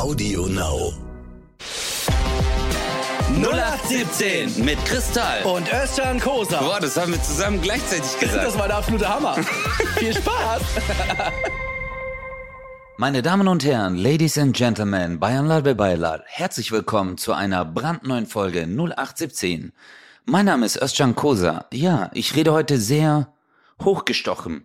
Audio 0.00 0.46
Now. 0.46 0.94
0817 3.36 4.64
mit 4.64 4.82
Kristall. 4.86 5.42
Und 5.44 5.70
Özcan 5.70 6.18
Kosa. 6.18 6.58
Boah, 6.58 6.80
das 6.80 6.96
haben 6.96 7.12
wir 7.12 7.22
zusammen 7.22 7.60
gleichzeitig 7.60 8.18
gesagt. 8.20 8.46
Das 8.46 8.58
war 8.58 8.68
der 8.68 8.78
absolute 8.78 9.06
Hammer. 9.06 9.34
Viel 9.98 10.14
Spaß. 10.14 10.62
Meine 12.96 13.20
Damen 13.20 13.46
und 13.46 13.62
Herren, 13.62 13.94
Ladies 13.96 14.38
and 14.38 14.56
Gentlemen, 14.56 15.20
Bayanlar 15.20 15.66
ve 15.66 15.74
Baylar, 15.74 16.22
herzlich 16.24 16.72
willkommen 16.72 17.18
zu 17.18 17.34
einer 17.34 17.66
brandneuen 17.66 18.24
Folge 18.24 18.62
0817. 18.62 19.72
Mein 20.24 20.46
Name 20.46 20.64
ist 20.64 20.80
Özcan 20.80 21.14
Kosa. 21.14 21.66
Ja, 21.74 22.10
ich 22.14 22.34
rede 22.34 22.54
heute 22.54 22.78
sehr 22.78 23.34
hochgestochen. 23.84 24.64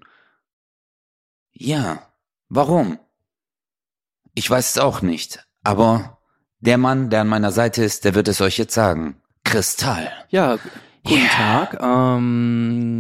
Ja, 1.51 2.03
warum? 2.47 2.99
Ich 4.37 4.49
weiß 4.49 4.71
es 4.71 4.77
auch 4.79 5.01
nicht, 5.01 5.47
aber 5.63 6.17
der 6.59 6.77
Mann, 6.77 7.09
der 7.09 7.21
an 7.21 7.29
meiner 7.29 7.53
Seite 7.53 7.85
ist, 7.85 8.03
der 8.03 8.15
wird 8.15 8.27
es 8.27 8.41
euch 8.41 8.57
jetzt 8.57 8.73
sagen. 8.73 9.15
Kristall. 9.45 10.11
Ja, 10.27 10.57
guten 11.05 11.29
Tag. 11.29 11.79
Ähm, 11.81 12.99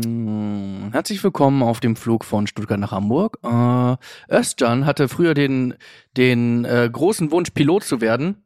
herzlich 0.93 1.21
willkommen 1.25 1.61
auf 1.61 1.81
dem 1.81 1.97
Flug 1.97 2.23
von 2.23 2.47
Stuttgart 2.47 2.79
nach 2.79 2.93
Hamburg. 2.93 3.39
Äh, 3.43 3.97
Özcan 4.33 4.85
hatte 4.85 5.09
früher 5.09 5.33
den, 5.33 5.73
den 6.15 6.63
äh, 6.63 6.89
großen 6.89 7.31
Wunsch, 7.31 7.49
Pilot 7.49 7.83
zu 7.83 7.99
werden. 7.99 8.45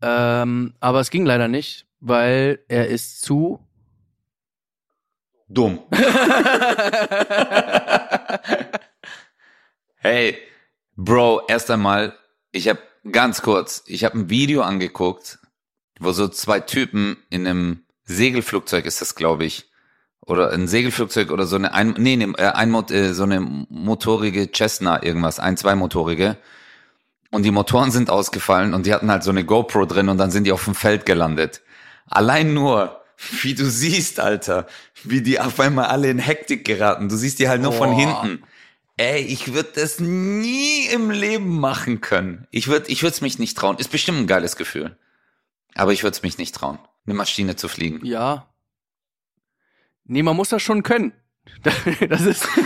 Ähm, 0.00 0.72
aber 0.80 1.00
es 1.00 1.10
ging 1.10 1.26
leider 1.26 1.48
nicht, 1.48 1.86
weil 2.00 2.60
er 2.68 2.86
ist 2.88 3.20
zu 3.20 3.60
Dumm. 5.48 5.80
hey, 9.96 10.38
Bro, 10.96 11.42
erst 11.48 11.70
einmal, 11.70 12.14
ich 12.52 12.68
habe 12.68 12.78
ganz 13.12 13.42
kurz, 13.42 13.82
ich 13.86 14.04
habe 14.04 14.18
ein 14.18 14.30
Video 14.30 14.62
angeguckt, 14.62 15.38
wo 16.00 16.12
so 16.12 16.28
zwei 16.28 16.60
Typen 16.60 17.18
in 17.28 17.46
einem 17.46 17.84
Segelflugzeug 18.04 18.86
ist 18.86 19.00
das, 19.00 19.14
glaube 19.14 19.44
ich, 19.44 19.70
oder 20.20 20.50
ein 20.52 20.66
Segelflugzeug 20.66 21.30
oder 21.30 21.46
so 21.46 21.56
eine 21.56 21.72
ein, 21.74 21.94
nee, 21.98 22.16
nee 22.16 22.32
äh, 22.38 22.48
ein, 22.48 22.74
äh, 22.90 23.12
so 23.12 23.24
eine 23.24 23.40
motorige 23.40 24.50
Cessna 24.52 25.02
irgendwas, 25.02 25.38
ein 25.38 25.56
zweimotorige 25.56 26.36
und 27.30 27.42
die 27.44 27.50
Motoren 27.50 27.90
sind 27.90 28.10
ausgefallen 28.10 28.74
und 28.74 28.86
die 28.86 28.94
hatten 28.94 29.10
halt 29.10 29.22
so 29.22 29.30
eine 29.30 29.44
GoPro 29.44 29.84
drin 29.84 30.08
und 30.08 30.18
dann 30.18 30.30
sind 30.30 30.44
die 30.44 30.52
auf 30.52 30.64
dem 30.64 30.74
Feld 30.74 31.06
gelandet. 31.06 31.62
Allein 32.06 32.54
nur 32.54 33.02
wie 33.42 33.54
du 33.54 33.64
siehst, 33.68 34.20
Alter, 34.20 34.66
wie 35.04 35.22
die 35.22 35.40
auf 35.40 35.58
einmal 35.60 35.86
alle 35.86 36.10
in 36.10 36.18
Hektik 36.18 36.64
geraten. 36.64 37.08
Du 37.08 37.16
siehst 37.16 37.38
die 37.38 37.48
halt 37.48 37.62
nur 37.62 37.72
Oh. 37.72 37.76
von 37.76 37.92
hinten. 37.92 38.42
Ey, 38.98 39.20
ich 39.20 39.52
würde 39.52 39.70
das 39.74 40.00
nie 40.00 40.86
im 40.86 41.10
Leben 41.10 41.60
machen 41.60 42.00
können. 42.00 42.46
Ich 42.50 42.68
würde 42.68 42.90
ich 42.90 43.02
es 43.02 43.20
mich 43.20 43.38
nicht 43.38 43.56
trauen. 43.56 43.76
Ist 43.76 43.90
bestimmt 43.90 44.18
ein 44.18 44.26
geiles 44.26 44.56
Gefühl. 44.56 44.96
Aber 45.74 45.92
ich 45.92 46.02
würde 46.02 46.16
es 46.16 46.22
mich 46.22 46.38
nicht 46.38 46.54
trauen, 46.54 46.78
eine 47.04 47.14
Maschine 47.14 47.56
zu 47.56 47.68
fliegen. 47.68 48.04
Ja. 48.06 48.48
Nee, 50.04 50.22
man 50.22 50.36
muss 50.36 50.48
das 50.48 50.62
schon 50.62 50.82
können. 50.82 51.12
Das 52.08 52.22
ist. 52.22 52.48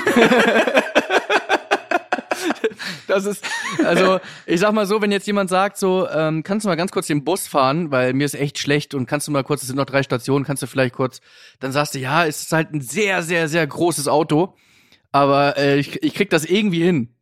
Das 3.06 3.25
ist, 3.25 3.45
also, 3.84 4.20
ich 4.47 4.61
sag 4.61 4.73
mal 4.73 4.86
so, 4.86 5.03
wenn 5.03 5.11
jetzt 5.11 5.27
jemand 5.27 5.51
sagt, 5.51 5.78
so, 5.78 6.08
ähm, 6.08 6.45
kannst 6.45 6.64
du 6.64 6.69
mal 6.69 6.77
ganz 6.77 6.92
kurz 6.92 7.08
den 7.08 7.25
Bus 7.25 7.48
fahren, 7.48 7.91
weil 7.91 8.12
mir 8.12 8.25
ist 8.25 8.34
echt 8.34 8.58
schlecht 8.58 8.95
und 8.95 9.06
kannst 9.06 9.27
du 9.27 9.33
mal 9.33 9.42
kurz, 9.42 9.62
es 9.62 9.67
sind 9.67 9.77
noch 9.77 9.84
drei 9.84 10.05
Stationen, 10.05 10.45
kannst 10.45 10.62
du 10.62 10.69
vielleicht 10.69 10.95
kurz, 10.95 11.20
dann 11.58 11.73
sagst 11.73 11.97
du, 11.97 11.98
ja, 11.98 12.25
es 12.25 12.42
ist 12.42 12.53
halt 12.53 12.73
ein 12.73 12.81
sehr, 12.81 13.25
sehr, 13.25 13.48
sehr 13.48 13.67
großes 13.67 14.06
Auto, 14.06 14.55
aber 15.12 15.56
äh, 15.56 15.78
ich, 15.78 16.03
ich 16.03 16.14
krieg 16.14 16.30
das 16.30 16.44
irgendwie 16.44 16.83
hin. 16.83 17.14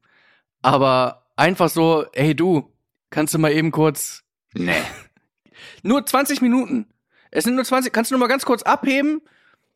Aber 0.63 1.27
einfach 1.37 1.69
so, 1.69 2.07
hey 2.15 2.35
du, 2.35 2.73
kannst 3.11 3.35
du 3.35 3.39
mal 3.39 3.53
eben 3.53 3.71
kurz, 3.71 4.25
Nee. 4.55 4.73
nur 5.83 6.05
20 6.05 6.41
Minuten. 6.43 6.87
Es 7.31 7.45
sind 7.45 7.55
nur 7.55 7.65
20, 7.65 7.93
kannst 7.93 8.11
du 8.11 8.15
nur 8.15 8.21
mal 8.21 8.29
ganz 8.29 8.45
kurz 8.45 8.63
abheben, 8.63 9.21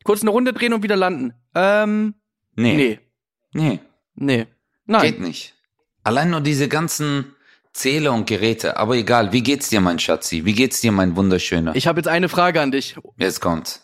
kurz 0.03 0.21
eine 0.21 0.31
Runde 0.31 0.53
drehen 0.53 0.73
und 0.73 0.83
wieder 0.83 0.95
landen. 0.95 1.33
Ähm, 1.55 2.15
Nee. 2.55 2.75
nee, 2.75 2.99
Nee. 3.53 3.79
nee. 4.15 4.47
Nein. 4.85 5.01
Geht 5.01 5.19
nicht. 5.21 5.53
Allein 6.03 6.29
nur 6.31 6.41
diese 6.41 6.67
ganzen 6.67 7.33
Zähler 7.71 8.11
und 8.13 8.27
Geräte. 8.27 8.77
Aber 8.77 8.95
egal, 8.95 9.31
wie 9.31 9.41
geht's 9.41 9.69
dir, 9.69 9.79
mein 9.81 9.97
Schatzi? 9.99 10.45
Wie 10.45 10.53
geht's 10.53 10.81
dir, 10.81 10.91
mein 10.91 11.15
Wunderschöner? 11.15 11.75
Ich 11.75 11.87
habe 11.87 11.99
jetzt 11.99 12.07
eine 12.07 12.29
Frage 12.29 12.61
an 12.61 12.71
dich. 12.71 12.95
Jetzt 13.17 13.39
kommt. 13.39 13.81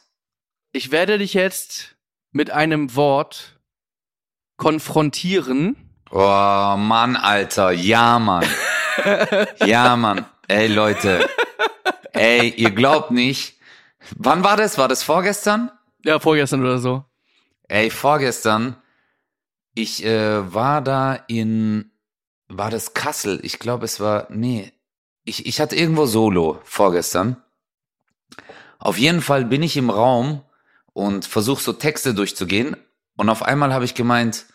Ich 0.72 0.92
werde 0.92 1.18
dich 1.18 1.34
jetzt 1.34 1.96
mit 2.32 2.52
einem 2.52 2.96
Wort 2.96 3.59
konfrontieren. 4.60 5.76
Oh, 6.12 6.76
Mann, 6.78 7.16
Alter. 7.16 7.72
Ja, 7.72 8.20
Mann. 8.20 8.46
ja, 9.66 9.96
Mann. 9.96 10.26
Ey, 10.48 10.68
Leute. 10.68 11.28
Ey, 12.14 12.50
ihr 12.50 12.72
glaubt 12.72 13.10
nicht. 13.10 13.58
Wann 14.16 14.44
war 14.44 14.58
das? 14.58 14.78
War 14.78 14.88
das 14.88 15.02
vorgestern? 15.02 15.72
Ja, 16.04 16.20
vorgestern 16.20 16.62
oder 16.62 16.78
so. 16.78 17.04
Ey, 17.68 17.90
vorgestern. 17.90 18.76
Ich 19.74 20.04
äh, 20.04 20.54
war 20.54 20.82
da 20.82 21.14
in. 21.28 21.92
War 22.48 22.72
das 22.72 22.94
Kassel? 22.94 23.40
Ich 23.44 23.60
glaube, 23.60 23.86
es 23.86 24.00
war. 24.00 24.28
Nee. 24.30 24.74
Ich, 25.24 25.46
ich 25.46 25.62
hatte 25.62 25.76
irgendwo 25.76 26.06
Solo 26.06 26.60
vorgestern. 26.64 27.38
Auf 28.80 28.98
jeden 28.98 29.22
Fall 29.22 29.46
bin 29.46 29.62
ich 29.62 29.78
im 29.78 29.90
Raum 29.90 30.42
und 30.94 31.26
versuche 31.26 31.62
so 31.62 31.74
Texte 31.74 32.14
durchzugehen. 32.14 32.76
Und 33.16 33.30
auf 33.30 33.44
einmal 33.44 33.74
habe 33.74 33.86
ich 33.86 33.94
gemeint, 33.94 34.46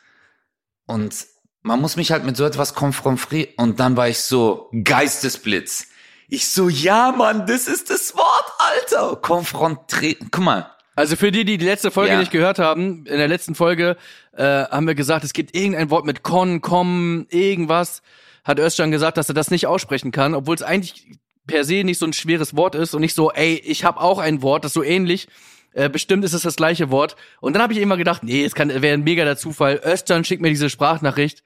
und 0.86 1.14
man 1.62 1.80
muss 1.80 1.96
mich 1.96 2.12
halt 2.12 2.24
mit 2.24 2.36
so 2.36 2.44
etwas 2.44 2.74
konfrontieren. 2.74 3.54
Und 3.56 3.80
dann 3.80 3.96
war 3.96 4.08
ich 4.08 4.20
so, 4.20 4.70
Geistesblitz. 4.84 5.88
Ich 6.28 6.48
so, 6.48 6.68
ja, 6.68 7.12
Mann, 7.16 7.46
das 7.46 7.68
ist 7.68 7.90
das 7.90 8.14
Wort, 8.16 8.52
Alter. 8.58 9.16
Konfrontieren. 9.16 10.28
Guck 10.30 10.44
mal. 10.44 10.70
Also 10.96 11.16
für 11.16 11.32
die, 11.32 11.44
die 11.44 11.58
die 11.58 11.64
letzte 11.64 11.90
Folge 11.90 12.12
Ja. 12.12 12.18
nicht 12.18 12.30
gehört 12.30 12.58
haben, 12.58 13.04
in 13.06 13.18
der 13.18 13.28
letzten 13.28 13.54
Folge 13.54 13.96
äh, 14.32 14.44
haben 14.44 14.86
wir 14.86 14.94
gesagt, 14.94 15.24
es 15.24 15.32
gibt 15.32 15.54
irgendein 15.56 15.90
Wort 15.90 16.04
mit 16.04 16.22
con, 16.22 16.60
com, 16.60 17.26
irgendwas. 17.30 18.02
Hat 18.44 18.58
Özcan 18.58 18.90
gesagt, 18.90 19.16
dass 19.16 19.28
er 19.28 19.34
das 19.34 19.50
nicht 19.50 19.66
aussprechen 19.66 20.12
kann, 20.12 20.34
obwohl 20.34 20.54
es 20.54 20.62
eigentlich 20.62 21.06
per 21.46 21.64
se 21.64 21.82
nicht 21.82 21.98
so 21.98 22.06
ein 22.06 22.12
schweres 22.12 22.56
Wort 22.56 22.74
ist 22.74 22.94
und 22.94 23.00
nicht 23.00 23.14
so, 23.14 23.30
ey, 23.32 23.54
ich 23.64 23.84
habe 23.84 24.00
auch 24.00 24.18
ein 24.18 24.42
Wort, 24.42 24.64
das 24.64 24.70
ist 24.70 24.74
so 24.74 24.82
ähnlich. 24.82 25.28
Äh, 25.74 25.88
bestimmt 25.90 26.24
ist 26.24 26.32
es 26.32 26.42
das 26.42 26.56
gleiche 26.56 26.90
Wort. 26.90 27.16
Und 27.40 27.54
dann 27.54 27.62
habe 27.62 27.72
ich 27.72 27.80
immer 27.80 27.96
gedacht, 27.96 28.22
nee, 28.22 28.44
es 28.44 28.54
kann 28.54 28.68
wäre 28.70 28.94
ein 28.94 29.02
mega 29.04 29.24
der 29.24 29.36
Zufall. 29.36 29.80
Özcan 29.84 30.24
schickt 30.24 30.40
mir 30.40 30.48
diese 30.48 30.70
Sprachnachricht. 30.70 31.42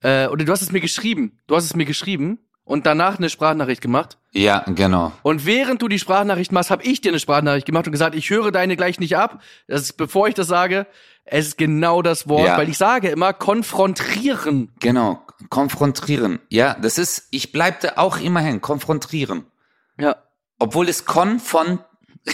Äh, 0.00 0.28
oder 0.28 0.44
du 0.44 0.52
hast 0.52 0.62
es 0.62 0.72
mir 0.72 0.80
geschrieben. 0.80 1.38
Du 1.48 1.56
hast 1.56 1.64
es 1.64 1.74
mir 1.74 1.84
geschrieben 1.84 2.38
und 2.64 2.86
danach 2.86 3.18
eine 3.18 3.30
Sprachnachricht 3.30 3.80
gemacht. 3.80 4.16
Ja, 4.32 4.62
genau. 4.66 5.12
Und 5.22 5.44
während 5.44 5.82
du 5.82 5.88
die 5.88 5.98
Sprachnachricht 5.98 6.52
machst, 6.52 6.70
habe 6.70 6.84
ich 6.84 7.00
dir 7.00 7.08
eine 7.10 7.18
Sprachnachricht 7.18 7.66
gemacht 7.66 7.86
und 7.86 7.92
gesagt, 7.92 8.14
ich 8.14 8.30
höre 8.30 8.52
deine 8.52 8.76
gleich 8.76 9.00
nicht 9.00 9.16
ab. 9.16 9.42
Das 9.66 9.82
ist, 9.82 9.94
bevor 9.94 10.28
ich 10.28 10.34
das 10.34 10.46
sage, 10.46 10.86
es 11.24 11.48
ist 11.48 11.58
genau 11.58 12.00
das 12.02 12.28
Wort, 12.28 12.46
Ja. 12.46 12.56
weil 12.58 12.68
ich 12.68 12.78
sage 12.78 13.08
immer 13.08 13.32
konfrontieren. 13.32 14.72
Genau, 14.80 15.20
konfrontieren. 15.48 16.38
Ja, 16.48 16.76
das 16.80 16.98
ist, 16.98 17.26
ich 17.32 17.50
bleib 17.52 17.80
da 17.80 17.92
auch 17.96 18.18
immer 18.20 18.40
hängen, 18.40 18.60
konfrontieren. 18.60 19.46
Ja. 19.98 20.16
Obwohl 20.60 20.88
es 20.88 21.04
konfron... 21.06 21.80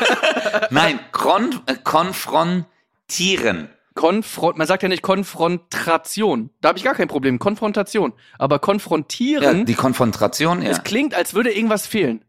Nein, 0.70 0.98
kon 1.12 1.60
äh, 1.66 1.74
konfrontieren. 1.82 3.68
Konfront, 3.94 4.58
man 4.58 4.66
sagt 4.66 4.82
ja 4.82 4.88
nicht 4.88 5.02
Konfrontation. 5.02 6.50
Da 6.60 6.68
habe 6.68 6.78
ich 6.78 6.84
gar 6.84 6.94
kein 6.94 7.08
Problem. 7.08 7.38
Konfrontation. 7.38 8.12
Aber 8.38 8.56
Ja, 8.56 8.58
konfrontieren, 8.60 9.64
die 9.64 9.74
Konfrontation, 9.74 10.62
ja. 10.62 10.70
es 10.70 10.82
klingt, 10.84 11.14
als 11.14 11.34
würde 11.34 11.50
irgendwas 11.50 11.86
fehlen. 11.86 12.24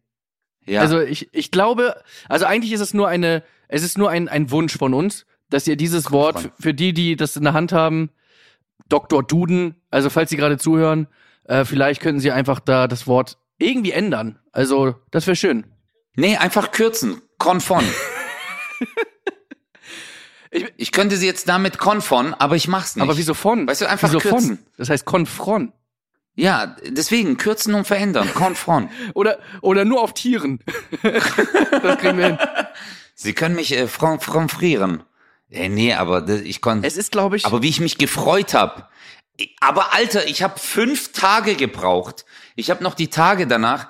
ja. 0.65 0.81
Also 0.81 1.01
ich, 1.01 1.29
ich 1.33 1.51
glaube, 1.51 2.01
also 2.29 2.45
eigentlich 2.45 2.71
ist 2.71 2.79
es 2.81 2.93
nur 2.93 3.07
eine, 3.09 3.43
es 3.67 3.83
ist 3.83 3.97
nur 3.97 4.09
ein, 4.09 4.29
ein 4.29 4.49
Wunsch 4.49 4.77
von 4.77 4.93
uns, 4.93 5.25
dass 5.49 5.67
ihr 5.67 5.75
dieses 5.75 6.11
Wort 6.11 6.39
für, 6.39 6.51
für 6.59 6.73
die, 6.73 6.93
die 6.93 7.15
das 7.17 7.35
in 7.35 7.43
der 7.43 7.53
Hand 7.53 7.73
haben, 7.73 8.09
Dr. 8.89 9.21
Duden, 9.23 9.75
also 9.91 10.09
falls 10.09 10.29
Sie 10.29 10.37
gerade 10.37 10.57
zuhören, 10.57 11.07
äh, 11.43 11.65
vielleicht 11.65 12.01
könnten 12.01 12.21
Sie 12.21 12.31
einfach 12.31 12.59
da 12.61 12.87
das 12.87 13.07
Wort 13.07 13.37
irgendwie 13.57 13.91
ändern. 13.91 14.39
Also 14.51 14.95
das 15.11 15.27
wäre 15.27 15.35
schön. 15.35 15.65
nee, 16.15 16.37
einfach 16.37 16.71
kürzen. 16.71 17.21
Konfon. 17.47 17.83
Ich- 20.51 20.65
ich 20.77 20.91
könnte 20.91 21.17
sie 21.17 21.25
jetzt 21.25 21.49
damit 21.49 21.77
konfon, 21.77 22.33
aber 22.33 22.55
ich 22.55 22.67
mach's 22.67 22.95
nicht. 22.95 23.03
Aber 23.03 23.17
wieso 23.17 23.33
von? 23.33 23.67
Weißt 23.67 23.81
du, 23.81 23.89
einfach 23.89 24.07
wieso 24.09 24.19
kürzen. 24.19 24.57
von? 24.57 24.65
Das 24.77 24.89
heißt 24.89 25.05
konfron. 25.05 25.73
Ja, 26.35 26.75
deswegen 26.85 27.37
kürzen 27.37 27.73
und 27.73 27.85
verändern. 27.85 28.31
Konfron. 28.33 28.89
Oder, 29.13 29.39
oder 29.61 29.85
nur 29.85 30.01
auf 30.01 30.13
Tieren. 30.13 30.59
das 31.01 31.97
kriegen 31.97 32.17
wir 32.17 32.25
hin. 32.27 32.37
Sie 33.15 33.33
können 33.33 33.55
mich 33.55 33.73
äh, 33.75 33.87
fron 33.87 34.19
fronfrieren. 34.19 35.03
Äh, 35.49 35.67
nee, 35.69 35.93
aber 35.93 36.21
das- 36.21 36.41
ich 36.41 36.61
konnte. 36.61 36.87
Es 36.87 36.95
ist, 36.95 37.11
glaube 37.11 37.37
ich, 37.37 37.45
Aber 37.45 37.61
wie 37.63 37.69
ich 37.69 37.79
mich 37.79 37.97
gefreut 37.97 38.53
habe. 38.53 38.87
Aber 39.59 39.93
Alter, 39.93 40.27
ich 40.27 40.43
habe 40.43 40.59
fünf 40.59 41.11
Tage 41.11 41.55
gebraucht. 41.55 42.25
Ich 42.55 42.69
habe 42.69 42.83
noch 42.83 42.93
die 42.93 43.09
Tage 43.09 43.47
danach. 43.47 43.87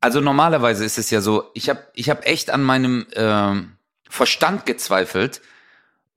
Also 0.00 0.20
normalerweise 0.20 0.84
ist 0.84 0.98
es 0.98 1.10
ja 1.10 1.20
so, 1.20 1.50
ich 1.54 1.68
habe 1.68 1.80
ich 1.94 2.08
hab 2.10 2.26
echt 2.26 2.50
an 2.50 2.62
meinem 2.62 3.06
ähm, 3.14 3.72
Verstand 4.08 4.66
gezweifelt. 4.66 5.40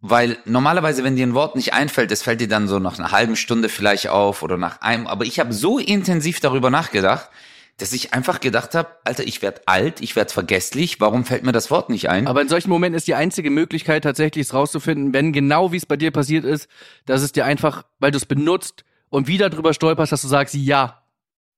weil 0.06 0.38
normalerweise, 0.46 1.04
wenn 1.06 1.16
dir 1.16 1.26
ein 1.26 1.34
Wort 1.34 1.56
nicht 1.56 1.74
einfällt, 1.74 2.12
das 2.12 2.24
fällt 2.24 2.42
dir 2.42 2.50
dann 2.50 2.68
so 2.68 2.78
nach 2.80 3.00
einer 3.00 3.12
halben 3.12 3.38
Stunde 3.38 3.70
vielleicht 3.70 4.10
auf 4.10 4.44
oder 4.44 4.58
nach 4.58 4.82
einem. 4.82 5.08
Aber 5.08 5.24
ich 5.26 5.40
habe 5.40 5.54
so 5.54 5.80
intensiv 5.80 6.42
darüber 6.42 6.70
nachgedacht, 6.70 7.30
dass 7.78 7.94
ich 7.94 8.14
einfach 8.14 8.42
gedacht 8.42 8.76
habe, 8.76 8.90
Alter, 9.06 9.24
ich 9.24 9.42
werde 9.42 9.62
alt, 9.66 10.02
ich 10.02 10.16
werde 10.16 10.32
vergesslich, 10.34 11.00
warum 11.00 11.24
fällt 11.26 11.44
mir 11.44 11.54
das 11.54 11.72
Wort 11.72 11.90
nicht 11.90 12.10
ein? 12.10 12.28
Aber 12.28 12.42
in 12.42 12.50
solchen 12.50 12.70
Momenten 12.70 12.98
ist 12.98 13.08
die 13.08 13.16
einzige 13.16 13.50
Möglichkeit 13.50 14.04
tatsächlich 14.04 14.48
es 14.48 14.54
rauszufinden, 14.54 15.14
wenn 15.14 15.32
genau 15.32 15.72
wie 15.72 15.78
es 15.78 15.86
bei 15.86 15.96
dir 15.98 16.12
passiert 16.12 16.44
ist, 16.46 16.68
dass 17.06 17.22
es 17.22 17.32
dir 17.32 17.46
einfach, 17.46 17.84
weil 18.00 18.12
du 18.12 18.18
es 18.18 18.26
benutzt 18.26 18.84
und 19.10 19.28
wieder 19.28 19.50
drüber 19.50 19.74
stolperst, 19.74 20.12
dass 20.12 20.22
du 20.22 20.28
sagst, 20.28 20.54
ja, 20.54 21.02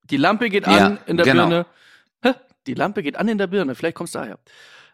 die 0.03 0.17
Lampe 0.17 0.49
geht 0.49 0.65
an 0.65 0.73
Ja, 0.75 0.97
in 1.07 1.17
der 1.17 1.25
genau. 1.25 1.47
Birne. 1.47 1.65
Die 2.67 2.73
Lampe 2.73 3.03
geht 3.03 3.17
an 3.17 3.27
in 3.27 3.37
der 3.37 3.47
Birne, 3.47 3.75
vielleicht 3.75 3.95
kommst 3.95 4.15
du 4.15 4.19
daher. 4.19 4.39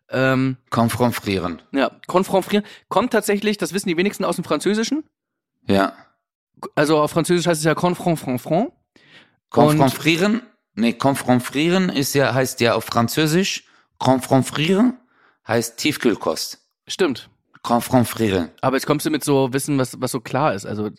Ähm, 0.10 0.58
Konfrontieren. 0.70 1.62
ja, 1.72 1.90
konfrontieren 2.08 2.66
kommt 2.90 3.14
tatsächlich, 3.14 3.58
das 3.58 3.74
wissen 3.74 3.88
die 3.88 3.96
wenigsten 3.96 4.26
aus 4.26 4.36
dem 4.36 4.44
Französischen. 4.44 5.06
Ja. 5.68 5.94
Also 6.76 7.00
auf 7.00 7.12
Französisch 7.12 7.48
heißt 7.48 7.60
es 7.60 7.66
ja 7.66 7.76
front. 7.76 8.72
Konfrontieren? 9.50 10.42
Nee, 10.76 10.94
konfrontieren 10.94 11.90
ist 11.90 12.14
ja, 12.14 12.34
heißt 12.34 12.60
ja 12.62 12.76
auf 12.76 12.86
Französisch. 12.86 13.66
Konfrontieren 13.98 14.98
heißt 15.48 15.78
Tiefkühlkost. 15.78 16.60
Stimmt. 16.88 17.30
Konfrontieren. 17.62 18.50
Aber 18.62 18.78
jetzt 18.78 18.86
kommst 18.86 19.06
du 19.06 19.12
mit 19.12 19.24
so 19.24 19.54
Wissen, 19.54 19.78
was, 19.78 20.00
was 20.00 20.12
so 20.12 20.20
klar 20.20 20.54
ist. 20.54 20.66
Also 20.66 20.90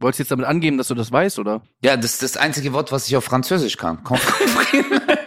wolltest 0.00 0.18
du 0.18 0.22
jetzt 0.22 0.30
damit 0.30 0.46
angeben, 0.46 0.78
dass 0.78 0.88
du 0.88 0.94
das 0.94 1.12
weißt, 1.12 1.38
oder? 1.38 1.62
Ja, 1.82 1.96
das 1.96 2.14
ist 2.14 2.22
das 2.22 2.36
einzige 2.36 2.72
Wort, 2.72 2.90
was 2.92 3.08
ich 3.08 3.16
auf 3.16 3.24
Französisch 3.24 3.76
kann. 3.76 4.02
Konfrontieren. 4.04 5.02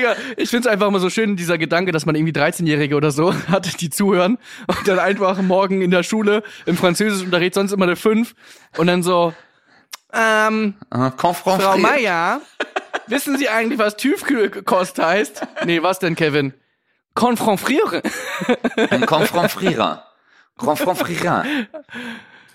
Digga, 0.00 0.16
ich 0.36 0.48
find's 0.50 0.66
einfach 0.66 0.88
immer 0.88 0.98
so 1.00 1.10
schön, 1.10 1.36
dieser 1.36 1.58
Gedanke, 1.58 1.92
dass 1.92 2.06
man 2.06 2.14
irgendwie 2.14 2.32
13-Jährige 2.32 2.96
oder 2.96 3.10
so 3.10 3.34
hat, 3.48 3.80
die 3.80 3.90
zuhören 3.90 4.38
und 4.66 4.88
dann 4.88 4.98
einfach 4.98 5.40
morgen 5.42 5.82
in 5.82 5.90
der 5.90 6.02
Schule 6.02 6.42
im 6.66 6.76
Französischunterricht 6.76 7.54
sonst 7.54 7.72
immer 7.72 7.84
eine 7.84 7.96
5 7.96 8.34
und 8.78 8.86
dann 8.86 9.02
so, 9.02 9.34
ähm, 10.12 10.74
Äh, 10.90 11.10
Frau. 11.18 11.76
Meier, 11.78 12.40
wissen 13.06 13.36
Sie 13.38 13.48
eigentlich, 13.48 13.78
was 13.78 13.96
Tiefkühlkost 13.96 14.98
heißt? 14.98 15.46
Nee, 15.64 15.82
was 15.82 15.98
denn, 15.98 16.16
Kevin? 16.16 16.54
Konfrontieren. 17.14 18.02
Ein 18.90 19.04
Konfrontierer. 19.04 20.04
Konfrontierer. 20.56 21.44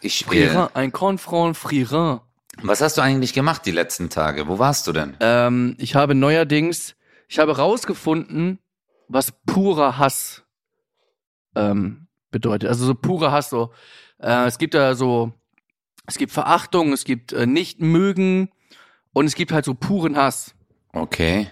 Ich, 0.02 0.26
äh, 0.32 0.68
Ein 0.74 0.92
Konfrontieren. 0.92 2.20
was 2.62 2.82
hast 2.82 2.98
du 2.98 3.02
eigentlich 3.02 3.34
gemacht 3.34 3.62
die 3.66 3.72
letzten 3.72 4.10
Tage? 4.10 4.48
Wo 4.48 4.60
warst 4.60 4.88
du 4.88 4.94
denn? 4.94 5.16
Ähm, 5.20 5.76
ich 5.78 5.96
habe 5.96 6.16
neuerdings, 6.16 6.96
ich 7.28 7.40
habe 7.40 7.58
rausgefunden, 7.58 8.60
was 9.08 9.32
purer 9.46 9.98
Hass 9.98 10.44
ähm, 11.56 12.08
bedeutet. 12.32 12.70
Also 12.70 12.86
so 12.86 12.96
purer 12.96 13.32
Hass, 13.32 13.50
so. 13.50 13.72
Äh, 14.20 14.46
es 14.46 14.58
gibt 14.58 14.74
da 14.74 14.96
so, 14.96 15.34
es 16.06 16.18
gibt 16.18 16.32
Verachtung, 16.32 16.94
es 16.94 17.04
gibt 17.04 17.34
äh, 17.34 17.46
Nicht-Mögen 17.46 18.50
und 19.14 19.26
es 19.26 19.36
gibt 19.36 19.52
halt 19.52 19.66
so 19.66 19.74
puren 19.74 20.18
Hass. 20.18 20.56
Okay. 20.94 21.48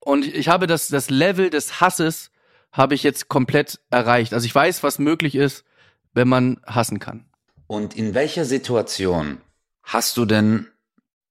Und 0.00 0.24
ich 0.24 0.48
habe 0.48 0.66
das, 0.66 0.88
das 0.88 1.10
Level 1.10 1.50
des 1.50 1.80
Hasses 1.80 2.30
habe 2.72 2.94
ich 2.94 3.02
jetzt 3.02 3.28
komplett 3.28 3.80
erreicht. 3.90 4.34
Also 4.34 4.46
ich 4.46 4.54
weiß, 4.54 4.82
was 4.82 4.98
möglich 4.98 5.34
ist, 5.34 5.64
wenn 6.12 6.28
man 6.28 6.60
hassen 6.66 6.98
kann. 6.98 7.26
Und 7.66 7.96
in 7.96 8.14
welcher 8.14 8.44
Situation 8.44 9.40
hast 9.82 10.16
du 10.16 10.24
denn 10.24 10.68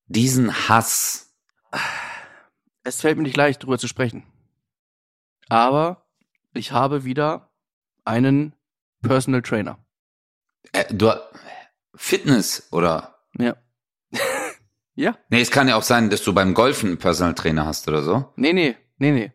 diesen 0.08 0.68
Hass? 0.68 1.34
Es 2.86 3.02
fällt 3.02 3.18
mir 3.18 3.24
nicht 3.24 3.36
leicht, 3.36 3.64
drüber 3.64 3.80
zu 3.80 3.88
sprechen. 3.88 4.24
Aber 5.50 6.06
ich 6.54 6.72
habe 6.72 7.04
wieder 7.04 7.50
einen 8.06 8.54
Personal 9.02 9.42
Trainer. 9.42 9.80
Äh, 10.72 10.86
du, 10.94 11.12
Fitness 11.96 12.68
oder? 12.72 13.16
Ja. 13.40 13.56
ja? 14.96 15.18
Nee, 15.30 15.42
es 15.42 15.50
kann 15.50 15.68
ja 15.68 15.78
auch 15.78 15.84
sein, 15.84 16.12
dass 16.12 16.24
du 16.24 16.32
beim 16.34 16.54
Golfen 16.54 16.90
einen 16.90 16.98
Personal 17.00 17.34
Trainer 17.34 17.66
hast 17.66 17.88
oder 17.88 18.04
so. 18.04 18.32
Nee, 18.36 18.54
nee, 18.54 18.76
nee, 19.00 19.12
nee. 19.12 19.32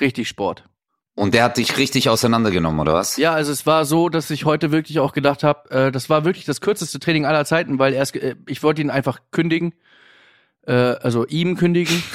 Richtig 0.00 0.28
Sport. 0.28 0.66
Und 1.14 1.34
der 1.34 1.44
hat 1.44 1.58
dich 1.58 1.76
richtig 1.76 2.08
auseinandergenommen, 2.08 2.80
oder 2.80 2.94
was? 2.94 3.18
Ja, 3.18 3.34
also 3.34 3.52
es 3.52 3.66
war 3.66 3.84
so, 3.84 4.08
dass 4.08 4.30
ich 4.30 4.46
heute 4.46 4.72
wirklich 4.72 4.98
auch 4.98 5.12
gedacht 5.12 5.42
habe, 5.44 5.70
äh, 5.70 5.92
das 5.92 6.08
war 6.08 6.24
wirklich 6.24 6.46
das 6.46 6.62
kürzeste 6.62 7.00
Training 7.00 7.26
aller 7.26 7.44
Zeiten, 7.44 7.78
weil 7.78 7.92
erst 7.92 8.16
äh, 8.16 8.36
ich 8.46 8.62
wollte 8.62 8.80
ihn 8.80 8.88
einfach 8.88 9.20
kündigen, 9.30 9.74
äh, 10.66 10.72
also 10.72 11.26
ihm 11.26 11.58
kündigen. 11.58 12.02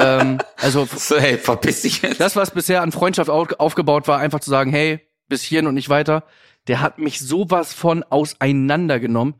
ähm, 0.00 0.38
also 0.56 0.86
So, 0.96 1.18
hey, 1.18 1.38
verpiss 1.38 1.82
dich 1.82 2.02
jetzt. 2.02 2.20
das, 2.20 2.36
was 2.36 2.50
bisher 2.50 2.82
an 2.82 2.92
Freundschaft 2.92 3.30
au 3.30 3.46
aufgebaut 3.58 4.08
war, 4.08 4.18
einfach 4.18 4.40
zu 4.40 4.50
sagen, 4.50 4.70
hey, 4.70 5.00
bis 5.28 5.42
hierhin 5.42 5.66
und 5.66 5.74
nicht 5.74 5.88
weiter, 5.88 6.24
der 6.66 6.80
hat 6.80 6.98
mich 6.98 7.20
sowas 7.20 7.72
von 7.72 8.02
auseinandergenommen. 8.02 9.34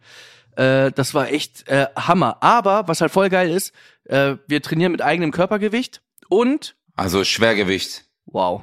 Äh, 0.56 0.90
das 0.92 1.14
war 1.14 1.30
echt 1.30 1.68
äh, 1.68 1.86
Hammer. 1.96 2.42
Aber 2.42 2.88
was 2.88 3.00
halt 3.00 3.12
voll 3.12 3.28
geil 3.28 3.50
ist, 3.50 3.72
äh, 4.04 4.36
wir 4.46 4.62
trainieren 4.62 4.92
mit 4.92 5.02
eigenem 5.02 5.30
Körpergewicht 5.30 6.02
und 6.28 6.76
Also 6.96 7.24
Schwergewicht. 7.24 8.04
wow. 8.26 8.62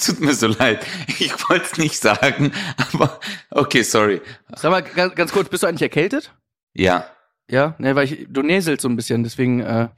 Es 0.00 0.06
tut 0.06 0.20
mir 0.20 0.32
so 0.34 0.46
leid. 0.46 0.86
Ich 1.18 1.32
wollte 1.50 1.66
es 1.66 1.76
nicht 1.76 2.00
sagen, 2.00 2.52
aber 2.94 3.20
okay, 3.50 3.82
sorry. 3.82 4.22
Sag 4.56 4.70
mal 4.70 4.80
ganz, 4.80 5.14
ganz 5.14 5.30
kurz, 5.30 5.50
bist 5.50 5.62
du 5.62 5.66
eigentlich 5.66 5.82
erkältet? 5.82 6.32
Ja, 6.72 7.04
Ja, 7.50 7.74
ne, 7.76 7.94
weil 7.94 8.04
ich, 8.04 8.26
du 8.30 8.40
näselst 8.42 8.80
so 8.80 8.88
ein 8.88 8.96
bisschen, 8.96 9.24
deswegen, 9.24 9.60
äh, 9.60 9.88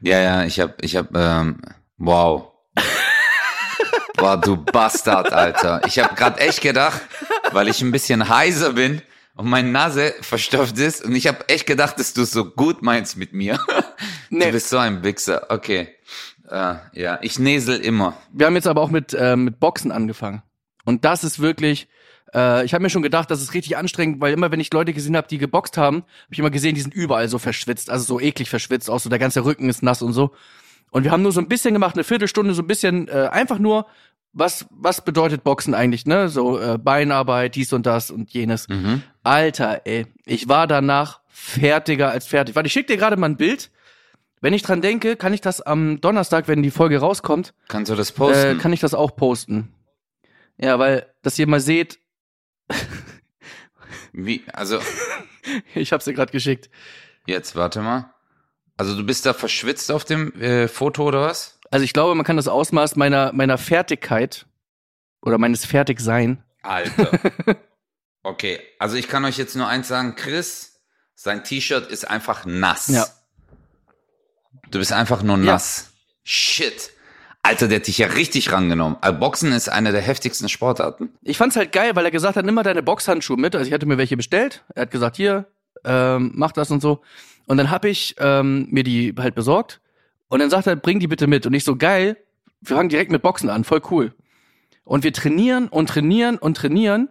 ja, 0.00 0.20
ja, 0.20 0.44
ich 0.44 0.60
hab, 0.60 0.80
ich 0.84 0.94
hab, 0.94 1.12
ähm, 1.16 1.60
wow. 1.96 2.52
Boah, 4.16 4.36
du 4.40 4.56
Bastard, 4.56 5.32
Alter. 5.32 5.80
Ich 5.86 5.98
hab 5.98 6.14
grad 6.16 6.38
echt 6.38 6.60
gedacht, 6.60 7.00
weil 7.50 7.66
ich 7.66 7.82
ein 7.82 7.90
bisschen 7.90 8.28
heiser 8.28 8.74
bin 8.74 9.02
und 9.34 9.48
meine 9.48 9.70
Nase 9.70 10.14
verstopft 10.20 10.78
ist 10.78 11.04
und 11.04 11.16
ich 11.16 11.26
hab 11.26 11.50
echt 11.50 11.66
gedacht, 11.66 11.98
dass 11.98 12.14
du 12.14 12.22
es 12.22 12.30
so 12.30 12.44
gut 12.44 12.82
meinst 12.82 13.16
mit 13.16 13.32
mir. 13.32 13.58
Nee. 14.30 14.46
Du 14.46 14.52
bist 14.52 14.68
so 14.68 14.78
ein 14.78 15.02
Wichser. 15.02 15.46
Okay. 15.48 15.88
Äh, 16.50 16.74
ja, 16.92 17.18
ich 17.22 17.38
näsel 17.38 17.78
immer. 17.78 18.16
wir 18.32 18.46
haben 18.46 18.54
jetzt 18.54 18.66
aber 18.66 18.80
auch 18.80 18.90
mit, 18.90 19.14
äh, 19.14 19.36
mit 19.36 19.60
Boxen 19.60 19.92
angefangen. 19.92 20.42
Und 20.84 21.04
das 21.04 21.24
ist 21.24 21.40
wirklich, 21.40 21.88
äh, 22.34 22.64
ich 22.64 22.72
habe 22.72 22.82
mir 22.82 22.90
schon 22.90 23.02
gedacht, 23.02 23.30
das 23.30 23.42
ist 23.42 23.54
richtig 23.54 23.76
anstrengend, 23.76 24.20
weil 24.20 24.32
immer, 24.32 24.50
wenn 24.50 24.60
ich 24.60 24.72
Leute 24.72 24.92
gesehen 24.92 25.16
habe, 25.16 25.28
die 25.28 25.38
geboxt 25.38 25.76
haben, 25.76 25.96
habe 25.96 26.32
ich 26.32 26.38
immer 26.38 26.50
gesehen, 26.50 26.74
die 26.74 26.80
sind 26.80 26.94
überall 26.94 27.28
so 27.28 27.38
verschwitzt, 27.38 27.90
also 27.90 28.04
so 28.04 28.20
eklig 28.20 28.48
verschwitzt, 28.48 28.88
auch 28.88 29.00
so 29.00 29.10
der 29.10 29.18
ganze 29.18 29.44
Rücken 29.44 29.68
ist 29.68 29.82
nass 29.82 30.02
und 30.02 30.12
so. 30.12 30.32
Und 30.90 31.04
wir 31.04 31.10
haben 31.10 31.22
nur 31.22 31.32
so 31.32 31.40
ein 31.40 31.48
bisschen 31.48 31.74
gemacht, 31.74 31.96
eine 31.96 32.04
Viertelstunde, 32.04 32.54
so 32.54 32.62
ein 32.62 32.66
bisschen, 32.66 33.08
äh, 33.08 33.28
einfach 33.30 33.58
nur, 33.58 33.86
was, 34.32 34.66
was 34.70 35.04
bedeutet 35.04 35.42
Boxen 35.42 35.74
eigentlich, 35.74 36.06
ne? 36.06 36.28
So 36.28 36.60
äh, 36.60 36.78
Beinarbeit, 36.78 37.54
dies 37.54 37.72
und 37.72 37.86
das 37.86 38.10
und 38.10 38.30
jenes. 38.30 38.68
Mhm. 38.68 39.02
Alter, 39.22 39.82
ey, 39.84 40.06
ich 40.26 40.48
war 40.48 40.66
danach 40.66 41.20
fertiger 41.28 42.10
als 42.10 42.26
fertig. 42.26 42.54
Warte, 42.54 42.66
ich 42.66 42.72
schick 42.72 42.86
dir 42.86 42.96
gerade 42.96 43.16
mal 43.16 43.30
ein 43.30 43.36
Bild. 43.36 43.70
Wenn 44.40 44.52
ich 44.54 44.62
dran 44.62 44.80
denke, 44.82 45.16
kann 45.16 45.32
ich 45.32 45.40
das 45.40 45.60
am 45.60 46.00
Donnerstag, 46.00 46.46
wenn 46.48 46.62
die 46.62 46.70
Folge 46.70 46.98
rauskommt, 46.98 47.54
Kannst 47.68 47.90
du 47.90 47.96
das 47.96 48.10
äh, 48.10 48.14
posten? 48.14 48.58
kann 48.58 48.72
ich 48.72 48.80
das 48.80 48.94
auch 48.94 49.16
posten. 49.16 49.74
Ja, 50.58 50.78
weil, 50.78 51.06
dass 51.22 51.38
ihr 51.38 51.46
mal 51.46 51.60
seht, 51.60 51.98
Wie, 54.12 54.44
also, 54.52 54.80
ich 55.74 55.92
hab's 55.92 56.04
dir 56.04 56.14
gerade 56.14 56.32
geschickt. 56.32 56.70
jetzt 57.26 57.56
warte 57.56 57.80
mal. 57.80 58.12
Also 58.76 58.96
du 58.96 59.04
bist 59.04 59.26
da 59.26 59.34
verschwitzt 59.34 59.90
auf 59.90 60.04
dem 60.04 60.32
äh, 60.40 60.68
Foto 60.68 61.04
oder 61.04 61.22
was? 61.22 61.58
Also 61.70 61.84
ich 61.84 61.92
glaube, 61.92 62.14
man 62.14 62.24
kann 62.24 62.36
das 62.36 62.48
Ausmaß 62.48 62.96
meiner, 62.96 63.32
meiner 63.32 63.58
Fertigkeit 63.58 64.46
oder 65.20 65.36
meines 65.38 65.64
Fertigsein. 65.64 66.42
Alter. 66.62 67.10
Okay, 68.24 68.58
also 68.78 68.96
ich 68.96 69.08
kann 69.08 69.24
euch 69.24 69.38
jetzt 69.38 69.54
nur 69.56 69.68
eins 69.68 69.88
sagen, 69.88 70.14
Chris, 70.16 70.80
sein 71.14 71.44
T-Shirt 71.44 71.90
ist 71.90 72.10
einfach 72.10 72.44
nass. 72.44 72.88
Ja. 72.88 73.06
Du 74.70 74.78
bist 74.78 74.92
einfach 74.92 75.22
nur 75.22 75.36
Ja. 75.38 75.44
nass. 75.52 75.90
Shit. 76.24 76.90
Alter, 77.42 77.68
der 77.68 77.78
hat 77.78 77.86
dich 77.86 77.98
ja 77.98 78.08
richtig 78.08 78.52
rangenommen. 78.52 78.98
Also 79.00 79.18
Boxen 79.18 79.52
ist 79.52 79.68
eine 79.68 79.92
der 79.92 80.02
heftigsten 80.02 80.48
Sportarten. 80.48 81.10
Ich 81.22 81.38
fand's 81.38 81.56
halt 81.56 81.72
geil, 81.72 81.94
weil 81.96 82.04
er 82.04 82.10
gesagt 82.10 82.36
hat, 82.36 82.44
nimm 82.44 82.54
mal 82.54 82.62
deine 82.62 82.82
Boxhandschuhe 82.82 83.36
mit. 83.38 83.54
Also 83.54 83.66
ich 83.68 83.72
hatte 83.72 83.86
mir 83.86 83.96
welche 83.96 84.16
bestellt. 84.16 84.64
Er 84.74 84.82
hat 84.82 84.90
gesagt, 84.90 85.16
hier, 85.16 85.46
ähm, 85.84 86.32
mach 86.34 86.52
das 86.52 86.70
und 86.70 86.82
so. 86.82 87.00
Und 87.46 87.56
dann 87.56 87.70
hab 87.70 87.84
ich 87.86 88.16
ähm, 88.18 88.66
mir 88.70 88.82
die 88.84 89.14
halt 89.16 89.34
besorgt. 89.34 89.80
Und 90.28 90.40
dann 90.40 90.50
sagt 90.50 90.66
er, 90.66 90.76
bring 90.76 90.98
die 91.00 91.06
bitte 91.06 91.26
mit. 91.26 91.46
Und 91.46 91.54
ich 91.54 91.64
so, 91.64 91.76
geil, 91.76 92.18
wir 92.60 92.76
fangen 92.76 92.90
direkt 92.90 93.10
mit 93.10 93.22
Boxen 93.22 93.48
an, 93.48 93.64
voll 93.64 93.80
cool. 93.90 94.12
Und 94.84 95.04
wir 95.04 95.12
trainieren 95.12 95.68
und 95.68 95.88
trainieren 95.88 96.36
und 96.36 96.56
trainieren. 96.56 97.08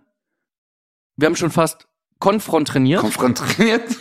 Wir 1.15 1.25
haben 1.27 1.35
schon 1.35 1.49
fast 1.51 1.87
konfront 2.19 2.67
trainiert. 2.67 3.01
Konfrontiert. 3.01 3.83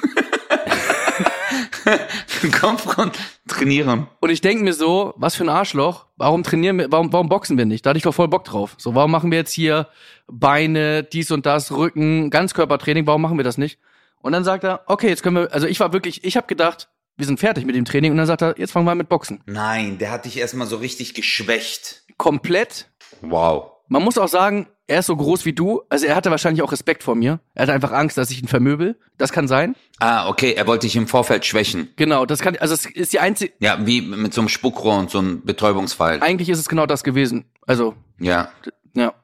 Konfront 2.60 3.18
trainieren. 3.46 4.08
Und 4.20 4.30
ich 4.30 4.40
denk 4.40 4.62
mir 4.62 4.72
so, 4.72 5.14
was 5.16 5.36
für 5.36 5.44
ein 5.44 5.48
Arschloch, 5.48 6.06
warum 6.16 6.42
trainieren 6.42 6.78
wir, 6.78 6.90
warum, 6.90 7.12
warum 7.12 7.28
boxen 7.28 7.58
wir 7.58 7.66
nicht? 7.66 7.84
Da 7.84 7.90
hatte 7.90 7.98
ich 7.98 8.04
doch 8.04 8.14
voll 8.14 8.28
Bock 8.28 8.44
drauf. 8.44 8.74
So, 8.78 8.94
warum 8.94 9.10
machen 9.10 9.30
wir 9.30 9.38
jetzt 9.38 9.52
hier 9.52 9.88
Beine, 10.26 11.04
dies 11.04 11.30
und 11.30 11.46
das, 11.46 11.72
Rücken, 11.72 12.30
Ganzkörpertraining, 12.30 13.06
warum 13.06 13.22
machen 13.22 13.38
wir 13.38 13.44
das 13.44 13.58
nicht? 13.58 13.78
Und 14.20 14.32
dann 14.32 14.44
sagt 14.44 14.64
er, 14.64 14.82
okay, 14.86 15.08
jetzt 15.08 15.22
können 15.22 15.36
wir, 15.36 15.52
also 15.52 15.66
ich 15.66 15.78
war 15.80 15.92
wirklich, 15.92 16.24
ich 16.24 16.36
habe 16.36 16.46
gedacht, 16.46 16.88
wir 17.16 17.26
sind 17.26 17.40
fertig 17.40 17.64
mit 17.64 17.76
dem 17.76 17.84
Training 17.84 18.10
und 18.10 18.18
dann 18.18 18.26
sagt 18.26 18.42
er, 18.42 18.58
jetzt 18.58 18.72
fangen 18.72 18.86
wir 18.86 18.92
an 18.92 18.98
mit 18.98 19.08
Boxen. 19.08 19.40
Nein, 19.46 19.98
der 19.98 20.10
hat 20.10 20.24
dich 20.24 20.38
erstmal 20.38 20.66
so 20.66 20.76
richtig 20.76 21.14
geschwächt. 21.14 22.02
Komplett. 22.18 22.90
Wow. 23.20 23.75
Man 23.88 24.02
muss 24.02 24.18
auch 24.18 24.28
sagen, 24.28 24.66
er 24.88 25.00
ist 25.00 25.06
so 25.06 25.16
groß 25.16 25.44
wie 25.44 25.52
du, 25.52 25.82
also 25.88 26.06
er 26.06 26.14
hatte 26.16 26.30
wahrscheinlich 26.30 26.62
auch 26.62 26.72
Respekt 26.72 27.02
vor 27.02 27.14
mir. 27.14 27.40
Er 27.54 27.62
hatte 27.62 27.72
einfach 27.72 27.92
Angst, 27.92 28.18
dass 28.18 28.30
ich 28.30 28.40
ihn 28.42 28.48
vermöbel. 28.48 28.98
Das 29.18 29.32
kann 29.32 29.46
sein. 29.48 29.74
Ah, 30.00 30.28
okay, 30.28 30.52
er 30.54 30.66
wollte 30.66 30.86
dich 30.86 30.96
im 30.96 31.06
Vorfeld 31.06 31.44
schwächen. 31.44 31.88
Genau, 31.96 32.26
das 32.26 32.40
kann, 32.40 32.56
also 32.56 32.74
es 32.74 32.86
ist 32.86 33.12
die 33.12 33.20
einzige, 33.20 33.52
Ja, 33.60 33.84
wie 33.86 34.00
mit 34.02 34.34
so 34.34 34.40
einem 34.40 34.48
Spuckrohr 34.48 34.98
und 34.98 35.10
so 35.10 35.18
einem 35.18 35.44
Betäubungsfall. 35.44 36.20
eigentlich 36.22 36.48
ist 36.48 36.58
es 36.58 36.68
genau 36.68 36.86
das 36.86 37.04
gewesen. 37.04 37.46
Also, 37.66 37.94
Ja. 38.18 38.50
ja. 38.94 39.14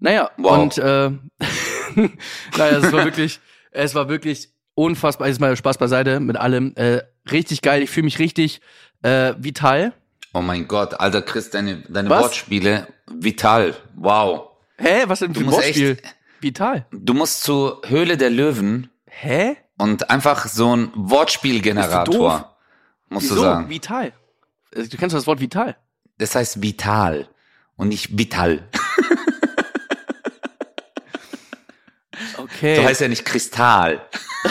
Naja, 0.00 0.30
Wow. 0.36 0.58
und 0.58 0.78
äh, 0.78 1.10
naja, 2.56 2.78
es 2.78 2.92
war 2.92 3.04
wirklich, 3.04 3.40
es 3.72 3.94
war 3.94 4.08
wirklich 4.08 4.50
unfassbar, 4.74 5.26
jetzt 5.28 5.40
mal 5.40 5.56
Spaß 5.56 5.78
beiseite 5.78 6.20
mit 6.20 6.36
allem. 6.36 6.72
Äh, 6.76 7.02
richtig 7.30 7.62
geil, 7.62 7.82
ich 7.82 7.90
fühle 7.90 8.04
mich 8.04 8.18
richtig 8.18 8.60
äh, 9.02 9.34
vital. 9.38 9.92
Oh 10.34 10.42
mein 10.42 10.68
Gott, 10.68 10.94
Alter 11.00 11.22
Chris, 11.22 11.50
deine, 11.50 11.78
deine 11.88 12.10
Was? 12.10 12.22
Wortspiele, 12.22 12.86
vital. 13.06 13.74
Wow. 13.96 14.50
Hä? 14.76 15.04
Was 15.06 15.20
denn 15.20 15.34
für 15.34 15.40
ein 15.40 15.46
musst 15.46 15.58
Wortspiel? 15.58 15.92
echt- 15.92 16.14
Vital. 16.40 16.86
Du 16.92 17.14
musst 17.14 17.42
zur 17.42 17.82
Höhle 17.86 18.16
der 18.16 18.30
Löwen 18.30 18.90
Hä? 19.06 19.56
und 19.76 20.08
einfach 20.08 20.46
so 20.46 20.76
ein 20.76 20.92
du? 20.92 21.10
Wortspielgenerator, 21.10 22.56
musst 23.08 23.24
Wieso? 23.24 23.34
du 23.36 23.40
sagen. 23.40 23.68
Vital. 23.68 24.12
Äh, 24.72 24.84
Du 24.84 24.96
kennst 24.96 25.14
doch 25.14 25.18
das 25.18 25.26
Wort 25.26 25.40
vital. 25.40 25.76
Das 26.18 26.36
heißt 26.36 26.62
vital 26.62 27.28
und 27.76 27.88
nicht 27.88 28.16
vital. 28.16 28.68
Okay. 32.36 32.76
So 32.76 32.84
heißt 32.84 33.00
ja 33.00 33.08
nicht 33.08 33.24
Kristall. 33.24 34.00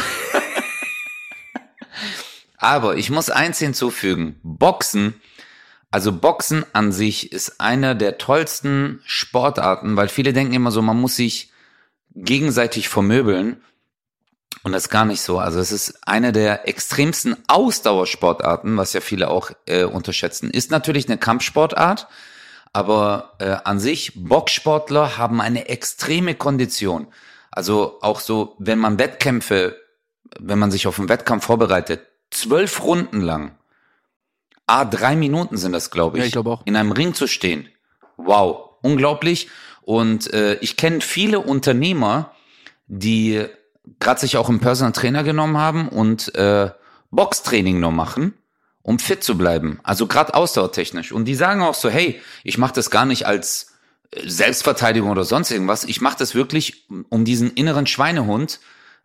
Aber 2.58 2.98
ich 2.98 3.10
muss 3.10 3.30
eins 3.30 3.60
hinzufügen. 3.60 4.40
Boxen, 4.44 5.22
also 5.92 6.12
Boxen 6.12 6.66
an 6.74 6.92
sich 6.92 7.32
ist 7.32 7.62
einer 7.62 7.96
der 7.96 8.18
tollsten 8.18 9.02
Sportarten, 9.06 9.96
weil 9.96 10.10
viele 10.10 10.34
denken 10.34 10.54
immer 10.54 10.72
so, 10.72 10.82
man 10.82 11.00
muss 11.00 11.16
sich 11.16 11.52
gegenseitig 12.14 12.90
vermöbeln. 12.90 13.62
Und 14.64 14.74
das 14.74 14.84
ist 14.84 14.90
gar 14.90 15.06
nicht 15.06 15.22
so. 15.22 15.40
Also 15.40 15.60
es 15.60 15.72
ist 15.72 16.00
eine 16.06 16.34
der 16.34 16.68
extremsten 16.68 17.38
Ausdauersportarten, 17.48 18.76
was 18.76 18.92
ja 18.92 19.02
viele 19.02 19.30
auch 19.30 19.52
äh, 19.66 19.84
unterschätzen. 19.84 20.50
Ist 20.50 20.72
natürlich 20.72 21.08
eine 21.08 21.18
Kampfsportart, 21.18 22.08
aber 22.74 23.36
äh, 23.40 23.56
an 23.64 23.80
sich, 23.80 24.12
Boxsportler 24.16 25.18
haben 25.18 25.40
eine 25.40 25.70
extreme 25.70 26.36
Kondition. 26.36 27.08
Also 27.50 28.00
auch 28.02 28.20
so, 28.20 28.56
wenn 28.60 28.78
man 28.78 29.00
Wettkämpfe, 29.00 29.78
wenn 30.38 30.60
man 30.60 30.72
sich 30.72 30.86
auf 30.86 31.00
einen 31.00 31.10
Wettkampf 31.10 31.46
vorbereitet, 31.46 32.02
zwölf 32.30 32.84
Runden 32.84 33.22
lang, 33.22 33.57
ah, 34.68 34.86
drei 34.86 35.16
Minuten 35.16 35.58
sind 35.58 35.72
das, 35.72 35.90
glaube 35.90 36.18
ich, 36.18 36.22
Ja, 36.22 36.28
ich 36.28 36.34
glaube 36.34 36.52
auch. 36.52 36.62
in 36.66 36.76
einem 36.76 36.92
Ring 36.92 37.14
zu 37.14 37.28
stehen. 37.28 37.68
Wow, 38.18 38.72
unglaublich. 38.82 39.50
Und 39.82 40.32
äh, 40.34 40.56
ich 40.56 40.76
kenne 40.78 41.02
viele 41.02 41.40
Unternehmer, 41.40 42.32
die 42.88 43.46
gerade 44.00 44.20
sich 44.20 44.38
auch 44.38 44.50
einen 44.50 44.60
Personal 44.60 44.92
Trainer 44.92 45.24
genommen 45.24 45.58
haben 45.58 45.88
und 45.88 46.36
äh, 46.36 46.70
Boxtraining 47.12 47.80
nur 47.80 47.92
machen, 47.92 48.34
um 48.82 49.00
fit 49.00 49.24
zu 49.24 49.38
bleiben. 49.38 49.80
Also 49.84 50.08
gerade 50.08 50.34
ausdauertechnisch. 50.34 51.12
Und 51.12 51.26
die 51.26 51.36
sagen 51.36 51.62
auch 51.62 51.74
so, 51.74 51.90
hey, 51.90 52.22
ich 52.44 52.58
mache 52.58 52.74
das 52.74 52.90
gar 52.92 53.06
nicht 53.06 53.26
als 53.26 53.74
äh, 54.12 54.28
Selbstverteidigung 54.28 55.10
oder 55.10 55.24
sonst 55.24 55.52
irgendwas. 55.52 55.86
Ich 55.86 56.02
mache 56.02 56.18
das 56.20 56.36
wirklich, 56.36 56.86
um 57.10 57.24
diesen 57.24 57.52
inneren 57.52 57.88
Schweinehund 57.88 58.60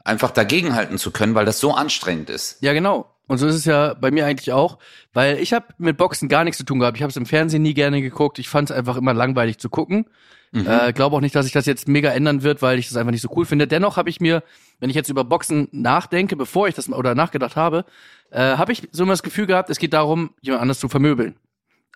einfach 0.04 0.32
dagegenhalten 0.32 0.98
zu 0.98 1.12
können, 1.12 1.36
weil 1.36 1.44
das 1.46 1.60
so 1.60 1.74
anstrengend 1.74 2.28
ist. 2.28 2.56
Ja, 2.60 2.72
genau. 2.72 3.08
Und 3.32 3.38
so 3.38 3.46
ist 3.46 3.54
es 3.54 3.64
ja 3.64 3.94
bei 3.94 4.10
mir 4.10 4.26
eigentlich 4.26 4.52
auch, 4.52 4.76
weil 5.14 5.38
ich 5.38 5.54
habe 5.54 5.64
mit 5.78 5.96
Boxen 5.96 6.28
gar 6.28 6.44
nichts 6.44 6.58
zu 6.58 6.66
tun 6.66 6.80
gehabt. 6.80 6.98
Ich 6.98 7.02
habe 7.02 7.08
es 7.08 7.16
im 7.16 7.24
Fernsehen 7.24 7.62
nie 7.62 7.72
gerne 7.72 8.02
geguckt. 8.02 8.38
Ich 8.38 8.50
fand 8.50 8.68
es 8.68 8.76
einfach 8.76 8.98
immer 8.98 9.14
langweilig 9.14 9.56
zu 9.56 9.70
gucken. 9.70 10.04
Äh, 10.52 10.92
Glaube 10.92 11.16
auch 11.16 11.22
nicht, 11.22 11.34
dass 11.34 11.46
sich 11.46 11.54
das 11.54 11.64
jetzt 11.64 11.88
mega 11.88 12.10
ändern 12.10 12.42
wird, 12.42 12.60
weil 12.60 12.78
ich 12.78 12.88
das 12.88 12.98
einfach 12.98 13.10
nicht 13.10 13.22
so 13.22 13.30
cool 13.34 13.46
finde. 13.46 13.66
Dennoch 13.66 13.96
habe 13.96 14.10
ich 14.10 14.20
mir, 14.20 14.42
wenn 14.80 14.90
ich 14.90 14.96
jetzt 14.96 15.08
über 15.08 15.24
Boxen 15.24 15.66
nachdenke, 15.72 16.36
bevor 16.36 16.68
ich 16.68 16.74
das 16.74 16.88
mal- 16.88 16.98
oder 16.98 17.14
nachgedacht 17.14 17.56
habe, 17.56 17.86
äh, 18.32 18.58
habe 18.58 18.70
ich 18.70 18.86
so 18.92 19.04
immer 19.04 19.14
das 19.14 19.22
Gefühl 19.22 19.46
gehabt, 19.46 19.70
es 19.70 19.78
geht 19.78 19.94
darum, 19.94 20.34
jemand 20.42 20.60
anders 20.60 20.78
zu 20.78 20.90
vermöbeln. 20.90 21.36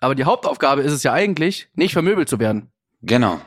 Aber 0.01 0.15
die 0.15 0.23
Hauptaufgabe 0.23 0.81
ist 0.81 0.91
es 0.91 1.03
ja 1.03 1.13
eigentlich, 1.13 1.69
nicht 1.75 1.93
vermöbelt 1.93 2.29
zu 2.29 2.39
werden. 2.39 2.71
Genau. 3.03 3.39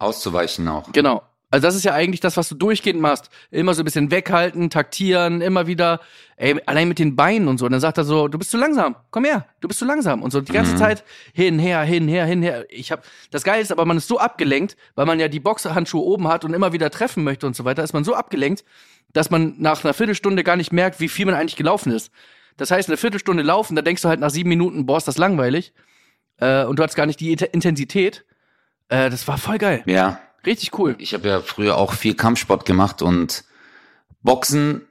Auszuweichen 0.00 0.66
auch. 0.66 0.90
Genau. 0.90 1.22
Also 1.50 1.66
das 1.66 1.74
ist 1.74 1.84
ja 1.84 1.94
eigentlich 1.94 2.20
das, 2.20 2.36
was 2.36 2.48
du 2.50 2.54
durchgehend 2.54 3.00
machst. 3.00 3.30
Immer 3.50 3.72
so 3.72 3.80
ein 3.80 3.84
bisschen 3.86 4.10
weghalten, 4.10 4.68
taktieren, 4.68 5.40
immer 5.40 5.66
wieder, 5.66 6.00
ey, 6.36 6.60
allein 6.66 6.88
mit 6.88 6.98
den 6.98 7.16
Beinen 7.16 7.48
und 7.48 7.56
so. 7.56 7.64
Und 7.64 7.72
dann 7.72 7.80
sagt 7.80 7.96
er 7.96 8.04
so, 8.04 8.28
du 8.28 8.36
bist 8.38 8.50
zu 8.50 8.58
langsam, 8.58 8.96
komm 9.10 9.24
her, 9.24 9.46
du 9.60 9.68
bist 9.68 9.80
zu 9.80 9.86
langsam. 9.86 10.22
Und 10.22 10.30
so 10.30 10.42
die 10.42 10.52
ganze 10.52 10.76
Zeit 10.76 11.04
hin, 11.32 11.58
her, 11.58 11.80
hin, 11.82 12.06
her, 12.06 12.26
hin, 12.26 12.42
her. 12.42 12.66
Ich 12.68 12.92
hab, 12.92 13.02
das 13.30 13.44
Geile 13.44 13.62
ist 13.62 13.72
aber, 13.72 13.86
man 13.86 13.96
ist 13.96 14.08
so 14.08 14.18
abgelenkt, 14.18 14.76
weil 14.94 15.06
man 15.06 15.18
ja 15.20 15.28
die 15.28 15.40
Boxhandschuhe 15.40 16.02
oben 16.02 16.28
hat 16.28 16.44
und 16.44 16.52
immer 16.52 16.74
wieder 16.74 16.90
treffen 16.90 17.24
möchte 17.24 17.46
und 17.46 17.56
so 17.56 17.64
weiter, 17.64 17.82
ist 17.82 17.94
man 17.94 18.04
so 18.04 18.14
abgelenkt, 18.14 18.62
dass 19.14 19.30
man 19.30 19.54
nach 19.58 19.82
einer 19.82 19.94
Viertelstunde 19.94 20.44
gar 20.44 20.56
nicht 20.56 20.72
merkt, 20.72 21.00
wie 21.00 21.08
viel 21.08 21.24
man 21.24 21.34
eigentlich 21.34 21.56
gelaufen 21.56 21.92
ist. 21.92 22.10
Das 22.58 22.70
heißt, 22.70 22.90
eine 22.90 22.98
Viertelstunde 22.98 23.42
laufen, 23.42 23.74
da 23.74 23.80
denkst 23.80 24.02
du 24.02 24.08
halt 24.08 24.20
nach 24.20 24.30
sieben 24.30 24.50
Minuten, 24.50 24.84
boah, 24.84 24.98
ist 24.98 25.08
das 25.08 25.16
langweilig. 25.16 25.72
Äh, 26.40 26.64
und 26.64 26.78
du 26.78 26.82
hast 26.82 26.94
gar 26.94 27.06
nicht 27.06 27.20
die 27.20 27.34
Int- 27.34 27.48
Intensität. 27.52 28.26
Äh, 28.90 29.08
das 29.08 29.26
war 29.26 29.38
voll 29.38 29.56
geil. 29.56 29.82
Ja. 29.86 30.20
Richtig 30.46 30.78
cool. 30.78 30.96
Ich 30.98 31.14
habe 31.14 31.28
ja 31.28 31.40
früher 31.40 31.76
auch 31.76 31.92
viel 31.92 32.14
Kampfsport 32.14 32.64
gemacht 32.64 33.02
und 33.02 33.44
Boxen 34.22 34.82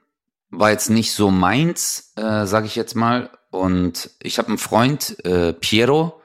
war 0.49 0.71
jetzt 0.71 0.89
nicht 0.89 1.11
so 1.11 1.31
meins, 1.31 2.13
äh, 2.15 2.45
sage 2.45 2.67
ich 2.67 2.75
jetzt 2.75 2.95
mal. 2.95 3.29
Und 3.49 4.11
ich 4.21 4.37
habe 4.37 4.49
einen 4.49 4.57
Freund, 4.57 5.23
äh, 5.25 5.53
Piero, 5.53 6.21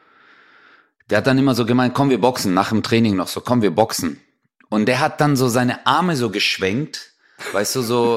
der 1.10 1.18
hat 1.18 1.26
dann 1.26 1.38
immer 1.38 1.54
so 1.54 1.66
gemeint, 1.66 1.94
komm, 1.94 2.10
wir 2.10 2.20
boxen, 2.20 2.54
nach 2.54 2.70
dem 2.70 2.82
Training 2.82 3.16
noch 3.16 3.28
so, 3.28 3.40
komm, 3.40 3.62
wir 3.62 3.70
boxen. 3.70 4.20
Und 4.68 4.86
der 4.86 5.00
hat 5.00 5.20
dann 5.20 5.36
so 5.36 5.48
seine 5.48 5.86
Arme 5.86 6.16
so 6.16 6.30
geschwenkt, 6.30 7.12
weißt 7.52 7.76
du, 7.76 7.82
so 7.82 8.16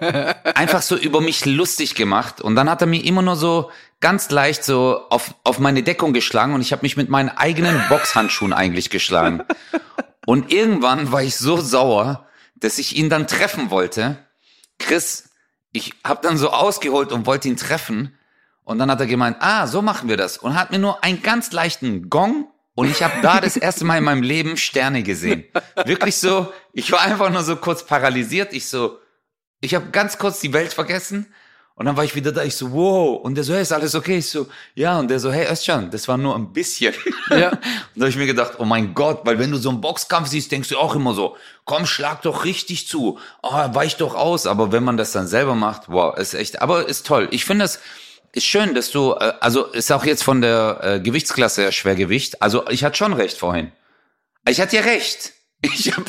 einfach 0.54 0.82
so 0.82 0.96
über 0.96 1.20
mich 1.20 1.44
lustig 1.46 1.94
gemacht. 1.94 2.40
Und 2.40 2.56
dann 2.56 2.68
hat 2.68 2.80
er 2.80 2.88
mir 2.88 3.04
immer 3.04 3.22
nur 3.22 3.36
so 3.36 3.70
ganz 4.00 4.30
leicht 4.30 4.64
so 4.64 5.02
auf, 5.10 5.34
auf 5.44 5.60
meine 5.60 5.82
Deckung 5.82 6.12
geschlagen 6.12 6.54
und 6.54 6.60
ich 6.60 6.72
habe 6.72 6.82
mich 6.82 6.96
mit 6.96 7.08
meinen 7.08 7.28
eigenen 7.28 7.80
Boxhandschuhen 7.88 8.52
eigentlich 8.52 8.90
geschlagen. 8.90 9.44
Und 10.26 10.52
irgendwann 10.52 11.12
war 11.12 11.22
ich 11.22 11.36
so 11.36 11.56
sauer, 11.56 12.26
dass 12.54 12.78
ich 12.78 12.96
ihn 12.96 13.10
dann 13.10 13.26
treffen 13.26 13.70
wollte. 13.70 14.18
Chris, 14.78 15.30
ich 15.72 15.94
hab 16.04 16.22
dann 16.22 16.36
so 16.36 16.50
ausgeholt 16.50 17.12
und 17.12 17.26
wollte 17.26 17.48
ihn 17.48 17.56
treffen. 17.56 18.16
Und 18.64 18.78
dann 18.78 18.90
hat 18.90 19.00
er 19.00 19.06
gemeint, 19.06 19.38
ah, 19.40 19.66
so 19.66 19.82
machen 19.82 20.08
wir 20.08 20.16
das. 20.16 20.38
Und 20.38 20.54
hat 20.54 20.70
mir 20.70 20.78
nur 20.78 21.02
einen 21.02 21.22
ganz 21.22 21.50
leichten 21.52 22.08
Gong. 22.08 22.48
Und 22.74 22.90
ich 22.90 23.02
habe 23.02 23.20
da 23.20 23.40
das 23.40 23.56
erste 23.56 23.84
Mal 23.84 23.98
in 23.98 24.04
meinem 24.04 24.22
Leben 24.22 24.56
Sterne 24.56 25.02
gesehen. 25.02 25.44
Wirklich 25.84 26.16
so, 26.16 26.52
ich 26.72 26.90
war 26.92 27.00
einfach 27.00 27.30
nur 27.30 27.42
so 27.42 27.56
kurz 27.56 27.84
paralysiert. 27.84 28.52
Ich 28.52 28.68
so, 28.68 28.98
ich 29.60 29.74
habe 29.74 29.90
ganz 29.90 30.18
kurz 30.18 30.40
die 30.40 30.52
Welt 30.52 30.72
vergessen. 30.72 31.32
Und 31.74 31.86
dann 31.86 31.96
war 31.96 32.04
ich 32.04 32.14
wieder 32.14 32.32
da, 32.32 32.42
ich 32.42 32.54
so, 32.54 32.72
wow. 32.72 33.20
Und 33.22 33.34
der 33.34 33.44
so, 33.44 33.54
hey, 33.54 33.62
ist 33.62 33.72
alles 33.72 33.94
okay? 33.94 34.18
Ich 34.18 34.30
so, 34.30 34.46
ja. 34.74 34.98
Und 34.98 35.08
der 35.08 35.18
so, 35.18 35.32
hey, 35.32 35.50
Özcan, 35.50 35.90
das 35.90 36.06
war 36.06 36.18
nur 36.18 36.34
ein 36.34 36.52
bisschen. 36.52 36.94
Ja. 37.30 37.50
Und 37.50 37.60
da 37.96 38.00
habe 38.02 38.10
ich 38.10 38.16
mir 38.16 38.26
gedacht, 38.26 38.54
oh 38.58 38.64
mein 38.64 38.94
Gott, 38.94 39.20
weil 39.24 39.38
wenn 39.38 39.50
du 39.50 39.56
so 39.56 39.70
einen 39.70 39.80
Boxkampf 39.80 40.28
siehst, 40.28 40.52
denkst 40.52 40.68
du 40.68 40.78
auch 40.78 40.94
immer 40.94 41.14
so, 41.14 41.36
komm, 41.64 41.86
schlag 41.86 42.22
doch 42.22 42.44
richtig 42.44 42.88
zu, 42.88 43.18
oh, 43.42 43.52
weich 43.52 43.96
doch 43.96 44.14
aus. 44.14 44.46
Aber 44.46 44.70
wenn 44.72 44.84
man 44.84 44.96
das 44.96 45.12
dann 45.12 45.26
selber 45.26 45.54
macht, 45.54 45.88
wow, 45.88 46.16
ist 46.16 46.34
echt, 46.34 46.60
aber 46.60 46.88
ist 46.88 47.06
toll. 47.06 47.28
Ich 47.30 47.44
finde 47.44 47.64
es 47.64 47.80
ist 48.32 48.46
schön, 48.46 48.74
dass 48.74 48.90
du, 48.90 49.12
äh, 49.12 49.34
also 49.40 49.66
ist 49.66 49.92
auch 49.92 50.04
jetzt 50.04 50.24
von 50.24 50.40
der 50.40 50.80
äh, 50.82 51.00
Gewichtsklasse 51.00 51.70
Schwergewicht. 51.72 52.42
Also 52.42 52.68
ich 52.68 52.84
hatte 52.84 52.96
schon 52.96 53.12
recht 53.12 53.38
vorhin. 53.38 53.72
Ich 54.48 54.60
hatte 54.60 54.76
ja 54.76 54.82
recht. 54.82 55.32
Ich 55.64 55.92
habe 55.92 56.04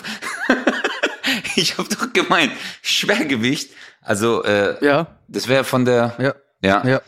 ich 1.55 1.77
hab 1.77 1.89
doch 1.89 2.13
gemeint, 2.13 2.51
Schwergewicht. 2.81 3.72
Also 4.01 4.43
äh, 4.43 4.83
Ja, 4.86 5.07
das 5.27 5.48
wäre 5.48 5.63
von 5.63 5.86
der, 5.86 6.15
ja, 6.19 6.36
ja. 6.62 6.88
ja. 6.88 7.01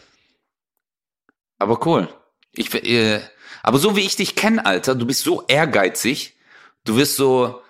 Aber 1.57 1.85
cool. 1.85 2.07
Ich, 2.51 2.73
äh, 2.73 3.21
aber 3.63 3.79
so 3.79 3.95
wie 3.95 4.01
ich 4.01 4.15
dich 4.15 4.35
kenne, 4.35 4.65
Alter, 4.65 4.95
du 4.95 5.05
bist 5.05 5.23
so 5.23 5.43
ehrgeizig. 5.47 6.35
Du 6.83 6.97
wirst 6.97 7.15
so. 7.15 7.61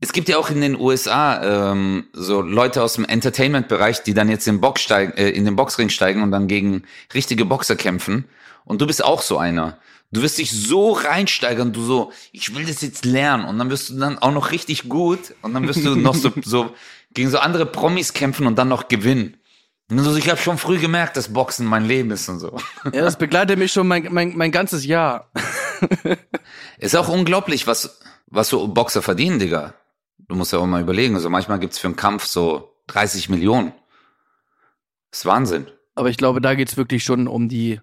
Es 0.00 0.12
gibt 0.12 0.28
ja 0.28 0.36
auch 0.36 0.50
in 0.50 0.60
den 0.60 0.78
USA 0.78 1.72
ähm, 1.72 2.08
so 2.12 2.42
Leute 2.42 2.82
aus 2.82 2.94
dem 2.94 3.06
Entertainment-Bereich, 3.06 4.02
die 4.02 4.12
dann 4.12 4.28
jetzt 4.28 4.46
in, 4.46 4.60
Box 4.60 4.82
steigen, 4.82 5.12
äh, 5.12 5.30
in 5.30 5.44
den 5.44 5.56
Boxring 5.56 5.88
steigen 5.88 6.22
und 6.22 6.30
dann 6.30 6.46
gegen 6.46 6.82
richtige 7.14 7.46
Boxer 7.46 7.76
kämpfen. 7.76 8.28
Und 8.64 8.80
du 8.80 8.86
bist 8.86 9.02
auch 9.02 9.22
so 9.22 9.38
einer. 9.38 9.78
Du 10.14 10.22
wirst 10.22 10.38
dich 10.38 10.50
so 10.50 10.92
reinsteigern, 10.92 11.72
du 11.72 11.82
so, 11.82 12.12
ich 12.32 12.54
will 12.54 12.64
das 12.64 12.80
jetzt 12.82 13.04
lernen. 13.04 13.44
Und 13.44 13.58
dann 13.58 13.70
wirst 13.70 13.90
du 13.90 13.98
dann 13.98 14.18
auch 14.18 14.32
noch 14.32 14.52
richtig 14.52 14.88
gut. 14.88 15.34
Und 15.42 15.54
dann 15.54 15.66
wirst 15.66 15.84
du 15.84 15.94
noch 15.96 16.14
so, 16.14 16.32
so 16.42 16.74
gegen 17.12 17.30
so 17.30 17.38
andere 17.38 17.66
Promis 17.66 18.12
kämpfen 18.12 18.46
und 18.46 18.56
dann 18.56 18.68
noch 18.68 18.88
gewinnen. 18.88 19.36
Und 19.90 19.98
so, 19.98 20.16
ich 20.16 20.30
habe 20.30 20.40
schon 20.40 20.56
früh 20.56 20.78
gemerkt, 20.78 21.16
dass 21.16 21.32
Boxen 21.32 21.66
mein 21.66 21.84
Leben 21.84 22.10
ist 22.10 22.28
und 22.28 22.38
so. 22.38 22.56
Ja, 22.84 23.02
das 23.02 23.18
begleitet 23.18 23.58
mich 23.58 23.72
schon 23.72 23.86
mein, 23.86 24.08
mein, 24.10 24.36
mein 24.36 24.50
ganzes 24.50 24.86
Jahr. 24.86 25.30
Ist 26.78 26.96
auch 26.96 27.08
unglaublich, 27.08 27.66
was, 27.66 28.00
was 28.26 28.48
so 28.48 28.66
Boxer 28.68 29.02
verdienen, 29.02 29.38
Digga. 29.38 29.74
Du 30.28 30.36
musst 30.36 30.52
ja 30.52 30.58
auch 30.58 30.66
mal 30.66 30.80
überlegen. 30.80 31.14
Also 31.16 31.28
manchmal 31.28 31.58
gibt's 31.58 31.78
für 31.78 31.88
einen 31.88 31.96
Kampf 31.96 32.24
so 32.24 32.74
30 32.86 33.28
Millionen. 33.28 33.72
ist 35.12 35.26
Wahnsinn. 35.26 35.66
Aber 35.94 36.08
ich 36.08 36.16
glaube, 36.16 36.40
da 36.40 36.54
geht's 36.54 36.76
wirklich 36.76 37.04
schon 37.04 37.28
um 37.28 37.48
die. 37.48 37.80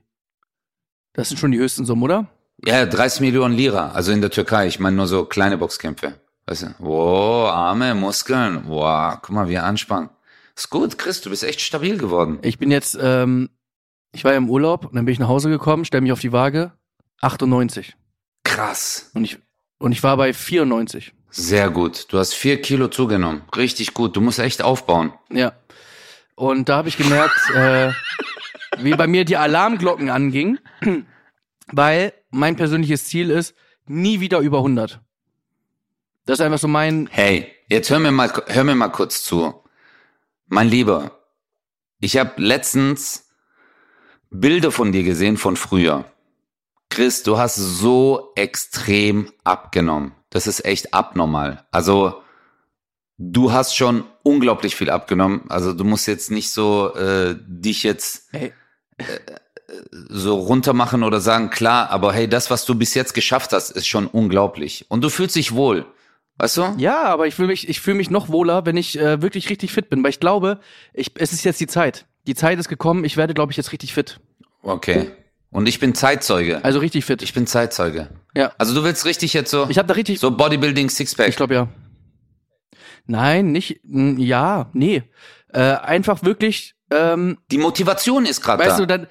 Das 1.14 1.30
sind 1.30 1.38
schon 1.38 1.52
die 1.52 1.60
höchsten 1.60 1.86
Summen, 1.86 2.04
oder? 2.04 2.28
Ja, 2.64 2.86
30 2.86 3.22
Millionen 3.22 3.56
Lira, 3.56 3.92
also 3.92 4.12
in 4.12 4.22
der 4.22 4.30
Türkei. 4.30 4.68
Ich 4.68 4.80
meine 4.80 4.96
nur 4.96 5.08
so 5.08 5.26
kleine 5.26 5.58
Boxkämpfe. 5.58 6.14
Weißt 6.46 6.64
du? 6.64 6.76
Wow, 6.80 7.50
Arme, 7.50 7.96
Muskeln. 7.96 8.64
Wow, 8.68 9.18
guck 9.22 9.36
mal, 9.36 9.50
wie 9.50 9.56
er 9.56 9.66
anspannt. 9.66 10.12
Ist 10.56 10.70
gut, 10.70 10.98
Chris, 10.98 11.22
du 11.22 11.30
bist 11.30 11.44
echt 11.44 11.62
stabil 11.62 11.98
geworden. 11.98 12.40
Ich 12.44 12.60
bin 12.60 12.72
jetzt, 12.72 12.98
ähm, 13.02 13.50
ich 14.12 14.24
war 14.24 14.32
ja 14.32 14.38
im 14.38 14.50
Urlaub 14.50 14.86
und 14.86 14.96
dann 14.96 15.06
bin 15.06 15.14
ich 15.14 15.20
nach 15.20 15.28
Hause 15.28 15.50
gekommen, 15.50 15.86
stell 15.86 16.02
mich 16.02 16.12
auf 16.12 16.20
die 16.20 16.32
Waage, 16.32 16.72
98. 17.22 17.96
Krass. 18.44 19.12
Und 19.14 19.24
ich, 19.24 19.40
und 19.80 19.92
ich 19.92 20.04
war 20.04 20.18
bei 20.18 20.34
94. 20.34 21.14
Sehr 21.30 21.70
gut. 21.70 22.12
Du 22.12 22.20
hast 22.20 22.34
vier 22.34 22.62
Kilo 22.62 22.90
zugenommen. 22.90 23.44
Richtig 23.56 23.94
gut. 23.94 24.16
Du 24.16 24.22
musst 24.22 24.40
echt 24.40 24.62
aufbauen. 24.62 25.14
Ja. 25.32 25.54
Und 26.36 26.68
da 26.68 26.78
habe 26.78 26.90
ich 26.90 26.98
gemerkt, 26.98 27.40
äh, 27.56 27.92
wie 28.84 28.94
bei 28.96 29.08
mir 29.08 29.26
die 29.26 29.38
Alarmglocken 29.38 30.10
angingen, 30.10 30.60
weil 31.72 32.14
mein 32.30 32.56
persönliches 32.56 33.06
Ziel 33.06 33.30
ist, 33.30 33.56
nie 33.86 34.20
wieder 34.20 34.40
über 34.40 34.58
100. 34.58 35.00
Das 36.26 36.40
ist 36.40 36.46
einfach 36.46 36.60
so 36.60 36.68
mein, 36.68 37.08
Hey, 37.12 37.52
jetzt 37.68 37.90
hör 37.90 38.00
mir 38.00 38.12
mal, 38.12 38.32
hör 38.48 38.64
mir 38.64 38.76
mal 38.76 38.90
kurz 38.90 39.24
zu. 39.24 39.54
Mein 40.48 40.68
Lieber, 40.68 41.20
ich 42.00 42.18
habe 42.18 42.42
letztens 42.42 43.30
Bilder 44.30 44.72
von 44.72 44.92
dir 44.92 45.04
gesehen 45.04 45.38
von 45.38 45.56
früher. 45.56 46.06
Chris, 46.90 47.24
du 47.24 47.38
hast 47.38 47.56
so 47.56 48.32
extrem 48.36 49.32
abgenommen. 49.44 50.14
Das 50.30 50.48
ist 50.48 50.66
echt 50.66 50.94
abnormal. 50.94 51.66
Also 51.72 52.22
du 53.18 53.52
hast 53.52 53.76
schon 53.76 54.04
unglaublich 54.24 54.76
viel 54.76 54.90
abgenommen. 54.90 55.44
Also 55.50 55.74
du 55.74 55.84
musst 55.84 56.08
jetzt 56.08 56.32
nicht 56.32 56.52
so 56.52 56.94
äh, 56.96 57.36
dich 57.48 57.84
jetzt 57.84 58.30
Hey. 58.32 58.54
So 60.10 60.38
runter 60.40 60.74
machen 60.74 61.04
oder 61.04 61.22
sagen, 61.22 61.50
klar, 61.50 61.90
aber 61.90 62.14
hey, 62.14 62.28
das, 62.28 62.52
was 62.52 62.66
du 62.66 62.76
bis 62.76 62.94
jetzt 62.94 63.14
geschafft 63.14 63.54
hast, 63.54 63.72
ist 63.72 63.88
schon 63.88 64.08
unglaublich. 64.08 64.86
Und 64.90 65.04
du 65.04 65.10
fühlst 65.10 65.36
dich 65.36 65.54
wohl. 65.54 65.86
Weißt 66.38 66.58
du? 66.58 66.74
ja, 66.78 67.04
aber 67.04 67.28
ich 67.28 67.36
fühle 67.36 67.50
mich, 67.50 67.70
ich 67.70 67.82
fühle 67.82 67.98
mich 67.98 68.10
noch 68.10 68.30
wohler, 68.30 68.66
wenn 68.66 68.76
ich 68.76 68.98
äh, 68.98 69.22
wirklich 69.22 69.50
richtig 69.50 69.72
fit 69.72 69.90
bin, 69.90 70.04
weil 70.04 70.10
ich 70.10 70.20
glaube, 70.20 70.60
ich, 70.94 71.12
es 71.16 71.34
ist 71.34 71.44
jetzt 71.44 71.60
die 71.60 71.68
Zeit. 71.68 72.08
Die 72.26 72.36
Zeit 72.36 72.58
ist 72.58 72.68
gekommen, 72.68 73.04
ich 73.04 73.16
werde, 73.16 73.34
glaube 73.34 73.52
ich, 73.52 73.58
jetzt 73.58 73.72
richtig 73.72 73.94
fit. 73.94 74.20
Okay. 74.64 75.12
Und 75.52 75.68
ich 75.68 75.80
bin 75.80 75.94
Zeitzeuge. 75.94 76.64
Also 76.64 76.80
richtig 76.80 77.06
fit. 77.06 77.22
Ich 77.22 77.34
bin 77.34 77.46
Zeitzeuge. 77.46 78.10
ja. 78.36 78.54
Also 78.58 78.74
du 78.74 78.84
willst 78.84 79.06
richtig 79.06 79.34
jetzt 79.34 79.52
so, 79.52 79.68
Ich 79.70 79.78
habe 79.78 79.88
da 79.88 79.94
richtig, 79.94 80.20
so 80.20 80.32
Bodybuilding 80.32 80.90
Sixpack. 80.90 81.28
ich 81.28 81.36
glaube 81.36 81.54
ja. 81.54 81.68
Nein, 83.06 83.52
nicht, 83.52 83.82
ja, 83.84 84.70
nee. 84.74 85.04
Äh, 85.54 85.60
einfach 85.60 86.24
wirklich, 86.24 86.76
ähm, 86.92 87.38
Die 87.52 87.58
Motivation 87.58 88.26
ist 88.26 88.42
gerade 88.42 88.64
Weißt 88.64 88.74
da. 88.74 88.78
du, 88.78 88.88
dann. 88.88 89.08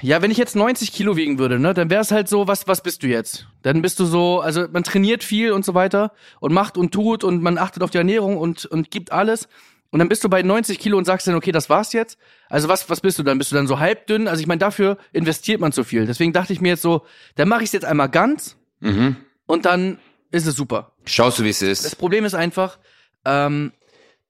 Ja, 0.00 0.22
wenn 0.22 0.30
ich 0.30 0.38
jetzt 0.38 0.56
90 0.56 0.92
Kilo 0.92 1.16
wiegen 1.16 1.38
würde, 1.38 1.58
ne, 1.58 1.74
dann 1.74 1.90
wäre 1.90 2.00
es 2.00 2.10
halt 2.10 2.28
so, 2.28 2.48
was, 2.48 2.66
was 2.66 2.82
bist 2.82 3.02
du 3.02 3.08
jetzt? 3.08 3.46
Dann 3.62 3.82
bist 3.82 4.00
du 4.00 4.04
so, 4.04 4.40
also 4.40 4.66
man 4.72 4.84
trainiert 4.84 5.22
viel 5.22 5.52
und 5.52 5.64
so 5.64 5.74
weiter 5.74 6.12
und 6.40 6.52
macht 6.52 6.76
und 6.76 6.92
tut 6.92 7.24
und 7.24 7.42
man 7.42 7.58
achtet 7.58 7.82
auf 7.82 7.90
die 7.90 7.98
Ernährung 7.98 8.38
und, 8.38 8.64
und 8.66 8.90
gibt 8.90 9.12
alles. 9.12 9.48
Und 9.90 9.98
dann 9.98 10.08
bist 10.08 10.24
du 10.24 10.30
bei 10.30 10.42
90 10.42 10.78
Kilo 10.78 10.96
und 10.96 11.04
sagst 11.04 11.26
dann, 11.26 11.34
okay, 11.34 11.52
das 11.52 11.68
war's 11.68 11.92
jetzt. 11.92 12.18
Also 12.48 12.68
was, 12.68 12.88
was 12.88 13.02
bist 13.02 13.18
du 13.18 13.22
dann? 13.22 13.36
Bist 13.36 13.52
du 13.52 13.56
dann 13.56 13.66
so 13.66 13.78
halbdünn? 13.78 14.26
Also 14.26 14.40
ich 14.40 14.46
meine, 14.46 14.58
dafür 14.58 14.96
investiert 15.12 15.60
man 15.60 15.72
zu 15.72 15.84
viel. 15.84 16.06
Deswegen 16.06 16.32
dachte 16.32 16.54
ich 16.54 16.62
mir 16.62 16.70
jetzt 16.70 16.82
so, 16.82 17.04
dann 17.34 17.48
mache 17.48 17.62
ich 17.62 17.68
es 17.68 17.72
jetzt 17.72 17.84
einmal 17.84 18.08
ganz 18.08 18.56
mhm. 18.80 19.16
und 19.46 19.66
dann 19.66 19.98
ist 20.30 20.46
es 20.46 20.56
super. 20.56 20.92
Schaust 21.04 21.38
du, 21.38 21.44
wie 21.44 21.50
es 21.50 21.58
Das 21.58 21.84
ist. 21.84 21.96
Problem 21.96 22.24
ist 22.24 22.34
einfach, 22.34 22.78
ähm, 23.26 23.72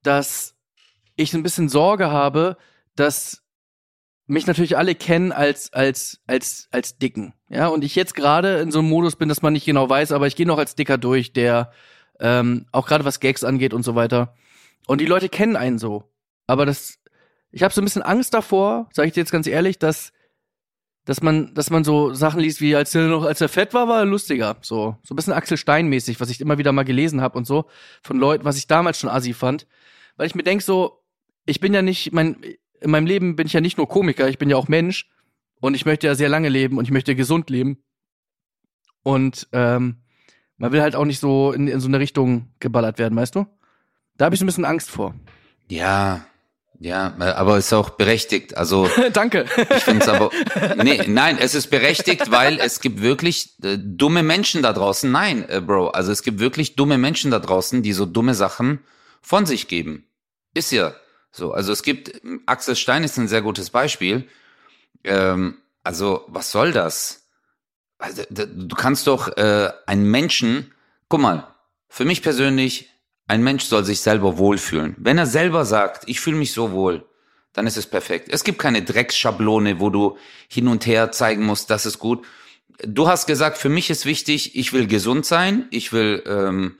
dass 0.03 0.52
ich 1.17 1.35
ein 1.35 1.43
bisschen 1.43 1.69
Sorge 1.69 2.11
habe, 2.11 2.57
dass 2.97 3.43
mich 4.27 4.47
natürlich 4.47 4.77
alle 4.77 4.95
kennen 4.95 5.33
als 5.33 5.73
als 5.73 6.21
als 6.27 6.69
als 6.71 6.99
dicken, 6.99 7.35
ja, 7.49 7.67
und 7.69 7.85
ich 7.85 7.95
jetzt 7.95 8.15
gerade 8.15 8.61
in 8.61 8.71
so 8.71 8.79
einem 8.79 8.89
Modus 8.89 9.17
bin, 9.17 9.29
dass 9.29 9.43
man 9.43 9.53
nicht 9.53 9.67
genau 9.67 9.89
weiß, 9.89 10.13
aber 10.13 10.27
ich 10.27 10.37
gehe 10.37 10.47
noch 10.47 10.59
als 10.59 10.75
dicker 10.75 10.99
durch, 10.99 11.33
der 11.33 11.73
ähm, 12.21 12.67
auch 12.73 12.87
gerade 12.87 13.05
was 13.05 13.21
Gags 13.21 13.45
angeht 13.45 13.75
und 13.75 13.83
so 13.83 13.95
weiter. 13.95 14.35
Und 14.87 15.01
die 15.01 15.07
Leute 15.07 15.29
kennen 15.29 15.57
einen 15.57 15.79
so, 15.79 16.11
aber 16.47 16.67
das, 16.67 16.99
ich 17.51 17.63
habe 17.63 17.75
so 17.75 17.81
ein 17.81 17.85
bisschen 17.85 18.03
Angst 18.03 18.35
davor, 18.35 18.89
sage 18.93 19.09
ich 19.09 19.15
dir 19.15 19.21
jetzt 19.21 19.33
ganz 19.33 19.47
ehrlich, 19.47 19.79
dass 19.79 20.13
dass 21.05 21.21
man, 21.21 21.53
dass 21.55 21.71
man 21.71 21.83
so 21.85 22.15
Sachen 22.15 22.41
liest 22.41 22.61
wie 22.61 22.77
als 22.77 22.95
er 22.95 23.09
noch, 23.09 23.25
als 23.25 23.41
er 23.41 23.49
fett 23.49 23.75
war, 23.75 23.89
war 23.89 24.01
er 24.01 24.05
lustiger. 24.05 24.57
So, 24.63 24.97
so 25.03 25.15
ein 25.15 25.17
bisschen 25.17 25.33
Axel 25.33 25.57
Stein-mäßig, 25.57 26.21
was 26.21 26.31
ich 26.31 26.41
immer 26.41 26.59
wieder 26.59 26.73
mal 26.73 26.85
gelesen 26.85 27.21
habe 27.21 27.37
und 27.37 27.47
so 27.47 27.67
von 28.03 28.19
Leuten, 28.19 28.45
was 28.45 28.57
ich 28.57 28.69
damals 28.69 29.01
schon 29.01 29.11
assi 29.11 29.35
fand, 29.35 29.67
weil 30.17 30.27
ich 30.27 30.35
mir 30.35 30.45
denk 30.45 30.63
so, 30.63 31.02
ich 31.47 31.61
bin 31.61 31.75
ja 31.75 31.83
nicht, 31.83 32.13
mein, 32.13 32.37
in 32.81 32.91
meinem 32.91 33.07
Leben 33.07 33.37
bin 33.37 33.47
ich 33.47 33.53
ja 33.53 33.61
nicht 33.61 33.79
nur 33.79 33.89
Komiker, 33.89 34.29
ich 34.29 34.39
bin 34.39 34.51
ja 34.51 34.57
auch 34.57 34.69
Mensch 34.69 35.09
und 35.61 35.75
ich 35.75 35.85
möchte 35.85 36.07
ja 36.07 36.15
sehr 36.15 36.29
lange 36.29 36.49
leben 36.49 36.79
und 36.79 36.85
ich 36.85 36.91
möchte 36.91 37.15
gesund 37.15 37.51
leben 37.51 37.83
und 39.03 39.49
ähm, 39.53 39.97
man 40.57 40.73
will 40.73 40.83
halt 40.83 40.95
auch 40.95 41.05
nicht 41.05 41.21
so 41.21 41.53
in, 41.53 41.69
in 41.69 41.81
so 41.81 41.89
eine 41.89 41.99
Richtung 41.99 42.49
geballert 42.61 42.99
werden, 42.99 43.17
weißt 43.17 43.35
du? 43.35 43.47
Da 44.17 44.27
habe 44.27 44.35
ich 44.35 44.39
so 44.39 44.45
ein 44.45 44.47
bisschen 44.47 44.65
Angst 44.65 44.91
vor. 44.91 45.15
Ja, 45.69 46.25
ja, 46.79 47.15
aber 47.19 47.59
ist 47.59 47.73
auch 47.73 47.91
berechtigt. 47.91 48.57
Also 48.57 48.89
Danke. 49.13 49.47
ich 49.57 49.85
finde 49.85 50.03
es 50.03 50.09
aber, 50.09 50.31
nee, 50.83 51.01
nein, 51.07 51.39
es 51.39 51.55
ist 51.55 51.69
berechtigt, 51.69 52.31
weil 52.31 52.59
es 52.59 52.81
gibt 52.81 53.03
wirklich 53.03 53.55
äh, 53.63 53.79
dumme 53.79 54.25
Menschen 54.25 54.63
da 54.63 54.73
draußen. 54.73 55.11
Nein, 55.11 55.49
äh, 55.49 55.61
Bro, 55.61 55.89
also 55.89 56.11
es 56.11 56.23
gibt 56.23 56.41
wirklich 56.41 56.75
dumme 56.75 56.99
Menschen 56.99 57.31
da 57.31 57.39
draußen, 57.39 57.83
die 57.83 57.93
so 57.93 58.05
dumme 58.05 58.35
Sachen 58.35 58.81
von 59.21 59.47
sich 59.47 59.69
geben. 59.69 60.07
Ist 60.55 60.73
ja 60.73 60.93
so. 61.33 61.53
Also 61.53 61.73
es 61.73 61.83
gibt, 61.83 62.21
Axel 62.47 62.77
Stein 62.77 63.03
ist 63.03 63.17
ein 63.17 63.29
sehr 63.29 63.43
gutes 63.43 63.71
Beispiel. 63.71 64.29
Ähm, 65.03 65.59
also 65.83 66.25
was 66.29 66.51
soll 66.51 66.73
das? 66.73 67.27
Also, 67.99 68.23
du 68.31 68.75
kannst 68.75 69.07
doch 69.07 69.37
äh, 69.37 69.71
einen 69.87 70.11
Menschen, 70.11 70.73
guck 71.09 71.21
mal, 71.21 71.47
für 71.89 72.05
mich 72.05 72.21
persönlich, 72.23 72.89
ein 73.29 73.45
Mensch 73.45 73.65
soll 73.65 73.85
sich 73.85 74.01
selber 74.01 74.39
wohlfühlen. 74.39 74.97
Wenn 74.99 75.19
er 75.19 75.27
selber 75.27 75.65
sagt, 75.65 76.09
ich 76.09 76.21
fühle 76.21 76.37
mich 76.37 76.53
so 76.53 76.73
wohl, 76.73 77.05
dann 77.53 77.67
ist 77.67 77.77
es 77.77 77.87
perfekt. 77.87 78.29
Es 78.31 78.43
gibt 78.45 78.59
keine 78.59 78.83
Drecksschablone, 78.83 79.79
wo 79.79 79.91
du 79.91 80.19
hin 80.49 80.69
und 80.69 80.85
her 80.87 81.13
zeigen 81.13 81.45
musst, 81.45 81.71
das 81.71 81.87
ist 81.87 81.99
gut. 81.99 82.27
Du 82.85 83.07
hast 83.07 83.27
gesagt, 83.27 83.57
für 83.59 83.69
mich 83.69 83.89
ist 83.91 84.05
wichtig, 84.05 84.57
ich 84.57 84.73
will 84.73 84.87
gesund 84.89 85.25
sein, 85.25 85.69
ich 85.71 85.93
will, 85.93 86.23
ähm, 86.27 86.79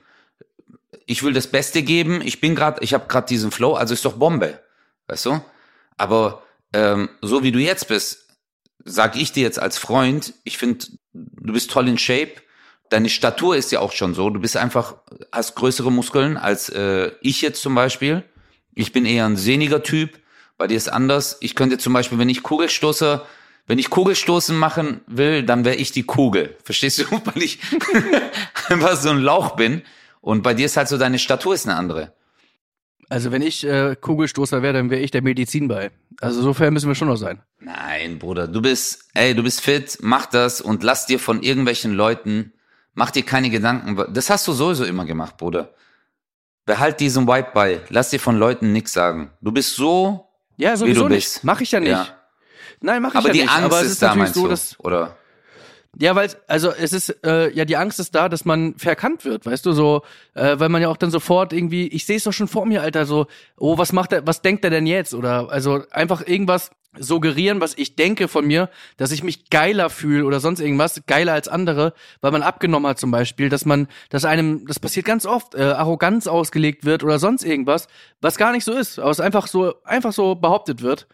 ich 1.05 1.23
will 1.23 1.33
das 1.33 1.47
Beste 1.47 1.83
geben. 1.83 2.21
Ich 2.23 2.41
bin 2.41 2.55
gerade, 2.55 2.83
ich 2.83 2.93
habe 2.93 3.07
gerade 3.07 3.27
diesen 3.27 3.51
Flow, 3.51 3.73
also 3.73 3.93
ist 3.93 4.05
doch 4.05 4.13
Bombe, 4.13 4.59
weißt 5.07 5.25
du? 5.25 5.41
Aber 5.97 6.43
ähm, 6.73 7.09
so 7.21 7.43
wie 7.43 7.51
du 7.51 7.59
jetzt 7.59 7.87
bist, 7.87 8.27
sag 8.85 9.15
ich 9.15 9.31
dir 9.31 9.43
jetzt 9.43 9.59
als 9.59 9.77
Freund, 9.77 10.33
ich 10.43 10.57
finde, 10.57 10.85
du 11.13 11.53
bist 11.53 11.71
toll 11.71 11.87
in 11.87 11.97
Shape. 11.97 12.33
Deine 12.89 13.09
Statur 13.09 13.55
ist 13.55 13.71
ja 13.71 13.79
auch 13.79 13.91
schon 13.91 14.13
so. 14.13 14.29
Du 14.29 14.39
bist 14.39 14.57
einfach, 14.57 14.95
hast 15.31 15.55
größere 15.55 15.91
Muskeln 15.91 16.37
als 16.37 16.69
äh, 16.69 17.11
ich 17.21 17.41
jetzt 17.41 17.61
zum 17.61 17.75
Beispiel. 17.75 18.23
Ich 18.75 18.91
bin 18.91 19.05
eher 19.05 19.25
ein 19.25 19.37
sehniger 19.37 19.83
Typ. 19.83 20.19
Bei 20.57 20.67
dir 20.67 20.77
ist 20.77 20.89
anders. 20.89 21.37
Ich 21.41 21.55
könnte 21.55 21.77
zum 21.77 21.93
Beispiel, 21.93 22.19
wenn 22.19 22.29
ich 22.29 22.43
Kugelstoßer, 22.43 23.25
wenn 23.65 23.79
ich 23.79 23.89
Kugelstoßen 23.89 24.57
machen 24.57 25.01
will, 25.07 25.43
dann 25.43 25.65
wäre 25.65 25.75
ich 25.75 25.91
die 25.91 26.03
Kugel. 26.03 26.57
Verstehst 26.63 26.99
du? 26.99 27.05
Weil 27.25 27.43
ich 27.43 27.59
einfach 28.69 28.95
so 28.95 29.09
ein 29.09 29.19
Lauch 29.19 29.55
bin. 29.55 29.81
Und 30.23 30.41
bei 30.41 30.53
dir 30.53 30.67
ist 30.67 30.77
halt 30.77 30.87
so, 30.87 30.97
deine 30.97 31.19
Statur 31.19 31.53
ist 31.53 31.67
eine 31.67 31.75
andere. 31.75 32.13
Also 33.09 33.33
wenn 33.33 33.41
ich 33.41 33.65
äh, 33.65 33.97
Kugelstoßer 33.99 34.61
wäre, 34.61 34.71
dann 34.73 34.89
wäre 34.89 35.01
ich 35.01 35.11
der 35.11 35.21
Medizinball. 35.21 35.91
Also 36.21 36.41
so 36.41 36.53
fair 36.53 36.71
müssen 36.71 36.87
wir 36.87 36.95
schon 36.95 37.09
noch 37.09 37.17
sein. 37.17 37.41
Nein, 37.59 38.19
Bruder, 38.19 38.47
du 38.47 38.61
bist, 38.61 39.09
ey, 39.13 39.35
du 39.35 39.43
bist 39.43 39.59
fit, 39.59 39.97
mach 40.01 40.25
das 40.27 40.61
und 40.61 40.81
lass 40.81 41.05
dir 41.07 41.19
von 41.19 41.43
irgendwelchen 41.43 41.91
Leuten, 41.93 42.53
mach 42.93 43.11
dir 43.11 43.23
keine 43.23 43.49
Gedanken. 43.49 44.01
Das 44.13 44.29
hast 44.29 44.47
du 44.47 44.53
sowieso 44.53 44.85
immer 44.85 45.03
gemacht, 45.03 45.35
Bruder. 45.35 45.73
Behalt 46.65 47.01
diesen 47.01 47.27
Vibe 47.27 47.49
bei. 47.53 47.81
Lass 47.89 48.09
dir 48.09 48.21
von 48.21 48.37
Leuten 48.37 48.71
nichts 48.71 48.93
sagen. 48.93 49.31
Du 49.41 49.51
bist 49.51 49.75
so, 49.75 50.29
Ja, 50.55 50.71
wie 50.71 50.77
sowieso 50.77 51.01
du 51.03 51.09
nicht. 51.09 51.25
bist. 51.33 51.43
Mach 51.43 51.59
ich 51.59 51.71
ja 51.73 51.81
nicht. 51.81 51.89
Ja. 51.91 52.07
Nein, 52.79 53.01
mach 53.01 53.09
ich 53.11 53.15
Aber 53.17 53.27
ja 53.27 53.33
die 53.33 53.41
nicht. 53.41 53.51
Angst 53.51 53.65
Aber 53.65 53.79
es 53.81 53.85
ist, 53.87 53.91
ist 53.93 54.01
da, 54.01 54.15
meinst 54.15 54.35
so, 54.35 54.47
du? 54.47 54.55
Oder? 54.87 55.17
Ja, 55.99 56.15
weil 56.15 56.29
also 56.47 56.71
es 56.71 56.91
ist 56.91 57.23
äh, 57.23 57.51
ja 57.51 57.65
die 57.65 57.77
Angst 57.77 57.99
ist 57.99 58.15
da, 58.15 58.27
dass 58.27 58.45
man 58.45 58.73
verkannt 58.77 59.25
wird, 59.25 59.45
weißt 59.45 59.63
du, 59.65 59.73
so, 59.73 60.01
äh, 60.33 60.57
weil 60.57 60.69
man 60.69 60.81
ja 60.81 60.89
auch 60.89 60.97
dann 60.97 61.11
sofort 61.11 61.53
irgendwie, 61.53 61.87
ich 61.87 62.05
sehe 62.07 62.17
es 62.17 62.23
doch 62.23 62.33
schon 62.33 62.47
vor 62.47 62.65
mir, 62.65 62.81
Alter, 62.81 63.05
so, 63.05 63.27
oh, 63.57 63.77
was 63.77 63.93
macht 63.93 64.11
er, 64.11 64.25
was 64.25 64.41
denkt 64.41 64.63
er 64.63 64.71
denn 64.71 64.87
jetzt? 64.87 65.13
Oder 65.13 65.49
also 65.49 65.83
einfach 65.91 66.25
irgendwas 66.25 66.71
suggerieren, 66.97 67.61
was 67.61 67.77
ich 67.77 67.95
denke 67.95 68.27
von 68.27 68.45
mir, 68.45 68.69
dass 68.97 69.11
ich 69.11 69.23
mich 69.23 69.49
geiler 69.51 69.89
fühle 69.91 70.25
oder 70.25 70.39
sonst 70.39 70.59
irgendwas, 70.59 71.01
geiler 71.05 71.33
als 71.33 71.47
andere, 71.47 71.93
weil 72.21 72.31
man 72.31 72.43
abgenommen 72.43 72.89
hat 72.89 72.99
zum 72.99 73.11
Beispiel, 73.11 73.49
dass 73.49 73.65
man, 73.65 73.87
dass 74.09 74.25
einem, 74.25 74.65
das 74.67 74.79
passiert 74.79 75.05
ganz 75.05 75.25
oft, 75.27 75.53
äh, 75.53 75.61
Arroganz 75.61 76.25
ausgelegt 76.25 76.85
wird 76.85 77.03
oder 77.03 77.19
sonst 77.19 77.43
irgendwas, 77.43 77.87
was 78.19 78.37
gar 78.37 78.51
nicht 78.51 78.63
so 78.63 78.73
ist, 78.73 78.99
aber 78.99 79.11
es 79.11 79.19
einfach 79.19 79.47
so, 79.47 79.75
einfach 79.83 80.13
so 80.13 80.35
behauptet 80.35 80.81
wird. 80.81 81.07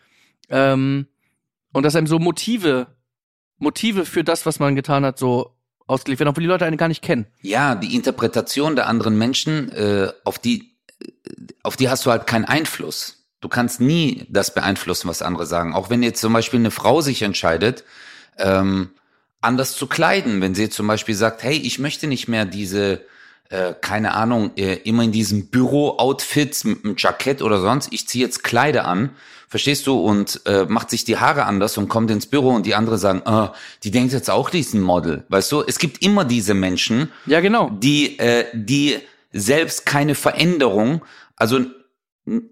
Ähm, 0.49 1.07
und 1.71 1.83
dass 1.83 1.95
einem 1.95 2.07
so 2.07 2.17
Motive 2.17 2.87
Motive 3.59 4.05
für 4.05 4.23
das, 4.23 4.45
was 4.45 4.59
man 4.59 4.75
getan 4.75 5.05
hat, 5.05 5.19
so 5.19 5.55
ausgelegt 5.87 6.19
werden, 6.19 6.29
obwohl 6.29 6.43
die 6.43 6.47
Leute 6.47 6.65
einen 6.65 6.77
gar 6.77 6.87
nicht 6.87 7.01
kennen. 7.01 7.25
Ja, 7.41 7.75
die 7.75 7.95
Interpretation 7.95 8.75
der 8.75 8.87
anderen 8.87 9.17
Menschen, 9.17 9.71
äh, 9.71 10.11
auf 10.23 10.39
die, 10.39 10.75
auf 11.63 11.75
die 11.75 11.89
hast 11.89 12.05
du 12.05 12.11
halt 12.11 12.27
keinen 12.27 12.45
Einfluss. 12.45 13.25
Du 13.41 13.49
kannst 13.49 13.81
nie 13.81 14.25
das 14.29 14.53
beeinflussen, 14.53 15.07
was 15.07 15.21
andere 15.21 15.45
sagen. 15.45 15.73
Auch 15.73 15.89
wenn 15.89 16.03
jetzt 16.03 16.21
zum 16.21 16.33
Beispiel 16.33 16.59
eine 16.59 16.71
Frau 16.71 17.01
sich 17.01 17.21
entscheidet, 17.21 17.83
ähm, 18.37 18.91
anders 19.41 19.75
zu 19.75 19.87
kleiden, 19.87 20.41
wenn 20.41 20.55
sie 20.55 20.69
zum 20.69 20.87
Beispiel 20.87 21.15
sagt, 21.15 21.43
hey, 21.43 21.55
ich 21.57 21.79
möchte 21.79 22.07
nicht 22.07 22.27
mehr 22.27 22.45
diese, 22.45 23.01
äh, 23.49 23.73
keine 23.79 24.13
Ahnung, 24.13 24.51
äh, 24.57 24.75
immer 24.75 25.03
in 25.03 25.11
diesen 25.11 25.47
Büro-Outfits 25.47 26.63
mit 26.63 26.85
einem 26.85 26.95
Jackett 26.97 27.41
oder 27.41 27.61
sonst, 27.61 27.89
ich 27.91 28.07
ziehe 28.07 28.23
jetzt 28.25 28.43
Kleider 28.43 28.85
an, 28.85 29.11
verstehst 29.47 29.87
du, 29.87 29.99
und 29.99 30.41
äh, 30.45 30.65
macht 30.65 30.89
sich 30.89 31.03
die 31.03 31.17
Haare 31.17 31.45
anders 31.45 31.77
und 31.77 31.89
kommt 31.89 32.11
ins 32.11 32.27
Büro 32.27 32.49
und 32.49 32.65
die 32.65 32.75
andere 32.75 32.97
sagen, 32.97 33.21
äh, 33.25 33.49
die 33.83 33.91
denkt 33.91 34.13
jetzt 34.13 34.29
auch 34.29 34.49
diesen 34.49 34.81
Model, 34.81 35.25
weißt 35.29 35.51
du, 35.51 35.63
es 35.65 35.79
gibt 35.79 36.03
immer 36.03 36.25
diese 36.25 36.53
Menschen, 36.53 37.11
Ja, 37.25 37.39
genau. 37.39 37.69
die, 37.71 38.19
äh, 38.19 38.45
die 38.53 38.99
selbst 39.31 39.85
keine 39.85 40.15
Veränderung, 40.15 41.01
also 41.35 41.59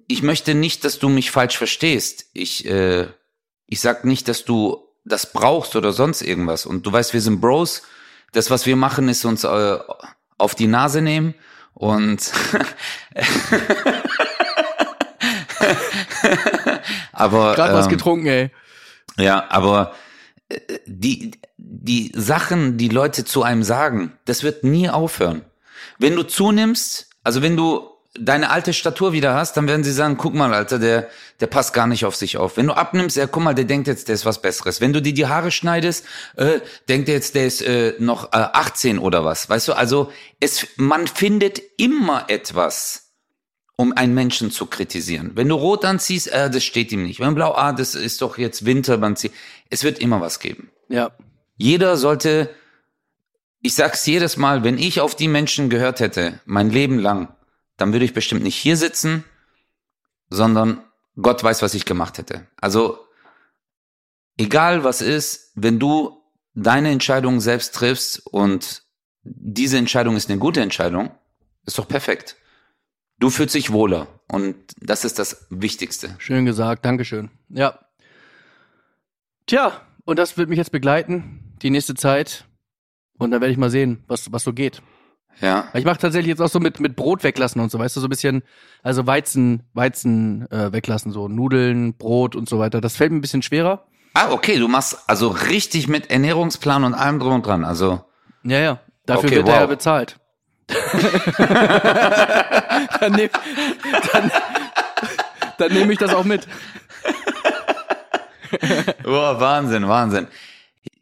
ich 0.07 0.23
möchte 0.23 0.55
nicht, 0.55 0.83
dass 0.85 0.99
du 0.99 1.09
mich 1.09 1.31
falsch 1.31 1.57
verstehst. 1.57 2.25
Ich, 2.33 2.65
äh, 2.65 3.07
ich 3.67 3.79
sag 3.79 4.05
nicht, 4.05 4.27
dass 4.27 4.45
du 4.45 4.87
das 5.05 5.31
brauchst 5.31 5.75
oder 5.75 5.91
sonst 5.93 6.21
irgendwas. 6.21 6.65
Und 6.65 6.85
du 6.85 6.91
weißt, 6.91 7.13
wir 7.13 7.21
sind 7.21 7.41
Bros. 7.41 7.83
Das, 8.33 8.49
was 8.49 8.65
wir 8.65 8.75
machen, 8.75 9.07
ist 9.07 9.23
uns 9.25 9.43
äh, 9.43 9.77
auf 10.37 10.55
die 10.55 10.67
Nase 10.67 11.01
nehmen 11.01 11.33
und 11.73 12.31
aber 17.11 17.55
Gerade 17.55 17.73
was 17.73 17.85
ähm, 17.85 17.91
getrunken, 17.91 18.27
ey. 18.27 18.51
ja, 19.17 19.45
aber 19.49 19.93
äh, 20.49 20.59
die, 20.85 21.31
die 21.57 22.11
Sachen, 22.15 22.77
die 22.77 22.89
Leute 22.89 23.25
zu 23.25 23.43
einem 23.43 23.63
sagen, 23.63 24.13
das 24.25 24.43
wird 24.43 24.63
nie 24.63 24.89
aufhören. 24.89 25.43
Wenn 25.99 26.15
du 26.15 26.23
zunimmst, 26.23 27.09
also 27.23 27.41
wenn 27.41 27.57
du 27.57 27.96
deine 28.19 28.49
alte 28.49 28.73
Statur 28.73 29.13
wieder 29.13 29.33
hast, 29.33 29.57
dann 29.57 29.67
werden 29.67 29.83
sie 29.83 29.91
sagen, 29.91 30.17
guck 30.17 30.33
mal, 30.33 30.53
Alter, 30.53 30.79
der, 30.79 31.09
der 31.39 31.47
passt 31.47 31.73
gar 31.73 31.87
nicht 31.87 32.05
auf 32.05 32.15
sich 32.15 32.37
auf. 32.37 32.57
Wenn 32.57 32.67
du 32.67 32.73
abnimmst, 32.73 33.17
ja, 33.17 33.27
guck 33.27 33.43
mal, 33.43 33.53
der 33.53 33.65
denkt 33.65 33.87
jetzt, 33.87 34.07
der 34.07 34.15
ist 34.15 34.25
was 34.25 34.41
Besseres. 34.41 34.81
Wenn 34.81 34.93
du 34.93 35.01
dir 35.01 35.13
die 35.13 35.27
Haare 35.27 35.51
schneidest, 35.51 36.05
äh, 36.35 36.59
denkt 36.89 37.09
er 37.09 37.15
jetzt, 37.15 37.35
der 37.35 37.47
ist 37.47 37.61
äh, 37.61 37.93
noch 37.99 38.33
äh, 38.33 38.37
18 38.37 38.99
oder 38.99 39.25
was. 39.25 39.49
Weißt 39.49 39.67
du, 39.67 39.73
also 39.73 40.11
es, 40.39 40.67
man 40.77 41.07
findet 41.07 41.61
immer 41.77 42.25
etwas, 42.29 43.07
um 43.77 43.93
einen 43.93 44.13
Menschen 44.13 44.51
zu 44.51 44.65
kritisieren. 44.65 45.31
Wenn 45.35 45.49
du 45.49 45.55
rot 45.55 45.85
anziehst, 45.85 46.27
äh, 46.31 46.49
das 46.49 46.63
steht 46.63 46.91
ihm 46.91 47.03
nicht. 47.03 47.19
Wenn 47.19 47.35
blau, 47.35 47.53
ah, 47.53 47.73
das 47.73 47.95
ist 47.95 48.21
doch 48.21 48.37
jetzt 48.37 48.65
Winter, 48.65 48.97
man 48.97 49.15
zieht. 49.15 49.33
Es 49.69 49.83
wird 49.83 49.99
immer 49.99 50.19
was 50.19 50.39
geben. 50.39 50.71
Ja. 50.89 51.11
Jeder 51.57 51.97
sollte, 51.97 52.49
ich 53.61 53.75
sag's 53.75 54.05
jedes 54.05 54.37
Mal, 54.37 54.63
wenn 54.63 54.77
ich 54.77 54.99
auf 54.99 55.15
die 55.15 55.27
Menschen 55.27 55.69
gehört 55.69 55.99
hätte, 55.99 56.39
mein 56.45 56.71
Leben 56.71 56.99
lang, 56.99 57.29
dann 57.77 57.93
würde 57.93 58.05
ich 58.05 58.13
bestimmt 58.13 58.43
nicht 58.43 58.55
hier 58.55 58.75
sitzen, 58.75 59.23
sondern 60.29 60.83
Gott 61.21 61.43
weiß, 61.43 61.61
was 61.61 61.73
ich 61.73 61.85
gemacht 61.85 62.17
hätte. 62.17 62.47
Also, 62.59 62.99
egal 64.37 64.83
was 64.83 65.01
ist, 65.01 65.51
wenn 65.55 65.79
du 65.79 66.21
deine 66.53 66.89
Entscheidung 66.89 67.39
selbst 67.39 67.75
triffst 67.75 68.25
und 68.27 68.83
diese 69.23 69.77
Entscheidung 69.77 70.15
ist 70.15 70.29
eine 70.29 70.39
gute 70.39 70.61
Entscheidung, 70.61 71.11
ist 71.65 71.77
doch 71.77 71.87
perfekt. 71.87 72.35
Du 73.19 73.29
fühlst 73.29 73.55
dich 73.55 73.71
wohler 73.71 74.07
und 74.27 74.55
das 74.79 75.05
ist 75.05 75.19
das 75.19 75.47
Wichtigste. 75.49 76.15
Schön 76.19 76.45
gesagt, 76.45 76.85
Dankeschön. 76.85 77.29
Ja. 77.49 77.79
Tja, 79.47 79.81
und 80.05 80.19
das 80.19 80.37
wird 80.37 80.49
mich 80.49 80.57
jetzt 80.57 80.71
begleiten, 80.71 81.55
die 81.61 81.69
nächste 81.69 81.95
Zeit. 81.95 82.45
Und 83.17 83.31
dann 83.31 83.41
werde 83.41 83.51
ich 83.51 83.57
mal 83.57 83.71
sehen, 83.71 84.03
was, 84.07 84.31
was 84.31 84.43
so 84.43 84.53
geht. 84.53 84.81
Ja, 85.41 85.65
Ich 85.73 85.85
mache 85.85 85.97
tatsächlich 85.99 86.29
jetzt 86.29 86.41
auch 86.41 86.49
so 86.49 86.59
mit, 86.59 86.79
mit 86.79 86.95
Brot 86.95 87.23
weglassen 87.23 87.61
und 87.61 87.69
so, 87.71 87.77
weißt 87.77 87.95
du, 87.95 87.99
so 87.99 88.07
ein 88.07 88.09
bisschen, 88.09 88.41
also 88.81 89.05
Weizen, 89.05 89.63
Weizen 89.73 90.49
äh, 90.51 90.71
weglassen, 90.71 91.11
so 91.11 91.27
Nudeln, 91.27 91.93
Brot 91.95 92.35
und 92.35 92.49
so 92.49 92.57
weiter. 92.59 92.81
Das 92.81 92.95
fällt 92.95 93.11
mir 93.11 93.19
ein 93.19 93.21
bisschen 93.21 93.43
schwerer. 93.43 93.85
Ah, 94.15 94.31
okay, 94.31 94.57
du 94.57 94.67
machst 94.67 94.97
also 95.07 95.27
richtig 95.27 95.87
mit 95.87 96.09
Ernährungsplan 96.09 96.83
und 96.83 96.95
allem 96.95 97.19
drum 97.19 97.33
und 97.35 97.45
dran. 97.45 97.63
Also, 97.65 98.01
Ja, 98.43 98.59
ja. 98.59 98.79
Dafür 99.05 99.27
Okay, 99.29 99.35
wird 99.37 99.47
er 99.47 99.55
ja 99.55 99.61
wow. 99.61 99.69
bezahlt. 99.69 100.19
dann 102.99 103.11
nehme 103.13 103.29
dann, 104.11 104.31
dann 105.57 105.71
nehm 105.73 105.91
ich 105.91 105.97
das 105.97 106.13
auch 106.13 106.25
mit. 106.25 106.47
Boah, 109.03 109.39
Wahnsinn, 109.39 109.87
Wahnsinn. 109.87 110.27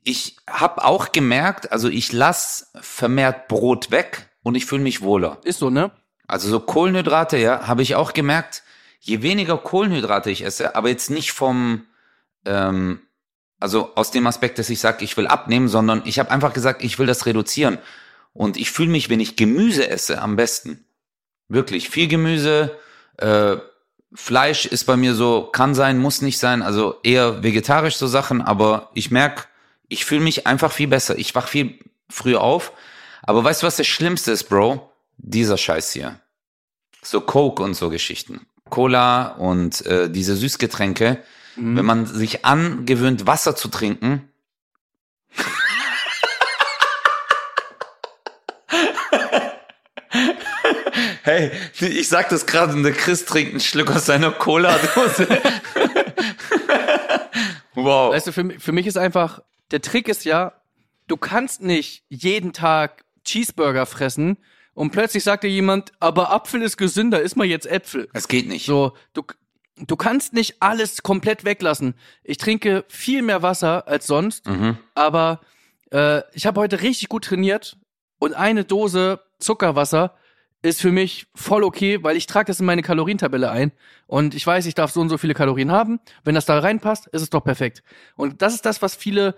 Ich 0.08 0.38
habe 0.48 0.86
auch 0.86 1.12
gemerkt, 1.12 1.72
also 1.72 1.90
ich 1.90 2.14
lass 2.14 2.72
vermehrt 2.80 3.48
Brot 3.48 3.90
weg 3.90 4.30
und 4.44 4.54
ich 4.54 4.68
fühle 4.68 4.84
mich 4.84 5.02
wohler. 5.02 5.40
Ist 5.44 5.58
so, 5.58 5.72
ne? 5.72 5.90
Also 6.28 6.48
so 6.48 6.60
Kohlenhydrate, 6.60 7.38
ja, 7.38 7.68
habe 7.68 7.82
ich 7.82 7.96
auch 7.96 8.14
gemerkt, 8.14 8.62
je 9.00 9.24
weniger 9.24 9.58
Kohlenhydrate 9.58 10.30
ich 10.30 10.46
esse, 10.46 10.76
aber 10.76 10.90
jetzt 10.90 11.10
nicht 11.10 11.32
vom, 11.32 11.86
ähm, 12.46 13.00
also 13.60 13.96
aus 13.96 14.12
dem 14.12 14.28
Aspekt, 14.28 14.60
dass 14.60 14.70
ich 14.70 14.80
sage, 14.80 15.04
ich 15.04 15.18
will 15.18 15.26
abnehmen, 15.26 15.68
sondern 15.68 16.04
ich 16.06 16.20
habe 16.20 16.30
einfach 16.30 16.54
gesagt, 16.54 16.84
ich 16.84 17.00
will 17.00 17.08
das 17.08 17.26
reduzieren. 17.26 17.80
Und 18.32 18.58
ich 18.58 18.70
fühle 18.70 18.90
mich, 18.90 19.10
wenn 19.10 19.20
ich 19.20 19.36
Gemüse 19.36 19.90
esse, 19.90 20.22
am 20.22 20.36
besten. 20.36 20.86
Wirklich, 21.48 21.90
viel 21.90 22.08
Gemüse, 22.08 22.78
äh, 23.18 23.58
Fleisch 24.14 24.68
ist 24.68 24.86
bei 24.86 24.98
mir 24.98 25.16
so, 25.16 25.50
kann 25.52 25.74
sein, 25.74 25.98
muss 25.98 26.22
nicht 26.22 26.38
sein, 26.38 26.62
also 26.62 27.00
eher 27.02 27.42
vegetarisch 27.42 27.96
so 27.96 28.06
Sachen, 28.06 28.42
aber 28.42 28.92
ich 28.94 29.10
merk, 29.10 29.50
ich 29.88 30.06
fühle 30.06 30.22
mich 30.22 30.48
einfach 30.48 30.72
viel 30.72 30.88
besser. 30.88 31.18
Ich 31.18 31.36
wach 31.36 31.48
viel 31.48 31.80
früher 32.10 32.42
auf. 32.42 32.72
Aber 33.24 33.44
weißt 33.44 33.64
du, 33.64 33.68
was 33.68 33.78
das 33.78 33.88
Schlimmste 33.88 34.32
ist, 34.32 34.46
Bro? 34.46 34.92
Dieser 35.18 35.58
Scheiß 35.58 35.92
hier. 35.94 36.20
So 37.02 37.22
Coke 37.22 37.64
und 37.64 37.74
so 37.74 37.90
Geschichten. 37.90 38.46
Cola 38.70 39.28
und 39.28 39.86
äh, 39.86 40.10
diese 40.10 40.36
Süßgetränke. 40.36 41.24
Wenn 41.58 41.86
man 41.86 42.06
sich 42.06 42.44
angewöhnt, 42.44 43.26
Wasser 43.28 43.56
zu 43.56 43.70
trinken. 43.70 44.30
hey, 51.24 51.52
ich 51.80 52.10
sag 52.10 52.28
das 52.28 52.46
gerade 52.46 52.74
und 52.74 52.84
der 52.84 52.92
Chris 52.92 53.24
trinkt 53.24 53.52
einen 53.52 53.62
Schluck 53.62 53.90
aus 53.92 54.06
seiner 54.06 54.32
Cola-Dose. 54.32 55.30
wow. 57.76 58.14
Weißt 58.14 58.28
du, 58.28 58.34
für, 58.34 58.60
für 58.60 58.74
mich 58.74 58.86
ist 58.86 58.98
einfach, 58.98 59.42
der 59.72 59.82
Trick 59.82 60.08
ist 60.08 60.26
ja, 60.26 60.54
du 61.08 61.18
kannst 61.18 61.62
nicht 61.62 62.04
jeden 62.10 62.54
Tag 62.54 63.04
Cheeseburger 63.24 63.86
fressen 63.86 64.38
und 64.74 64.92
plötzlich 64.92 65.24
sagt 65.24 65.44
dir 65.44 65.50
jemand, 65.50 65.92
aber 66.00 66.32
Apfel 66.32 66.62
ist 66.62 66.78
gesünder, 66.78 67.22
iss 67.22 67.36
mal 67.36 67.46
jetzt 67.46 67.66
Äpfel. 67.66 68.08
Es 68.14 68.28
geht 68.28 68.48
nicht. 68.48 68.66
So, 68.66 68.94
du, 69.14 69.24
du 69.78 69.96
kannst 69.96 70.34
nicht 70.34 70.62
alles 70.62 71.02
komplett 71.04 71.44
weglassen. 71.46 71.96
Ich 72.24 72.38
trinke 72.38 72.86
viel 72.88 73.22
mehr 73.22 73.42
Wasser 73.42 73.88
als 73.88 74.06
sonst, 74.08 74.46
Mhm. 74.48 74.78
aber 74.94 75.42
äh, 75.92 76.22
ich 76.34 76.46
habe 76.46 76.60
heute 76.62 76.82
richtig 76.82 77.10
gut 77.10 77.26
trainiert 77.26 77.78
und 78.20 78.34
eine 78.34 78.64
Dose 78.66 79.22
Zuckerwasser 79.40 80.16
ist 80.66 80.82
für 80.82 80.92
mich 80.92 81.28
voll 81.36 81.64
okay, 81.64 82.04
weil 82.04 82.18
ich 82.18 82.28
trage 82.28 82.48
das 82.48 82.60
in 82.60 82.66
meine 82.66 82.82
Kalorientabelle 82.82 83.50
ein 83.50 83.72
und 84.08 84.36
ich 84.36 84.46
weiß, 84.46 84.66
ich 84.66 84.76
darf 84.76 84.92
so 84.92 85.02
und 85.02 85.10
so 85.10 85.18
viele 85.18 85.34
Kalorien 85.34 85.72
haben. 85.72 86.00
Wenn 86.24 86.36
das 86.36 86.46
da 86.46 86.60
reinpasst, 86.60 87.08
ist 87.08 87.22
es 87.22 87.30
doch 87.30 87.44
perfekt. 87.44 87.84
Und 88.16 88.42
das 88.42 88.54
ist 88.54 88.66
das, 88.66 88.82
was 88.82 88.96
viele 88.96 89.36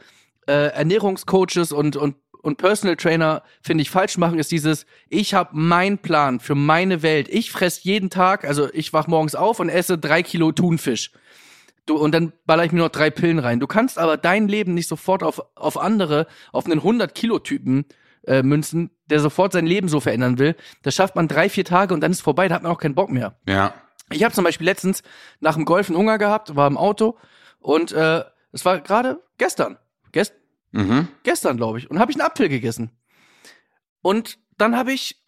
äh, 0.48 0.72
Ernährungscoaches 0.72 1.72
und 1.72 1.96
und 1.96 2.16
und 2.42 2.58
Personal 2.58 2.96
Trainer 2.96 3.44
finde 3.62 3.82
ich 3.82 3.90
falsch 3.90 4.18
machen, 4.18 4.40
ist 4.40 4.52
dieses 4.52 4.86
ich 5.10 5.34
habe 5.34 5.50
meinen 5.54 5.98
Plan 5.98 6.40
für 6.40 6.56
meine 6.56 7.02
Welt. 7.02 7.28
Ich 7.30 7.52
fress 7.52 7.84
jeden 7.84 8.10
Tag, 8.10 8.46
also 8.46 8.72
ich 8.74 8.94
wach 8.94 9.08
morgens 9.08 9.36
auf 9.36 9.60
und 9.60 9.70
esse 9.70 9.98
drei 9.98 10.24
Kilo 10.24 10.52
Thunfisch. 10.52 11.12
Du, 11.88 11.96
und 11.96 12.12
dann 12.14 12.34
baller 12.46 12.66
ich 12.66 12.74
mir 12.74 12.80
noch 12.80 12.90
drei 12.90 13.10
Pillen 13.10 13.40
rein. 13.40 13.60
Du 13.62 13.68
kannst 13.68 13.98
aber 13.98 14.18
dein 14.18 14.50
Leben 14.50 14.74
nicht 14.74 14.90
sofort 14.90 15.24
auf, 15.24 15.42
auf 15.56 15.78
andere, 15.78 16.28
auf 16.52 16.66
einen 16.66 16.82
100-Kilo-Typen 16.82 17.86
äh, 18.28 18.44
münzen, 18.44 18.92
der 19.08 19.20
sofort 19.20 19.54
sein 19.54 19.66
Leben 19.66 19.88
so 19.90 20.00
verändern 20.00 20.38
will. 20.38 20.56
Das 20.84 20.94
schafft 20.96 21.16
man 21.16 21.28
drei, 21.28 21.50
vier 21.50 21.66
Tage 21.66 21.94
und 21.94 22.02
dann 22.02 22.12
ist 22.12 22.22
vorbei, 22.22 22.48
da 22.48 22.56
hat 22.56 22.64
man 22.64 22.72
auch 22.72 22.80
keinen 22.80 22.96
Bock 22.96 23.10
mehr. 23.10 23.40
Ja. 23.48 23.74
Ich 24.12 24.24
habe 24.24 24.34
zum 24.34 24.44
Beispiel 24.44 24.66
letztens 24.66 25.02
nach 25.40 25.56
dem 25.56 25.66
Golf 25.66 25.90
einen 25.90 25.98
Hunger 25.98 26.18
gehabt, 26.18 26.56
war 26.56 26.68
im 26.68 26.78
Auto 26.78 27.18
und 27.60 27.92
äh, 27.92 28.24
es 28.52 28.64
war 28.66 28.80
gerade 28.80 29.22
gestern. 29.38 29.78
Gest 30.12 30.34
Mhm. 30.72 31.08
gestern, 31.24 31.58
glaube 31.58 31.80
ich. 31.80 31.90
Und 31.90 31.98
habe 32.00 32.12
ich 32.12 32.18
einen 32.20 32.28
Apfel 32.28 32.50
gegessen. 32.50 32.92
Und 34.02 34.38
dann 34.58 34.76
habe 34.76 34.92
ich, 34.92 35.22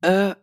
äh, 0.00 0.34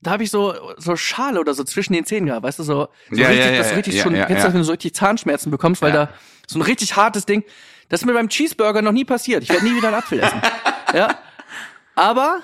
da 0.00 0.10
habe 0.10 0.22
ich 0.22 0.30
so, 0.30 0.54
so 0.76 0.96
Schale 0.96 1.40
oder 1.40 1.54
so 1.54 1.62
zwischen 1.64 1.92
den 1.92 2.04
Zähnen 2.04 2.26
gehabt, 2.26 2.42
weißt 2.42 2.58
du, 2.58 2.62
so, 2.62 2.88
so 3.10 3.16
Ja, 3.20 3.28
richtig, 3.28 3.46
ja, 3.46 3.52
ja, 3.52 3.58
das 3.58 3.68
so 3.70 3.74
richtig 3.76 4.00
schon, 4.00 4.14
kennst 4.14 4.30
du 4.30 4.34
das, 4.34 4.52
wenn 4.52 4.60
du 4.60 4.64
so 4.64 4.72
richtig 4.72 4.94
Zahnschmerzen 4.94 5.50
bekommst, 5.50 5.82
weil 5.82 5.92
da 5.92 6.08
so 6.46 6.58
ein 6.58 6.62
richtig 6.62 6.96
hartes 6.96 7.26
Ding, 7.26 7.44
das 7.88 8.00
ist 8.00 8.06
mir 8.06 8.14
beim 8.14 8.28
Cheeseburger 8.28 8.82
noch 8.82 8.92
nie 8.92 9.04
passiert. 9.04 9.42
Ich 9.42 9.50
werde 9.50 9.64
nie 9.64 9.76
wieder 9.76 9.88
einen 9.88 9.96
Apfel 9.96 10.20
essen. 10.20 10.40
ja. 10.94 11.18
Aber 11.96 12.40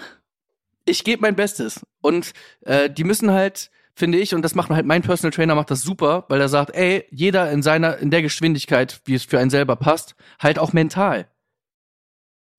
ich 0.85 1.05
gebe 1.05 1.23
mein 1.23 1.37
Bestes. 1.37 1.81
Und 2.01 2.33
äh, 2.63 2.89
die 2.91 3.05
müssen 3.05 3.31
halt, 3.31 3.71
finde 3.95 4.19
ich, 4.19 4.35
und 4.35 4.43
das 4.43 4.55
macht 4.55 4.71
halt 4.71 4.87
mein 4.87 5.03
Personal 5.03 5.33
Trainer 5.33 5.55
macht 5.55 5.71
das 5.71 5.83
super, 5.83 6.25
weil 6.29 6.41
er 6.41 6.49
sagt, 6.49 6.75
ey, 6.75 7.07
jeder 7.11 7.51
in 7.51 7.63
seiner, 7.63 7.99
in 7.99 8.11
der 8.11 8.23
Geschwindigkeit, 8.23 9.01
wie 9.05 9.15
es 9.15 9.25
für 9.25 9.39
einen 9.39 9.51
selber 9.51 9.77
passt, 9.77 10.15
halt 10.39 10.59
auch 10.59 10.73
mental. 10.73 11.29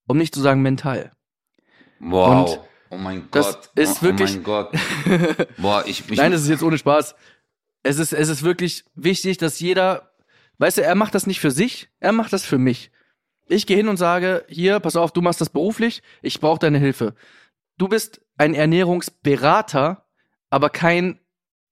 Um 0.08 0.18
nicht 0.18 0.34
zu 0.36 0.42
sagen 0.42 0.62
mental. 0.62 1.12
Wow. 2.00 2.52
Und 2.58 2.60
oh 2.90 2.98
mein 2.98 3.28
das 3.32 3.54
Gott. 3.54 3.70
ist 3.76 3.98
oh, 4.00 4.06
wirklich- 4.06 4.32
Oh 4.32 4.34
mein 4.36 4.44
Gott. 4.44 4.72
Boah, 5.58 5.84
ich, 5.86 6.04
ich 6.10 6.18
Nein, 6.18 6.32
das 6.32 6.42
ist 6.42 6.50
jetzt 6.50 6.64
ohne 6.64 6.78
Spaß. 6.78 7.16
es 7.84 8.00
ist, 8.00 8.12
es 8.14 8.30
ist 8.30 8.44
wirklich 8.44 8.84
wichtig, 8.96 9.38
dass 9.38 9.60
jeder, 9.60 10.12
weißt 10.58 10.78
du, 10.80 10.84
er 10.84 10.96
macht 10.96 11.16
das 11.16 11.28
nicht 11.28 11.40
für 11.40 11.52
sich, 11.52 11.90
er 12.00 12.12
macht 12.12 12.34
das 12.34 12.44
für 12.44 12.58
mich. 12.58 12.92
Ich 13.52 13.68
gehe 13.68 13.76
hin 13.76 13.90
und 13.90 13.98
sage, 13.98 14.46
hier, 14.48 14.80
pass 14.80 14.96
auf, 14.96 15.12
du 15.12 15.22
machst 15.22 15.42
das 15.42 15.50
beruflich, 15.50 16.02
ich 16.22 16.40
brauche 16.40 16.60
deine 16.60 16.78
Hilfe. 16.78 17.16
Du 17.78 17.90
bist 17.90 18.22
ein 18.38 18.54
Ernährungsberater, 18.54 20.06
aber 20.50 20.70
kein 20.70 21.20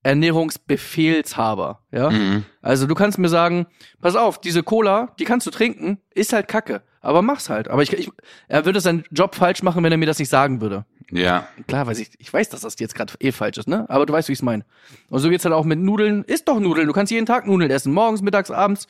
Ernährungsbefehlshaber, 0.03 1.83
ja? 1.91 2.09
Mhm. 2.09 2.43
Also 2.61 2.85
du 2.85 2.95
kannst 2.95 3.17
mir 3.17 3.29
sagen, 3.29 3.67
pass 4.01 4.17
auf, 4.17 4.41
diese 4.41 4.61
Cola, 4.61 5.13
die 5.19 5.23
kannst 5.23 5.47
du 5.47 5.51
trinken, 5.51 5.99
ist 6.13 6.33
halt 6.33 6.49
Kacke, 6.49 6.81
aber 6.99 7.21
mach's 7.21 7.49
halt. 7.49 7.69
Aber 7.69 7.81
ich, 7.81 7.93
ich 7.93 8.09
er 8.49 8.65
würde 8.65 8.81
seinen 8.81 9.05
Job 9.11 9.35
falsch 9.35 9.63
machen, 9.63 9.81
wenn 9.81 9.91
er 9.91 9.97
mir 9.97 10.05
das 10.05 10.19
nicht 10.19 10.29
sagen 10.29 10.59
würde. 10.59 10.85
Ja. 11.11 11.47
Klar, 11.67 11.87
weiß 11.87 11.99
ich, 11.99 12.11
ich 12.19 12.31
weiß, 12.31 12.49
dass 12.49 12.61
das 12.61 12.77
jetzt 12.79 12.95
gerade 12.95 13.13
eh 13.19 13.31
falsch 13.31 13.57
ist, 13.57 13.69
ne? 13.69 13.85
Aber 13.89 14.05
du 14.05 14.11
weißt, 14.11 14.27
wie 14.27 14.33
ich's 14.33 14.41
meine. 14.41 14.65
Und 15.09 15.19
so 15.19 15.29
geht's 15.29 15.45
halt 15.45 15.55
auch 15.55 15.65
mit 15.65 15.79
Nudeln. 15.79 16.23
Isst 16.25 16.47
doch 16.47 16.59
Nudeln. 16.59 16.87
Du 16.87 16.93
kannst 16.93 17.11
jeden 17.11 17.25
Tag 17.25 17.47
Nudeln 17.47 17.71
essen. 17.71 17.93
Morgens, 17.93 18.21
mittags, 18.21 18.51
abends. 18.51 18.87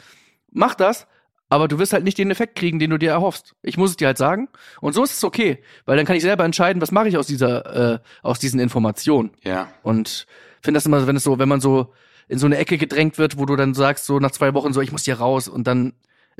Mach 0.51 0.75
das. 0.75 1.07
Aber 1.49 1.67
du 1.67 1.79
wirst 1.79 1.93
halt 1.93 2.03
nicht 2.03 2.17
den 2.17 2.29
Effekt 2.29 2.55
kriegen, 2.55 2.77
den 2.77 2.91
du 2.91 2.97
dir 2.97 3.09
erhoffst. 3.09 3.55
Ich 3.63 3.75
muss 3.75 3.91
es 3.91 3.97
dir 3.97 4.07
halt 4.07 4.19
sagen. 4.19 4.49
Und 4.81 4.93
so 4.93 5.03
ist 5.03 5.13
es 5.13 5.23
okay. 5.23 5.63
Weil 5.85 5.97
dann 5.97 6.05
kann 6.05 6.15
ich 6.15 6.21
selber 6.21 6.45
entscheiden, 6.45 6.81
was 6.81 6.91
mache 6.91 7.09
ich 7.09 7.17
aus 7.17 7.27
dieser, 7.27 7.93
äh, 7.95 7.99
aus 8.21 8.37
diesen 8.37 8.59
Informationen. 8.59 9.31
Ja. 9.43 9.67
Und 9.81 10.27
finde 10.61 10.77
das 10.77 10.85
immer, 10.85 11.05
wenn 11.07 11.15
es 11.15 11.23
so, 11.23 11.39
wenn 11.39 11.49
man 11.49 11.59
so 11.59 11.93
in 12.27 12.37
so 12.37 12.45
eine 12.45 12.57
Ecke 12.57 12.77
gedrängt 12.77 13.17
wird, 13.17 13.37
wo 13.39 13.45
du 13.45 13.55
dann 13.55 13.73
sagst, 13.73 14.05
so 14.05 14.19
nach 14.19 14.31
zwei 14.31 14.53
Wochen 14.53 14.73
so, 14.73 14.81
ich 14.81 14.91
muss 14.91 15.05
hier 15.05 15.17
raus 15.17 15.47
und 15.47 15.65
dann 15.65 15.93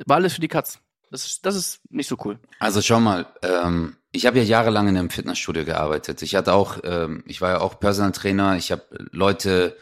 war 0.06 0.18
alles 0.18 0.36
für 0.36 0.42
die 0.42 0.48
Katz. 0.48 0.80
Das 1.12 1.26
ist, 1.26 1.46
das 1.46 1.56
ist 1.56 1.82
nicht 1.90 2.08
so 2.08 2.18
cool. 2.24 2.38
Also 2.60 2.82
schau 2.84 3.00
mal, 3.00 3.26
ähm, 3.42 3.96
ich 4.12 4.28
habe 4.28 4.38
ja 4.38 4.44
jahrelang 4.44 4.88
in 4.88 4.98
einem 4.98 5.10
Fitnessstudio 5.10 5.66
gearbeitet. 5.66 6.22
Ich 6.22 6.36
hatte 6.36 6.54
auch, 6.54 6.78
ähm, 6.84 7.24
ich 7.26 7.42
war 7.42 7.50
ja 7.50 7.62
auch 7.62 7.80
Personal 7.80 8.12
Trainer. 8.12 8.56
Ich 8.58 8.72
habe 8.72 8.84
Leute 9.12 9.76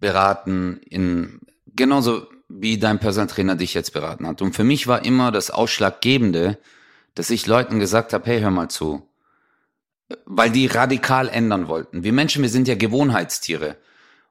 beraten 0.00 0.80
in 0.88 1.40
genauso 1.66 2.26
wie 2.60 2.78
dein 2.78 2.98
Personal 2.98 3.28
Trainer 3.28 3.56
dich 3.56 3.74
jetzt 3.74 3.92
beraten 3.92 4.26
hat. 4.26 4.42
Und 4.42 4.54
für 4.54 4.64
mich 4.64 4.86
war 4.86 5.04
immer 5.04 5.32
das 5.32 5.50
Ausschlaggebende, 5.50 6.58
dass 7.14 7.30
ich 7.30 7.46
Leuten 7.46 7.78
gesagt 7.78 8.12
habe, 8.12 8.26
hey, 8.26 8.40
hör 8.40 8.50
mal 8.50 8.68
zu, 8.68 9.08
weil 10.24 10.50
die 10.50 10.66
radikal 10.66 11.28
ändern 11.28 11.68
wollten. 11.68 12.04
Wir 12.04 12.12
Menschen, 12.12 12.42
wir 12.42 12.50
sind 12.50 12.68
ja 12.68 12.74
Gewohnheitstiere. 12.74 13.76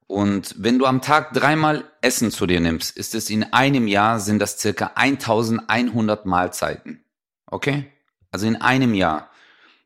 Und 0.08 0.56
wenn 0.58 0.78
du 0.78 0.86
am 0.86 1.02
Tag 1.02 1.34
dreimal 1.34 1.86
Essen 2.02 2.32
zu 2.32 2.46
dir 2.46 2.60
nimmst, 2.60 2.98
ist 2.98 3.16
es 3.16 3.30
in 3.30 3.44
einem 3.54 3.88
Jahr 3.88 4.20
sind 4.20 4.40
das 4.40 4.60
circa 4.60 4.92
1100 4.96 6.26
Mahlzeiten. 6.26 7.04
Okay? 7.48 7.86
Also 8.30 8.46
in 8.46 8.58
einem 8.58 8.94
Jahr. 8.94 9.30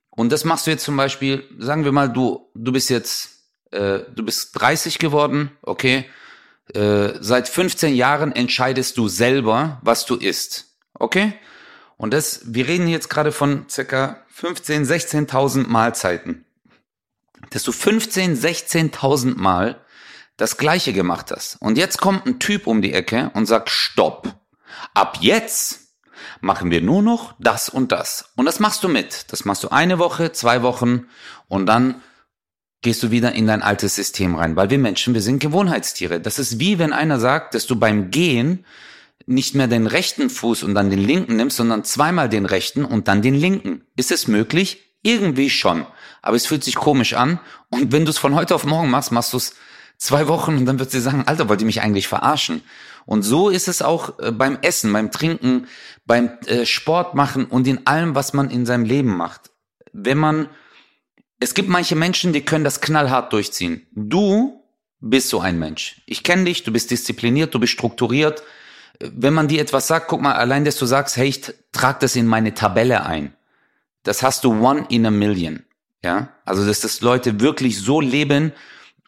Und 0.10 0.32
das 0.32 0.46
machst 0.46 0.66
du 0.66 0.72
jetzt 0.72 0.84
zum 0.84 0.98
Beispiel, 0.98 1.44
sagen 1.60 1.86
wir 1.86 1.92
mal, 1.92 2.10
du, 2.10 2.50
du 2.56 2.72
bist 2.72 2.90
jetzt, 2.90 3.44
äh, 3.72 4.00
du 4.14 4.24
bist 4.24 4.60
30 4.60 4.98
geworden, 4.98 5.52
okay? 5.62 6.06
Äh, 6.74 7.14
seit 7.20 7.48
15 7.48 7.96
Jahren 7.96 8.32
entscheidest 8.32 8.98
du 8.98 9.08
selber, 9.08 9.80
was 9.84 10.06
du 10.06 10.16
isst. 10.16 10.78
Okay? 10.94 11.34
Und 11.98 12.14
das, 12.14 12.42
wir 12.46 12.68
reden 12.68 12.88
jetzt 12.88 13.10
gerade 13.10 13.32
von 13.32 13.66
circa 13.70 14.22
15, 14.30 14.86
16.000 14.86 15.68
Mahlzeiten. 15.68 16.46
Dass 17.52 17.64
du 17.64 17.72
15, 17.72 18.36
16.000 18.36 19.36
Mal 19.36 19.80
das 20.38 20.58
Gleiche 20.58 20.92
gemacht 20.92 21.32
hast. 21.32 21.58
Und 21.62 21.78
jetzt 21.78 22.00
kommt 22.00 22.26
ein 22.26 22.40
Typ 22.40 22.68
um 22.68 22.82
die 22.82 22.94
Ecke 22.94 23.32
und 23.34 23.46
sagt, 23.46 23.70
stopp. 23.70 24.36
Ab 24.94 25.20
jetzt 25.22 25.86
machen 26.42 26.72
wir 26.72 26.82
nur 26.82 27.02
noch 27.02 27.34
das 27.40 27.70
und 27.70 27.92
das. 27.92 28.32
Und 28.36 28.46
das 28.46 28.60
machst 28.60 28.84
du 28.84 28.90
mit. 28.90 29.32
Das 29.32 29.46
machst 29.46 29.64
du 29.64 29.70
eine 29.70 30.00
Woche, 30.00 30.32
zwei 30.32 30.62
Wochen 30.64 31.08
und 31.48 31.66
dann 31.66 32.02
gehst 32.86 33.02
du 33.02 33.10
wieder 33.10 33.34
in 33.34 33.48
dein 33.48 33.64
altes 33.64 33.96
System 33.96 34.36
rein. 34.36 34.56
Weil 34.56 34.70
wir 34.70 34.78
Menschen, 34.78 35.16
wir 35.16 35.22
sind 35.22 35.40
Gewohnheitstiere. 35.40 36.22
Das 36.22 36.38
ist 36.38 36.60
wie 36.60 36.78
wenn 36.78 36.94
einer 36.94 37.20
sagt, 37.20 37.56
dass 37.56 37.66
du 37.66 37.78
beim 37.78 38.12
Gehen 38.12 38.64
nicht 39.26 39.56
mehr 39.56 39.68
den 39.68 39.88
rechten 39.88 40.30
Fuß 40.30 40.62
und 40.62 40.76
dann 40.76 40.92
den 40.92 41.04
linken 41.04 41.36
nimmst, 41.36 41.58
sondern 41.58 41.84
zweimal 41.84 42.30
den 42.30 42.46
rechten 42.46 42.86
und 42.86 43.08
dann 43.08 43.24
den 43.24 43.34
linken. 43.34 43.82
Ist 43.96 44.12
es 44.12 44.28
möglich? 44.28 44.94
Irgendwie 45.02 45.50
schon. 45.50 45.88
Aber 46.22 46.36
es 46.36 46.46
fühlt 46.46 46.64
sich 46.64 46.76
komisch 46.76 47.16
an. 47.16 47.40
Und 47.70 47.92
wenn 47.92 48.06
du 48.06 48.12
es 48.12 48.20
von 48.20 48.36
heute 48.36 48.54
auf 48.54 48.66
morgen 48.66 48.92
machst, 48.92 49.12
machst 49.12 49.34
du 49.34 49.38
es 49.38 49.56
zwei 49.98 50.28
Wochen 50.28 50.56
und 50.56 50.68
dann 50.68 50.78
wird 50.78 50.92
sie 50.92 51.02
sagen, 51.02 51.24
Alter, 51.26 51.50
wollt 51.50 51.62
ihr 51.62 51.66
mich 51.66 51.82
eigentlich 51.82 52.08
verarschen? 52.08 52.62
Und 53.08 53.24
so 53.24 53.50
ist 53.50 53.68
es 53.68 53.82
auch 53.82 54.20
äh, 54.20 54.32
beim 54.32 54.60
Essen, 54.62 54.94
beim 54.94 55.12
Trinken, 55.12 55.68
beim 56.06 56.30
äh, 56.46 56.68
Sport 56.68 57.16
machen 57.16 57.46
und 57.46 57.66
in 57.66 57.88
allem, 57.88 58.14
was 58.14 58.34
man 58.34 58.52
in 58.52 58.68
seinem 58.68 58.86
Leben 58.86 59.18
macht. 59.18 59.50
Wenn 59.92 60.20
man, 60.20 60.50
es 61.40 61.54
gibt 61.54 61.70
manche 61.70 61.96
Menschen, 61.96 62.34
die 62.34 62.46
können 62.46 62.64
das 62.64 62.82
knallhart 62.82 63.34
durchziehen. 63.34 63.86
Du 63.92 64.64
bist 65.00 65.30
so 65.30 65.40
ein 65.40 65.60
Mensch. 65.60 66.02
Ich 66.06 66.24
kenne 66.24 66.46
dich, 66.46 66.64
du 66.64 66.72
bist 66.72 66.92
diszipliniert, 66.92 67.54
du 67.54 67.60
bist 67.60 67.74
strukturiert. 67.74 68.44
Wenn 69.00 69.34
man 69.34 69.48
dir 69.48 69.62
etwas 69.62 69.88
sagt, 69.88 70.08
guck 70.08 70.22
mal, 70.22 70.36
allein, 70.36 70.64
dass 70.64 70.78
du 70.78 70.86
sagst, 70.86 71.18
hey, 71.18 71.28
ich 71.28 71.42
trag 71.72 72.00
das 72.00 72.16
in 72.16 72.26
meine 72.26 72.54
Tabelle 72.54 73.06
ein. 73.06 73.36
Das 74.04 74.24
hast 74.24 74.44
du 74.44 74.52
one 74.54 74.86
in 74.90 75.06
a 75.06 75.12
million. 75.12 75.64
Ja, 76.04 76.30
also, 76.46 76.66
dass 76.66 76.82
das 76.82 77.02
Leute 77.02 77.40
wirklich 77.40 77.80
so 77.80 78.00
leben 78.00 78.54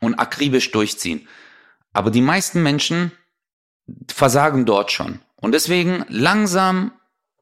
und 0.02 0.16
akribisch 0.16 0.72
durchziehen. 0.72 1.28
Aber 1.94 2.12
die 2.12 2.22
meisten 2.22 2.64
Menschen 2.64 3.12
versagen 4.08 4.66
dort 4.66 4.92
schon. 4.92 5.22
Und 5.36 5.54
deswegen 5.54 6.06
langsam 6.10 6.92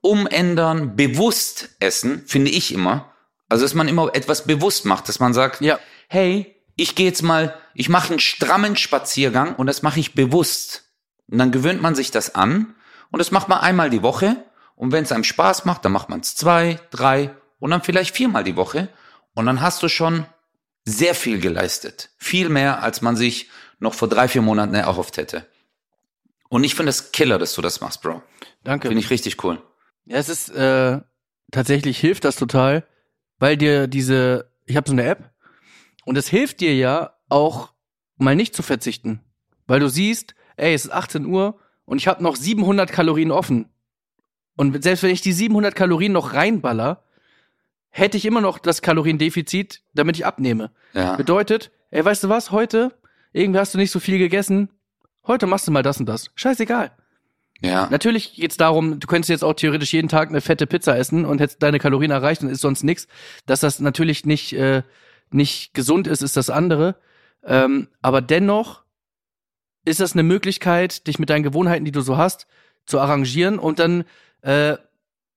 umändern, 0.02 0.96
bewusst 0.96 1.70
essen, 1.80 2.24
finde 2.28 2.52
ich 2.52 2.74
immer. 2.74 3.15
Also, 3.50 3.64
dass 3.66 3.74
man 3.74 3.88
immer 3.88 4.10
etwas 4.16 4.46
bewusst 4.46 4.86
macht, 4.86 5.08
dass 5.08 5.20
man 5.20 5.34
sagt, 5.34 5.62
Ja. 5.62 5.80
hey, 6.08 6.56
ich 6.76 6.96
gehe 6.96 7.06
jetzt 7.06 7.22
mal, 7.22 7.56
ich 7.74 7.90
mache 7.90 8.10
einen 8.10 8.20
strammen 8.20 8.76
Spaziergang 8.76 9.56
und 9.56 9.68
das 9.68 9.82
mache 9.82 10.00
ich 10.00 10.14
bewusst. 10.16 10.84
Und 11.28 11.38
dann 11.38 11.52
gewöhnt 11.52 11.82
man 11.82 11.96
sich 11.96 12.12
das 12.12 12.36
an 12.36 12.76
und 13.12 13.20
das 13.20 13.32
macht 13.32 13.48
man 13.48 13.60
einmal 13.60 13.90
die 13.90 14.02
Woche. 14.04 14.36
Und 14.76 14.92
wenn 14.92 15.04
es 15.06 15.12
einem 15.12 15.24
Spaß 15.24 15.64
macht, 15.66 15.86
dann 15.86 15.94
macht 15.94 16.10
man 16.10 16.20
es 16.20 16.36
zwei, 16.36 16.80
drei 16.92 17.34
und 17.60 17.72
dann 17.72 17.82
vielleicht 17.82 18.14
viermal 18.16 18.44
die 18.44 18.58
Woche. 18.58 18.90
Und 19.34 19.46
dann 19.46 19.62
hast 19.62 19.82
du 19.84 19.88
schon 19.88 20.26
sehr 20.84 21.16
viel 21.16 21.40
geleistet. 21.40 22.10
Viel 22.18 22.50
mehr, 22.50 22.84
als 22.84 23.02
man 23.02 23.16
sich 23.16 23.50
noch 23.80 23.94
vor 23.94 24.08
drei, 24.10 24.28
vier 24.28 24.42
Monaten 24.42 24.76
erhofft 24.76 25.18
hätte. 25.18 25.48
Und 26.50 26.64
ich 26.64 26.76
finde 26.76 26.90
es 26.90 27.12
Killer, 27.12 27.40
dass 27.40 27.54
du 27.54 27.62
das 27.62 27.80
machst, 27.82 28.02
Bro. 28.02 28.22
Danke. 28.64 28.88
Finde 28.90 29.02
ich 29.02 29.10
richtig 29.10 29.44
cool. 29.44 29.62
Ja, 30.06 30.18
es 30.18 30.30
ist 30.30 30.50
äh, 30.50 31.00
tatsächlich 31.52 31.98
hilft 32.00 32.26
das 32.26 32.36
total, 32.36 32.86
weil 33.40 33.58
dir 33.58 33.88
diese, 33.88 34.52
ich 34.66 34.76
habe 34.76 34.88
so 34.88 34.94
eine 34.94 35.06
App 35.06 35.32
und 36.06 36.18
es 36.18 36.28
hilft 36.28 36.62
dir 36.62 36.76
ja 36.76 37.14
auch 37.30 37.74
mal 38.18 38.36
nicht 38.36 38.56
zu 38.56 38.64
verzichten, 38.64 39.22
weil 39.68 39.80
du 39.80 39.90
siehst, 39.90 40.36
ey, 40.58 40.74
es 40.74 40.86
ist 40.86 40.92
18 40.92 41.26
Uhr 41.26 41.60
und 41.86 41.98
ich 41.98 42.08
habe 42.08 42.24
noch 42.24 42.36
700 42.36 42.92
Kalorien 42.92 43.32
offen. 43.32 43.70
Und 44.56 44.82
selbst 44.84 45.04
wenn 45.04 45.12
ich 45.12 45.22
die 45.22 45.34
700 45.34 45.76
Kalorien 45.76 46.14
noch 46.14 46.34
reinballer, 46.34 47.04
hätte 47.90 48.18
ich 48.18 48.26
immer 48.26 48.42
noch 48.42 48.58
das 48.60 48.82
Kaloriendefizit, 48.82 49.82
damit 49.94 50.18
ich 50.18 50.26
abnehme. 50.26 50.72
Ja. 50.94 51.16
Bedeutet, 51.16 51.72
ey, 51.92 52.04
weißt 52.04 52.24
du 52.24 52.30
was, 52.30 52.52
heute, 52.52 52.94
irgendwie 53.34 53.60
hast 53.60 53.74
du 53.74 53.78
nicht 53.78 53.92
so 53.92 54.00
viel 54.00 54.18
gegessen, 54.18 54.70
heute 55.28 55.48
machst 55.48 55.68
du 55.68 55.72
mal 55.72 55.84
das 55.84 56.00
und 56.00 56.06
das. 56.06 56.30
Scheißegal. 56.36 56.92
Ja. 57.62 57.88
Natürlich 57.90 58.36
geht's 58.36 58.58
darum, 58.58 59.00
du 59.00 59.08
könntest 59.08 59.30
jetzt 59.30 59.44
auch 59.44 59.54
theoretisch 59.54 59.94
jeden 59.94 60.10
Tag 60.10 60.30
eine 60.30 60.42
fette 60.42 60.68
Pizza 60.68 60.98
essen 60.98 61.26
und 61.26 61.40
hättest 61.40 61.64
deine 61.64 61.80
Kalorien 61.80 62.12
erreicht 62.12 62.42
und 62.44 62.50
ist 62.50 62.62
sonst 62.62 62.84
nix. 62.84 63.08
Dass 63.46 63.62
das 63.62 63.80
natürlich 63.80 64.26
nicht, 64.26 64.54
äh, 64.54 64.84
nicht 65.32 65.74
gesund 65.74 66.08
ist, 66.08 66.22
ist 66.22 66.36
das 66.38 66.50
andere. 66.50 66.96
Ähm, 67.44 67.88
aber 68.02 68.22
dennoch 68.22 68.84
ist 69.86 70.00
das 70.00 70.14
eine 70.14 70.24
Möglichkeit, 70.24 71.08
dich 71.08 71.20
mit 71.20 71.30
deinen 71.30 71.44
Gewohnheiten, 71.44 71.86
die 71.86 71.92
du 71.92 72.02
so 72.02 72.18
hast, 72.18 72.48
zu 72.86 73.00
arrangieren 73.00 73.58
und 73.60 73.80
dann 73.80 74.04
äh, 74.42 74.78